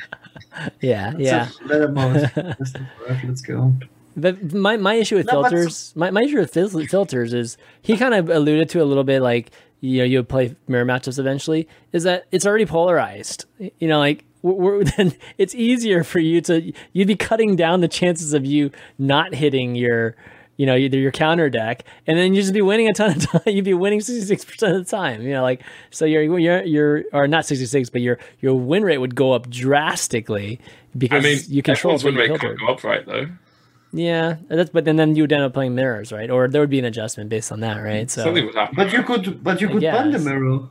[0.81, 1.49] Yeah, So yeah.
[1.65, 2.31] ladder mode.
[2.35, 2.73] Let's
[3.25, 3.73] let's go.
[4.17, 7.97] But my, my issue with No, filters, my, my issue with fil- filters is he
[7.97, 9.51] kind of alluded to a little bit like
[9.85, 11.67] you know you would play mirror matchups eventually.
[11.91, 13.45] Is that it's already polarized?
[13.59, 14.25] You know, like
[14.97, 19.33] then it's easier for you to you'd be cutting down the chances of you not
[19.33, 20.15] hitting your
[20.57, 23.25] you know either your counter deck and then you just be winning a ton of
[23.31, 27.03] time you'd be winning 66% of the time you know like so your your your
[27.11, 30.59] or not 66 but your your win rate would go up drastically
[30.97, 33.05] because I mean, you control win rate can't go up, right?
[33.05, 33.27] Though
[33.93, 36.29] Yeah, that's but then then you would end up playing mirrors, right?
[36.29, 38.09] Or there would be an adjustment based on that, right?
[38.11, 38.75] So something would happen.
[38.75, 40.69] But you could, but you I could ban the mirror.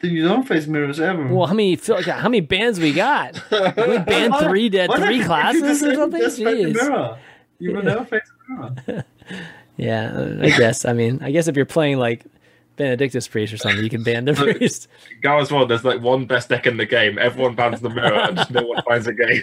[0.00, 1.26] Then you don't face mirrors ever.
[1.26, 3.34] well, how many fil- how many bands we got?
[3.50, 6.20] we banned three dead why three if you classes just- or something.
[6.22, 6.74] Just ban the Jeez.
[6.74, 7.18] mirror.
[7.58, 7.94] You will Yeah.
[7.94, 9.04] never face mirror.
[9.76, 10.86] Yeah, I guess.
[10.86, 12.24] I mean, I guess if you're playing like
[12.76, 14.88] Benedictus priest or something, you can ban the priest.
[15.20, 15.66] Go as well.
[15.66, 17.18] There's like one best deck in the game.
[17.18, 19.42] Everyone bans the mirror, and just no one finds a game.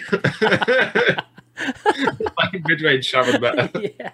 [2.36, 3.70] Like mid-range shaman better.
[3.98, 4.10] yeah,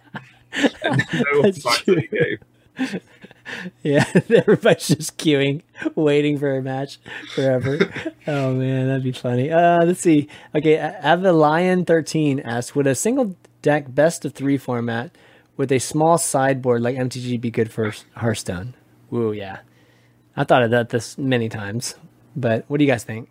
[1.15, 2.03] No That's true.
[3.83, 4.05] yeah.
[4.31, 5.63] Everybody's just queuing,
[5.95, 6.99] waiting for a match
[7.35, 7.79] forever.
[8.27, 9.51] oh man, that'd be funny.
[9.51, 10.29] Uh, let's see.
[10.55, 15.17] Okay, Avalion thirteen asks, would a single deck best of three format
[15.57, 18.75] with a small sideboard like MTG be good for Hearthstone?
[19.11, 19.59] Woo, yeah.
[20.37, 21.95] I thought of that this many times,
[22.35, 23.29] but what do you guys think?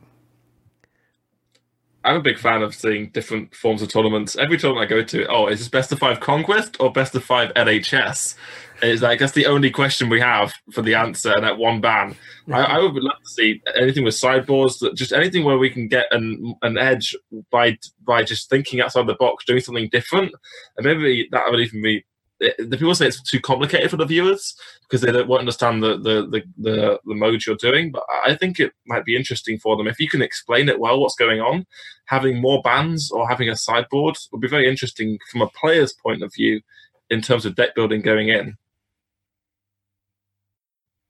[2.06, 4.36] I'm a big fan of seeing different forms of tournaments.
[4.36, 7.24] Every tournament I go to, oh, is this best of five conquest or best of
[7.24, 8.36] five LHS?
[8.82, 12.16] It's like that's the only question we have for the answer and that one ban.
[12.52, 15.88] I, I would love to see anything with sideboards, that- just anything where we can
[15.88, 17.16] get an an edge
[17.52, 20.34] by by just thinking outside the box, doing something different,
[20.78, 22.04] and maybe that would even be.
[22.40, 25.98] The people say it's too complicated for the viewers because they don't won't understand the,
[25.98, 27.92] the the the the mode you're doing.
[27.92, 31.00] But I think it might be interesting for them if you can explain it well
[31.00, 31.66] what's going on.
[32.06, 36.22] Having more bands or having a sideboard would be very interesting from a player's point
[36.22, 36.60] of view
[37.10, 38.58] in terms of deck building going in.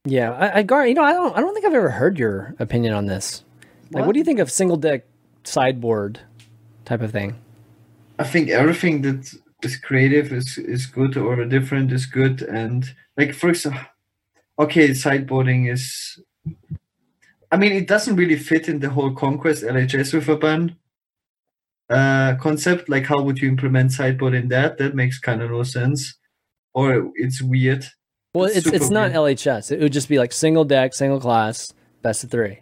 [0.05, 2.55] Yeah, I, I Gar, you know, I don't, I don't think I've ever heard your
[2.59, 3.43] opinion on this.
[3.91, 4.13] Like, what, What?
[4.13, 5.05] do you think of single deck
[5.45, 6.19] sideboard
[6.85, 7.35] type of thing?
[8.19, 9.33] I think everything that
[9.65, 13.81] is creative is is good or different is good, and like for example,
[14.60, 16.19] okay, sideboarding is.
[17.52, 20.76] I mean, it doesn't really fit in the whole conquest LHS with a ban
[21.90, 22.90] uh, concept.
[22.90, 24.77] Like, how would you implement sideboard in that?
[24.80, 26.15] That makes kind of no sense,
[26.73, 27.85] or it's weird.
[28.34, 29.38] Well, It's it's it's not weird.
[29.38, 29.72] LHS.
[29.72, 32.60] It would just be like single deck, single class, best of three.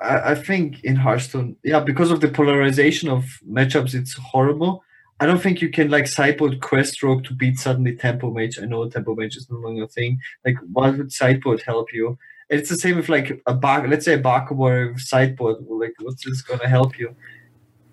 [0.00, 4.82] I, I think in Hearthstone, yeah, because of the polarization of matchups, it's horrible.
[5.20, 8.58] I don't think you can like sideboard Quest Rogue to beat suddenly Tempo Mage.
[8.58, 10.18] I know Tempo Mage is no longer a thing.
[10.46, 12.16] Like, why would sideboard help you?
[12.48, 13.86] And it's the same with like a bar.
[13.86, 15.58] Let's say a Barker Warrior with sideboard.
[15.68, 17.14] Like, what's this gonna help you?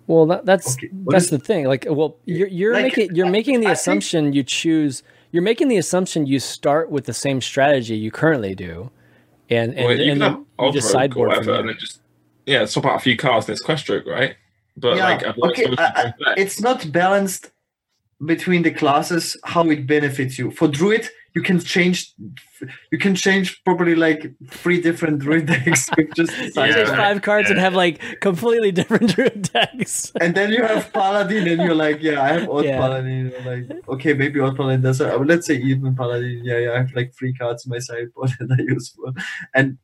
[0.06, 1.66] Well, that, that's Okay, that's is- the thing.
[1.66, 5.02] Like, well, you're you're Like, making you're making the I think- assumption you choose.
[5.30, 8.90] You're making the assumption you start with the same strategy you currently do,
[9.50, 11.74] and and, Well, you and can you just sideboard from whatever, and there.
[11.74, 12.00] then just
[12.46, 14.36] yeah, swap out a few cards and it's Quest Rogue, right?
[14.80, 17.50] But Yeah, like, okay, to I- I- It's not balanced
[18.24, 20.50] between the classes how it benefits you.
[20.50, 22.14] For Druid, you can change.
[22.90, 26.88] You can change probably like three different Druid decks with just Change sideboard.
[26.88, 30.10] five cards and have like completely different druid decks.
[30.20, 32.78] and then you have paladin and you're like yeah i have odd Yeah.
[32.80, 33.64] paladin like
[33.94, 37.14] okay maybe odd paladin does uh, let's say even paladin yeah yeah i have like
[37.16, 39.12] three cards in my sideboard that i use for
[39.54, 39.78] and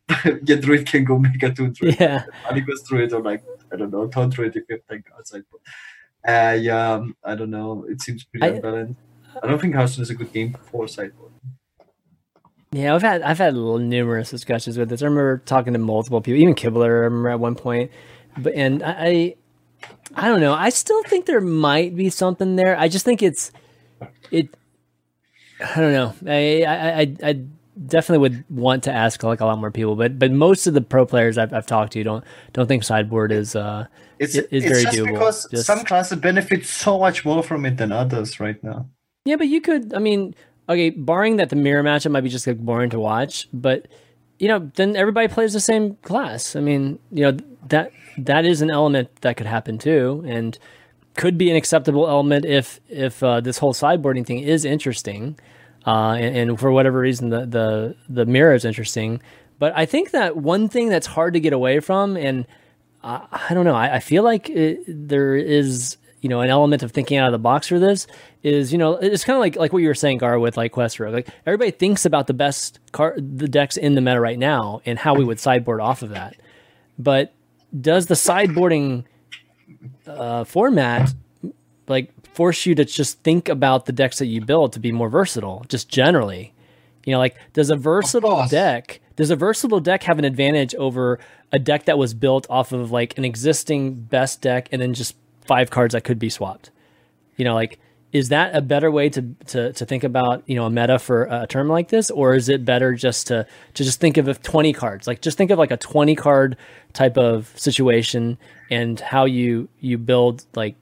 [0.48, 3.42] yeah druid can go mega two druid Yeah, Malygos druid or like
[3.74, 7.50] i don't know taunt druid if you have 10 cards uh yeah um, i don't
[7.50, 9.00] know it seems pretty I- unbalanced
[9.42, 11.32] i don't think Hearthstone is a good game for sideboard
[12.72, 12.92] yeah.
[12.92, 15.00] I've had I've had numerous discussions with this.
[15.00, 16.86] I remember talking to multiple people, even Kibler.
[16.86, 17.92] I remember at one point,
[18.36, 18.96] but and I.
[18.98, 19.34] I
[20.14, 20.54] I don't know.
[20.54, 22.78] I still think there might be something there.
[22.78, 23.52] I just think it's
[24.30, 24.48] it.
[25.60, 26.14] I don't know.
[26.26, 27.40] I I, I, I
[27.86, 30.80] definitely would want to ask like a lot more people, but but most of the
[30.80, 33.86] pro players I've, I've talked to don't don't think sideboard is uh
[34.18, 35.12] it's, It- it's it's very just doable.
[35.12, 38.88] because Just- some classes benefit so much more from it than others right now
[39.26, 39.36] yeah.
[39.36, 39.94] But you could.
[39.94, 40.34] I mean,
[40.68, 43.88] okay, barring that the mirror matchup might be just like boring to watch, but
[44.38, 46.54] you know, then everybody plays the same class.
[46.54, 47.36] I mean, you know
[47.68, 50.58] that that is an element that could happen too, and
[51.16, 55.38] could be an acceptable element if if uh, this whole sideboarding thing is interesting,
[55.86, 59.20] uh, and, and for whatever reason the the the mirror is interesting.
[59.58, 62.46] But I think that one thing that's hard to get away from, and
[63.02, 66.82] I, I don't know, I, I feel like it, there is you know an element
[66.82, 68.06] of thinking out of the box for this
[68.42, 70.72] is you know it's kind of like like what you were saying Gar with like
[70.72, 71.12] Quest Rogue.
[71.12, 75.14] like everybody thinks about the best the decks in the meta right now and how
[75.14, 76.36] we would sideboard off of that
[76.98, 77.34] but
[77.78, 79.04] does the sideboarding
[80.06, 81.12] uh, format
[81.88, 85.08] like force you to just think about the decks that you build to be more
[85.08, 86.52] versatile just generally.
[87.04, 91.20] You know like does a versatile deck does a versatile deck have an advantage over
[91.52, 95.14] a deck that was built off of like an existing best deck and then just
[95.46, 96.70] five cards that could be swapped?
[97.36, 97.78] You know like
[98.14, 101.24] is that a better way to, to to think about you know a meta for
[101.24, 102.10] a term like this?
[102.10, 103.44] Or is it better just to
[103.74, 105.06] to just think of 20 cards?
[105.08, 106.56] Like just think of like a 20 card
[106.92, 108.38] type of situation
[108.70, 110.76] and how you you build like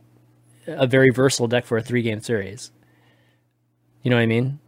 [0.67, 2.71] a very versatile deck for a three game series
[4.03, 4.59] you know what i mean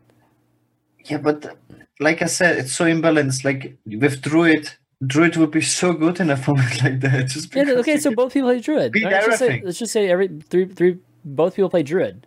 [1.04, 1.56] Yeah, but
[2.00, 3.44] like I said, it's so imbalanced.
[3.44, 4.70] Like with Druid,
[5.06, 7.28] Druid would be so good in a format like that.
[7.28, 9.64] Just yeah okay so both people play druid beat All right, let's, just say, everything.
[9.66, 12.26] let's just say every three three both people play druid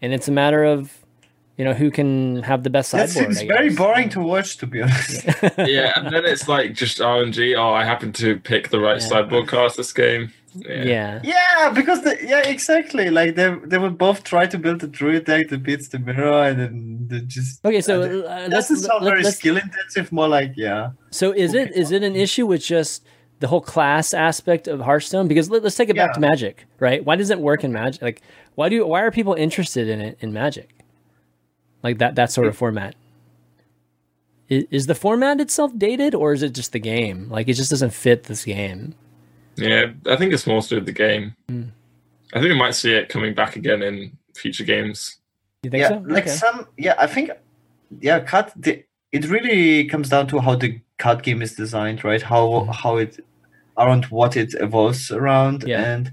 [0.00, 0.98] and it's a matter of
[1.58, 4.66] you know who can have the best that sideboard seems very boring to watch, to
[4.66, 5.24] be honest.
[5.58, 7.56] yeah, and then it's like just RNG.
[7.58, 9.06] Oh, I happen to pick the right Yeah.
[9.08, 10.32] sideboard cast this game.
[10.54, 11.20] Yeah.
[11.22, 13.10] yeah yeah, because the, yeah, exactly.
[13.10, 16.44] Like they they would both try to build a Druid deck that beats the mirror,
[16.48, 19.36] and then they just okay so and uh, it let's, doesn't sound let- very let's
[19.36, 20.12] skill intensive.
[20.12, 23.04] More like yeah, So is it is it an issue with just
[23.40, 25.28] the whole class aspect of Hearthstone?
[25.28, 27.04] Because let, us take it back to Magic, right?
[27.04, 28.02] Why does it work in Magic?
[28.02, 28.22] Like,
[28.54, 30.70] why do why are people interested in it in Magic?
[31.82, 32.94] Like that that sort of format.
[34.48, 37.28] Is, is the format itself dated, or is it just the game?
[37.30, 38.94] Like it just doesn't fit this game.
[39.56, 41.34] Yeah, I think it's more to do with the game.
[41.48, 41.64] Hmm.
[42.32, 45.18] I think we might see it coming back again in future games.
[45.62, 46.02] You think yeah, so?
[46.06, 46.30] like Okay.
[46.36, 46.94] some yeah.
[46.98, 47.30] I think
[48.00, 48.52] yeah, card.
[48.56, 52.22] The, it really comes down to how the card game is designed, right?
[52.22, 52.74] How Mhm.
[52.74, 53.20] how it
[53.78, 55.82] around what it evolves around, Yeah.
[55.84, 56.12] and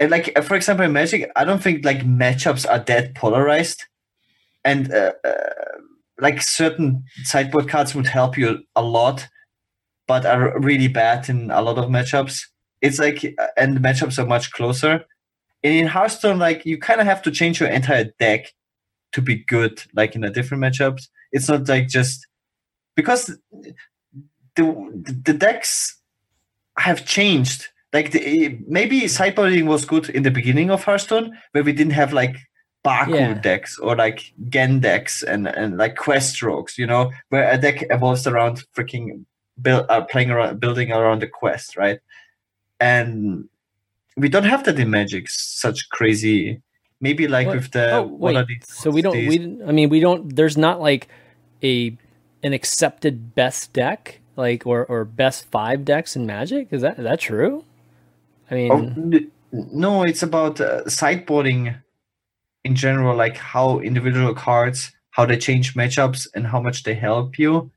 [0.00, 3.84] and like uh, for example, in Magic, I don't think like matchups are that polarized,
[4.64, 5.78] and uh, uh,
[6.20, 9.28] like certain sideboard cards would help you a lot,
[10.08, 12.46] but are really bad in a lot of matchups.
[12.82, 15.04] It's like uh, and the matchups are much closer.
[15.62, 18.52] And in Hearthstone, like you kind of have to change your entire deck
[19.12, 21.08] to be good, like in a different matchups.
[21.32, 22.26] It's not like just
[22.96, 23.36] because
[24.56, 24.64] the
[25.24, 26.00] the decks
[26.78, 27.68] have changed.
[27.92, 32.12] Like the, maybe sideboarding was good in the beginning of Hearthstone, where we didn't have
[32.12, 32.36] like
[32.84, 33.34] Baku Yeah.
[33.34, 37.84] decks or like Genn decks and and like Quest Rogues, you know, where a deck
[37.90, 39.24] evolves around freaking
[39.60, 41.98] build uh, playing around building around the quest, right?
[42.80, 43.48] And
[44.16, 45.28] we don't have that in Magic.
[45.28, 46.62] Such crazy.
[47.00, 47.56] Maybe like What?
[47.56, 48.48] with the oh, what are wait.
[48.48, 48.68] these?
[48.68, 49.14] So we don't.
[49.14, 49.64] these- We.
[49.64, 50.34] I mean, we don't.
[50.34, 51.08] There's not like
[51.62, 51.96] a
[52.42, 56.68] an accepted best deck, like or or best five decks in Magic.
[56.70, 57.64] Is that is that true?
[58.50, 59.20] I mean, Oh,
[59.52, 61.76] no, it's about uh, sideboarding
[62.64, 67.38] in general, like how individual cards, how they change matchups, and how much they help
[67.38, 67.70] you.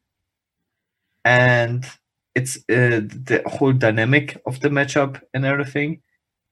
[1.26, 1.86] And
[2.36, 6.02] it's uh, the whole dynamic of the matchup and everything.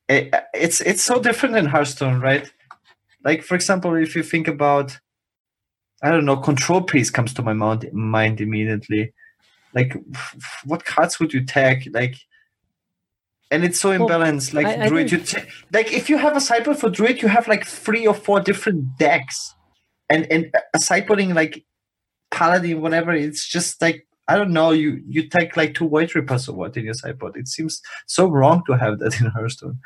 [0.08, 2.52] It, it's it's so different in Hearthstone, right?
[3.24, 5.00] Like for example, if you think about,
[6.04, 9.14] I don't know, Control Priest comes to my mind mind immediately.
[9.74, 9.96] Like,
[10.66, 11.90] what cards would you tag?
[11.94, 12.16] Like,
[13.50, 14.54] and it's so Well, imbalanced.
[14.54, 17.22] Like I- I Druid, think- you ta- like if you have a sideboard for Druid,
[17.22, 19.56] you have like three or four different decks,
[20.10, 21.64] and and uh, a sideboarding like
[22.32, 23.14] Paladin, whatever.
[23.14, 24.70] It's just like I don't know.
[24.72, 27.36] You you take like two White Reapers or what in your sideboard.
[27.42, 29.78] It seems so wrong to have that in Hearthstone.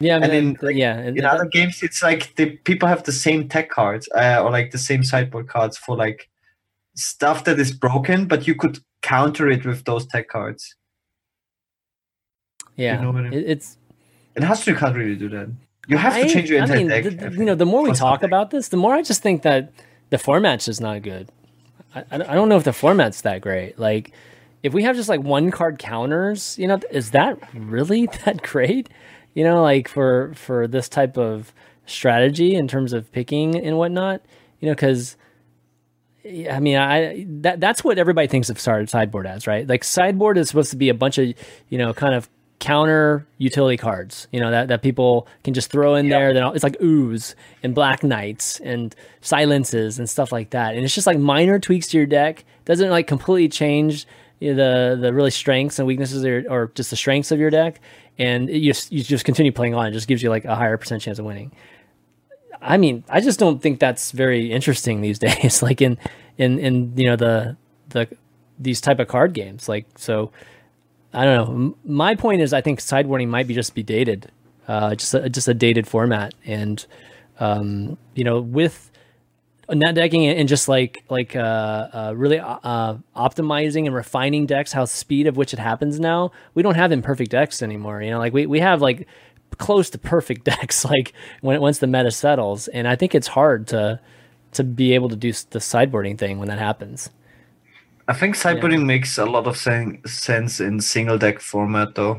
[0.00, 0.96] yeah, I mean, and in, th- yeah.
[1.20, 4.70] In other games, it's like the people have the same tech cards uh, or like
[4.70, 6.20] the same sideboard cards for like
[6.94, 10.62] stuff that is broken, but you could counter it with those tech cards.
[12.76, 13.32] yeah, know what I mean?
[13.38, 13.68] it- it's
[14.36, 15.48] In Hearthstone, you can't really do that.
[15.88, 17.04] You have to I- change your I entire mean, deck.
[17.04, 19.42] the- I you know, the more we talk about this, the more I just think
[19.42, 19.72] that
[20.10, 21.26] the format's just not good.
[21.94, 23.78] I, I don't know if the format's that great.
[23.78, 24.12] Like,
[24.62, 28.88] if we have just like one card counters, you know, is that really that great?
[29.34, 31.52] You know, like for for this type of
[31.86, 34.22] strategy in terms of picking and whatnot.
[34.60, 35.16] You know, because
[36.24, 39.66] I mean, I that that's what everybody thinks of side- sideboard as, right?
[39.66, 41.34] Like sideboard is supposed to be a bunch of
[41.68, 42.28] you know kind of
[42.62, 46.32] counter utility cards, you know that that people can just throw in there.
[46.32, 50.94] Then it's like ooze and black knights and silences and stuff like that, and it's
[50.94, 52.44] just like minor tweaks to your deck.
[52.64, 54.06] Doesn't like completely change
[54.38, 57.50] you know, the the really strengths and weaknesses or, or just the strengths of your
[57.50, 57.80] deck,
[58.16, 59.88] and it, you just, you just continue playing on.
[59.88, 61.50] It just gives you like a higher percent chance of winning.
[62.60, 65.62] I mean, I just don't think that's very interesting these days.
[65.64, 65.98] like in
[66.38, 67.56] in in you know the
[67.88, 68.06] the
[68.56, 69.68] these type of card games.
[69.68, 70.30] Like so,
[71.12, 71.76] I don't know.
[71.84, 74.30] My point is, I think sideboarding might be just be dated,
[74.66, 76.84] uh, just a, just a dated format, and
[77.38, 78.90] um, you know with
[79.70, 84.84] net decking and just like like uh, uh, really uh, optimizing and refining decks, how
[84.84, 86.32] speed of which it happens now.
[86.54, 88.02] We don't have imperfect decks anymore.
[88.02, 89.06] You know, like we we have like
[89.58, 93.66] close to perfect decks like when once the meta settles and i think it's hard
[93.66, 94.00] to
[94.52, 97.10] to be able to do the sideboarding thing when that happens
[98.12, 102.16] I think sideboarding makes a lot of sen- sense in single deck format, though.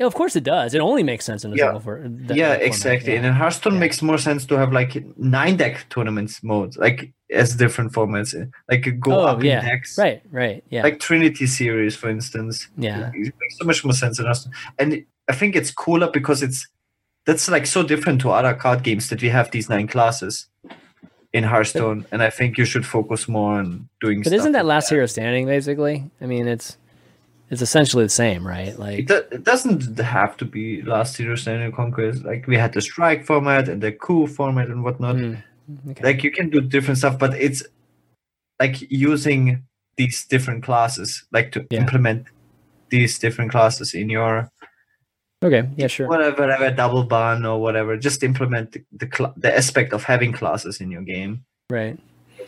[0.00, 1.64] yeah, of course it does it only makes sense in a Yeah.
[1.66, 1.94] single for
[2.42, 3.12] yeah, exactly.
[3.12, 3.18] yeah.
[3.18, 3.84] And in Hearthstone, Yeah.
[3.84, 4.92] makes more sense to have like
[5.38, 6.98] nine deck tournaments modes, like
[7.42, 8.30] as different formats,
[8.70, 12.56] like go oh up yeah in decks, right right yeah like Trinity series, for instance.
[12.86, 13.10] Yeah.
[13.14, 14.52] it makes so much more sense in Hearthstone.
[14.80, 14.88] And
[15.32, 16.60] I think it's cooler because it's
[17.26, 20.34] that's like so different to other card games that we have these nine classes
[21.34, 24.22] in Hearthstone, and I think you should focus more on doing.
[24.22, 26.78] but isn't that like last hero standing basically i mean it's
[27.50, 31.36] it's essentially the same right It, like do- it doesn't have to be last hero
[31.36, 32.24] standing conquest.
[32.24, 35.16] Like we had the strike format and the coup format and whatnot.
[35.16, 35.34] Hmm,
[35.90, 36.02] okay.
[36.08, 37.62] Like you can do different stuff, but it's
[38.62, 39.62] like using
[39.96, 41.80] these different classes, like to Yeah.
[41.82, 42.26] implement
[42.90, 44.50] these different classes in your
[45.44, 47.96] okay yeah sure whatever, whatever double ban or whatever.
[47.96, 51.98] Just implement the the, the aspect of having classes in your game right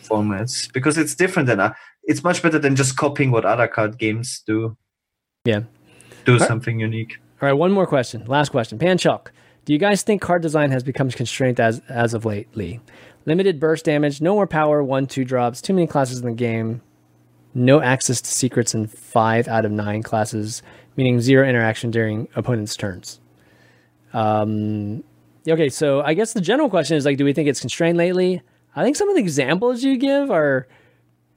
[0.02, 1.72] formats because it's different than uh,
[2.04, 4.76] it's much better than just copying what other card games do.
[5.44, 5.62] Yeah.
[6.24, 6.48] do Alright.
[6.48, 7.18] something unique.
[7.40, 9.28] all right one more question last question panchuk
[9.64, 12.80] do you guys think card design has become constrained as as of lately
[13.26, 16.80] limited burst damage no more power one two drops too many classes in the game
[17.54, 20.62] no access to secrets in five out of nine classes,
[20.96, 23.20] meaning zero interaction during opponents' turns.
[24.12, 25.04] Um,
[25.46, 28.42] okay, so I guess the general question is like, do we think it's constrained lately?
[28.74, 30.66] I think some of the examples you give are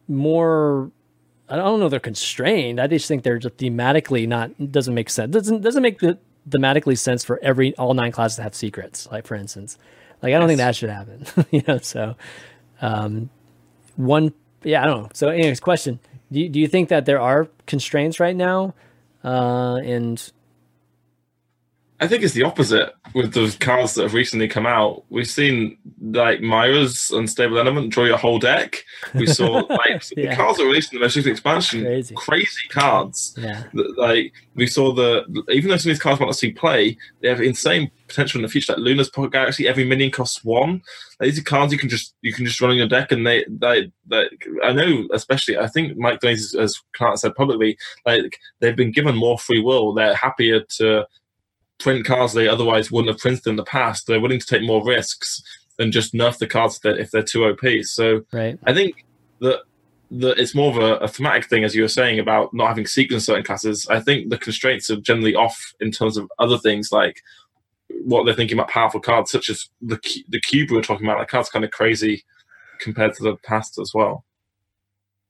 [0.07, 0.91] more.
[1.47, 2.79] I don't know if they're constrained.
[2.79, 5.33] I just think they're just thematically not doesn't make sense.
[5.33, 6.17] Doesn't doesn't make the
[6.47, 9.07] thematically sense for every all nine classes to have secrets.
[9.11, 9.77] Like for instance,
[10.21, 11.25] like I don't think that should happen.
[11.51, 12.15] you know, so
[12.81, 13.29] um,
[13.95, 14.33] one
[14.63, 15.09] yeah, I don't know.
[15.13, 15.99] So, anyways, question:
[16.31, 18.73] Do you, do you think that there are constraints right now,
[19.23, 20.31] uh, and
[22.01, 25.03] I think it's the opposite with those cards that have recently come out.
[25.09, 28.85] We've seen like Myra's Unstable Element draw your whole deck.
[29.15, 30.29] We saw like Yeah.
[30.29, 32.15] the cards that were released in the most recent expansion, Crazy.
[32.15, 33.35] crazy, cards.
[33.37, 33.63] Yeah.
[33.97, 37.27] Like we saw the even though some of these cards might not see play, they
[37.27, 38.73] have insane potential in the future.
[38.73, 40.81] Like Luna's Pocket Galaxy, every minion costs one.
[41.19, 43.27] Like, these are cards you can just you can just run on your deck, and
[43.27, 44.29] they they, they
[44.63, 49.15] I know especially I think Mike Donnelly has Clark said publicly like they've been given
[49.15, 49.93] more free will.
[49.93, 51.05] They're happier to
[51.79, 54.07] print cards they otherwise wouldn't have printed in the past.
[54.07, 55.41] They're willing to take more risks
[55.77, 57.83] than just nerf the cards if they're, if they're too OP.
[57.83, 58.59] So Right.
[58.65, 59.05] I think
[59.39, 59.61] that
[60.11, 62.87] that it's more of a, a thematic thing, as you were saying about not having
[62.87, 63.87] sequence certain classes.
[63.89, 67.21] I think the constraints are generally off in terms of other things like
[68.05, 69.99] what they're thinking about powerful cards, such as the
[70.29, 71.19] the cube we were talking about.
[71.19, 72.23] That card's kind of crazy
[72.79, 74.25] compared to the past as well.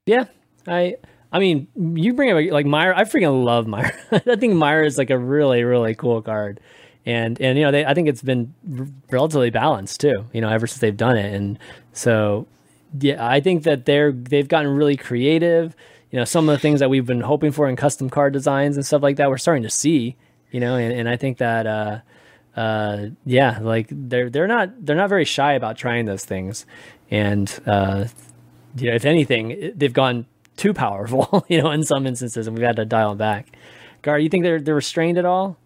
[0.05, 0.25] Yeah,
[0.67, 0.95] I
[1.31, 2.97] I mean, you bring up like Myra.
[2.97, 3.91] I freaking love Myra.
[4.11, 6.59] I think Myra is like a really really cool card,
[7.05, 10.25] and and you know they I think it's been r- relatively balanced too.
[10.33, 11.59] You know ever since they've done it, and
[11.93, 12.47] so
[12.99, 15.75] yeah, I think that they're they've gotten really creative.
[16.11, 18.75] You know some of the things that we've been hoping for in custom card designs
[18.77, 19.29] and stuff like that.
[19.29, 20.15] We're starting to see.
[20.51, 21.67] You know, and, and I think that.
[21.67, 21.99] uh
[22.55, 26.65] uh yeah like they're they're not they're not very shy about trying those things
[27.11, 28.05] and uh
[28.75, 30.25] you know, if anything, they've gone
[30.59, 33.55] too powerful, you know, in some instances, and we've had to dial back.
[34.01, 35.57] Gar, you think they're they're restrained at all?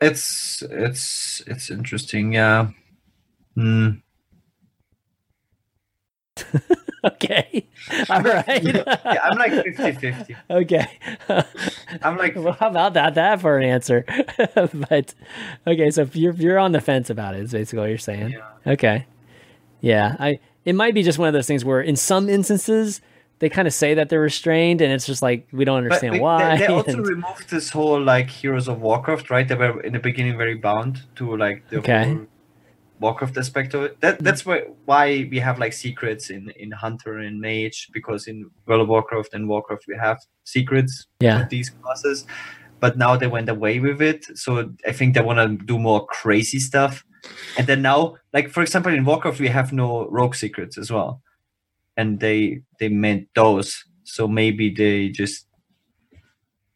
[0.00, 2.32] It's it's it's interesting.
[2.34, 2.70] Yeah.
[3.54, 3.90] Hmm.
[7.04, 7.66] Okay,
[8.10, 8.62] all right.
[8.62, 8.84] Yeah,
[9.24, 10.36] I'm like 50-50.
[10.50, 10.86] okay.
[12.02, 13.14] I'm like well, how about that?
[13.14, 14.04] That for an answer,
[14.54, 15.12] but
[15.66, 15.90] okay.
[15.90, 17.40] So if you're you're on the fence about it.
[17.42, 18.30] Is basically what you're saying.
[18.30, 18.72] Yeah.
[18.72, 19.06] Okay.
[19.80, 20.38] Yeah, I.
[20.64, 23.00] It might be just one of those things where, in some instances,
[23.40, 26.20] they kind of say that they're restrained, and it's just like we don't understand they-
[26.20, 26.56] why.
[26.56, 29.46] They, they also and- removed this whole like Heroes of Warcraft, right?
[29.46, 32.18] They were in the beginning very bound to like the Okay.
[33.00, 34.00] Warcraft aspect of it.
[34.00, 34.22] That mm.
[34.22, 38.82] that's why why we have like secrets in in Hunter and Mage because in World
[38.82, 41.40] of Warcraft and Warcraft we have secrets yeah.
[41.40, 42.26] with these classes.
[42.78, 46.04] But now they went away with it, so I think they want to do more
[46.06, 47.04] crazy stuff.
[47.58, 51.20] And then now, like for example, in Warcraft we have no rogue secrets as well,
[51.96, 53.84] and they they meant those.
[54.04, 55.46] So maybe they just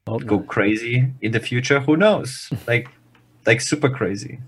[0.09, 1.81] Oh, go crazy in the future.
[1.81, 2.49] Who knows?
[2.69, 2.89] Like,
[3.45, 4.39] like super crazy.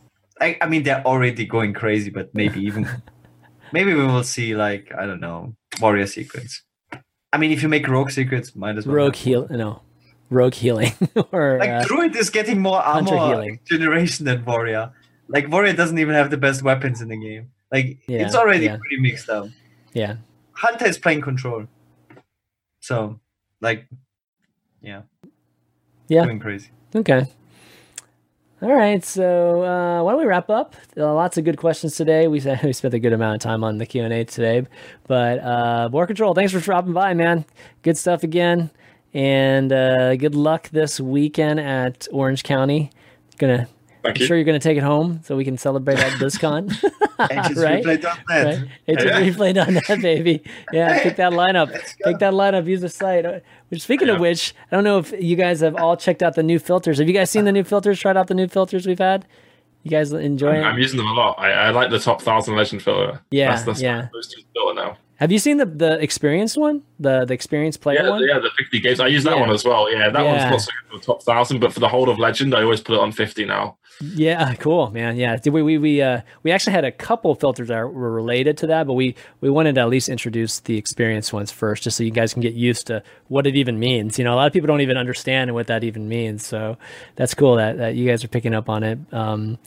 [0.41, 2.87] I, I mean, they're already going crazy, but maybe even,
[3.73, 6.63] maybe we will see like I don't know, warrior secrets.
[7.33, 8.95] I mean, if you make rogue secrets, might as well.
[8.97, 9.83] rogue heal no
[10.31, 10.93] rogue healing
[11.33, 13.59] or Like uh, druid is getting more armor healing.
[13.65, 14.93] generation than warrior.
[15.29, 17.51] Like warrior doesn't even have the best weapons in the game.
[17.71, 18.77] Like Yeah, it's already yeah.
[18.79, 19.49] pretty mixed up.
[19.93, 20.17] yeah
[20.53, 21.67] Hunter is playing control,
[22.81, 23.21] so
[23.61, 23.87] like,
[24.81, 25.03] yeah,
[26.09, 26.25] Yeah.
[26.25, 26.71] going crazy.
[26.97, 27.27] okay
[28.61, 32.27] all right so uh, why don't we wrap up uh, lots of good questions today
[32.27, 34.67] we, said we spent a good amount of time on the q&a today
[35.07, 37.45] but uh BoarControl thanks for dropping by man
[37.83, 38.69] good stuff again
[39.15, 42.91] and uh, good luck this weekend at orange county
[43.39, 43.69] gonna
[44.03, 44.27] Thank I'm you.
[44.27, 46.73] sure you're gonna take it home so we can celebrate at BlizzCon.
[47.19, 47.85] Right?
[47.85, 48.05] right?
[48.87, 49.19] It's Yeah.
[49.19, 50.41] a replay on that baby.
[50.73, 51.73] Yeah, pick that lineup.
[52.05, 52.67] Pick that lineup.
[52.67, 53.27] Use the site.
[53.27, 56.37] Uh, Which, speaking of which, I don't know if you guys have all checked out
[56.37, 56.99] the new filters.
[56.99, 57.99] Have you guys seen the new filters?
[57.99, 59.27] Tried out the new filters we've had?
[59.83, 60.81] You guys enjoy I'm it?
[60.81, 61.41] using them a lot.
[61.41, 63.21] I, I like the top thousand legend filter.
[63.33, 64.03] Yeah, that's, that's yeah.
[64.03, 64.97] my most used filter now.
[65.19, 66.83] Have you seen the the experienced one?
[67.01, 68.23] The the experienced player Yeah, one?
[68.27, 69.01] yeah, the 50 games.
[69.01, 69.41] I use that Yeah.
[69.41, 69.91] one as well.
[69.91, 70.31] Yeah, that Yeah.
[70.31, 72.63] one's not so good for the top thousand, but for the whole of legend, I
[72.63, 73.77] always put it on 50 now.
[74.15, 75.17] Yeah, cool, man.
[75.17, 78.57] Yeah, Did we we we uh we actually had a couple filters that were related
[78.59, 81.97] to that, but we we wanted to at least introduce the experienced ones first, just
[81.97, 84.19] so you guys can get used to what it even means.
[84.21, 86.77] You know, a lot of people don't even understand what that even means, so
[87.17, 88.99] that's cool that that you guys are picking up on it.
[89.13, 89.59] Um,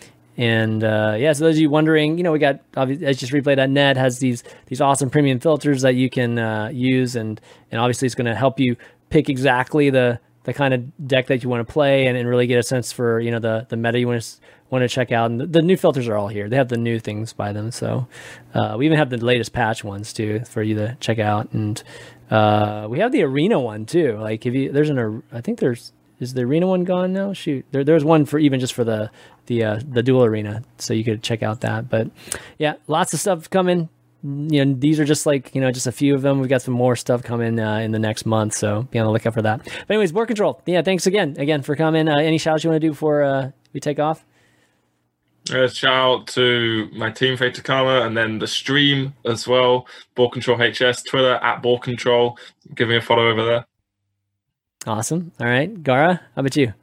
[0.41, 4.17] and uh, yeah, so those of you wondering, you know, we got obviously HSReplay.net has
[4.17, 7.39] these these awesome premium filters that you can uh, use, and
[7.69, 8.75] and obviously it's going to help you
[9.11, 12.47] pick exactly the the kind of deck that you want to play, and, and really
[12.47, 14.37] get a sense for you know the the meta you want to
[14.71, 15.29] want to check out.
[15.29, 17.69] And the, the new filters are all here; they have the new things by them.
[17.69, 18.07] So
[18.55, 21.83] uh, we even have the latest patch ones too for you to check out, and
[22.31, 24.17] uh, we have the arena one too.
[24.17, 27.33] Like if you there's an I think there's is the arena one gone now?
[27.33, 29.09] Shoot, there, there's one for even just for the
[29.47, 31.89] the uh, the dual arena, so you could check out that.
[31.89, 32.09] But
[32.57, 33.89] yeah, lots of stuff coming.
[34.23, 36.39] You know, these are just like you know just a few of them.
[36.39, 39.11] We've got some more stuff coming uh, in the next month, so be on the
[39.11, 39.63] lookout for that.
[39.63, 40.61] But anyways, BoarControl.
[40.67, 42.07] Yeah, thanks again again for coming.
[42.07, 44.23] Uh, any shouts you want to do before uh, we take off?
[45.51, 49.87] Uh, shout out to my team, Fate Takama, and then the stream as well.
[50.15, 52.37] BoarControl HS, Twitter at BoarControl.
[52.75, 53.65] Give me a follow over there.
[54.87, 55.31] Awesome.
[55.39, 56.73] All right, Gara, how about you?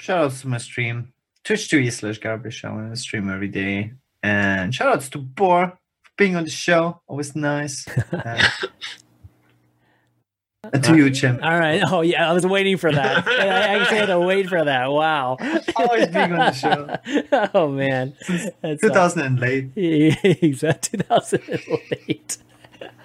[0.00, 1.12] Shout outs to my stream.
[1.44, 2.72] Twitch TV slash garbage show.
[2.90, 3.92] I stream every day.
[4.22, 7.00] And shout outs to Boar for being on the show.
[7.06, 7.86] Always nice.
[10.74, 11.38] Uh, to you, Chim.
[11.42, 11.80] All right.
[11.86, 13.26] Oh yeah, I was waiting for that.
[13.28, 14.86] I actually had to wait for that.
[14.86, 15.36] Wow.
[15.76, 16.96] Always being on the show.
[17.54, 18.14] oh man,
[18.62, 19.70] That's 2000 and late.
[19.76, 22.38] Exactly, 2008.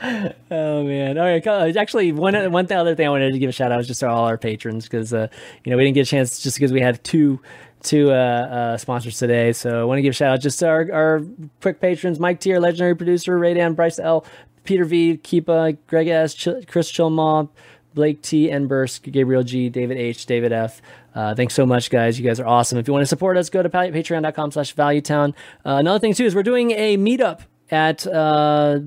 [0.03, 1.17] Oh man!
[1.17, 3.87] All right, actually, one one other thing I wanted to give a shout out was
[3.87, 5.27] just to all our patrons because uh,
[5.63, 7.39] you know we didn't get a chance just because we had two
[7.83, 9.53] two uh, uh, sponsors today.
[9.53, 11.21] So I want to give a shout out just to our, our
[11.61, 14.25] quick patrons: Mike Tier, legendary producer, Raydan, Bryce L,
[14.63, 17.49] Peter V, Keepa, Greg S, Ch- Chris Chilmaw,
[17.93, 20.81] Blake T, Enburst, Gabriel G, David H, David F.
[21.13, 22.19] Uh, thanks so much, guys.
[22.19, 22.77] You guys are awesome.
[22.77, 25.33] If you want to support us, go to pa- patreon.com slash valuetown.
[25.65, 28.79] Uh, another thing, too, is we're doing a meetup at uh,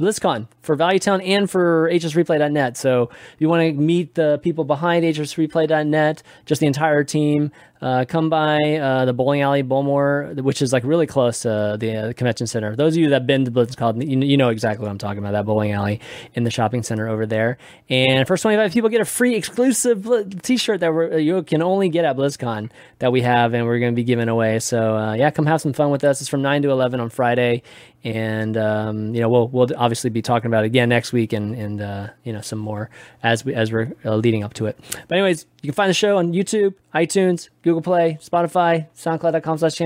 [0.00, 2.76] BlizzCon for Valuetown and for hsreplay.net.
[2.76, 7.50] So if you want to meet the people behind hsreplay.net, just the entire team,
[7.80, 11.96] uh, come by uh, the bowling alley, Bowlmor, which is like really close to the
[11.96, 12.74] uh, convention center.
[12.74, 15.18] Those of you that have been to BlizzCon, you, you know exactly what I'm talking
[15.18, 15.32] about.
[15.32, 16.00] That bowling alley
[16.34, 17.56] in the shopping center over there.
[17.88, 20.08] And first 25 people get a free exclusive
[20.42, 23.92] T-shirt that we're, you can only get at BlizzCon that we have, and we're going
[23.92, 24.58] to be giving away.
[24.58, 26.20] So uh, yeah, come have some fun with us.
[26.20, 27.62] It's from 9 to 11 on Friday,
[28.02, 31.54] and um, you know we'll we'll obviously be talking about it again next week, and
[31.54, 32.90] and uh, you know some more
[33.22, 34.78] as we as we're uh, leading up to it.
[35.08, 39.80] But anyways, you can find the show on YouTube, iTunes, Google Play, Spotify, SoundCloud.com/slash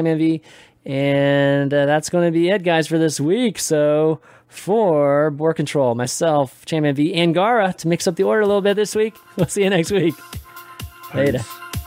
[0.85, 3.59] and uh, that's going to be it, guys, for this week.
[3.59, 8.62] So for BoarControl, myself, Champion V, and Gara to mix up the order a little
[8.62, 9.15] bit this week.
[9.36, 10.15] We'll see you next week.
[11.15, 11.39] Later.
[11.39, 11.81] Peace.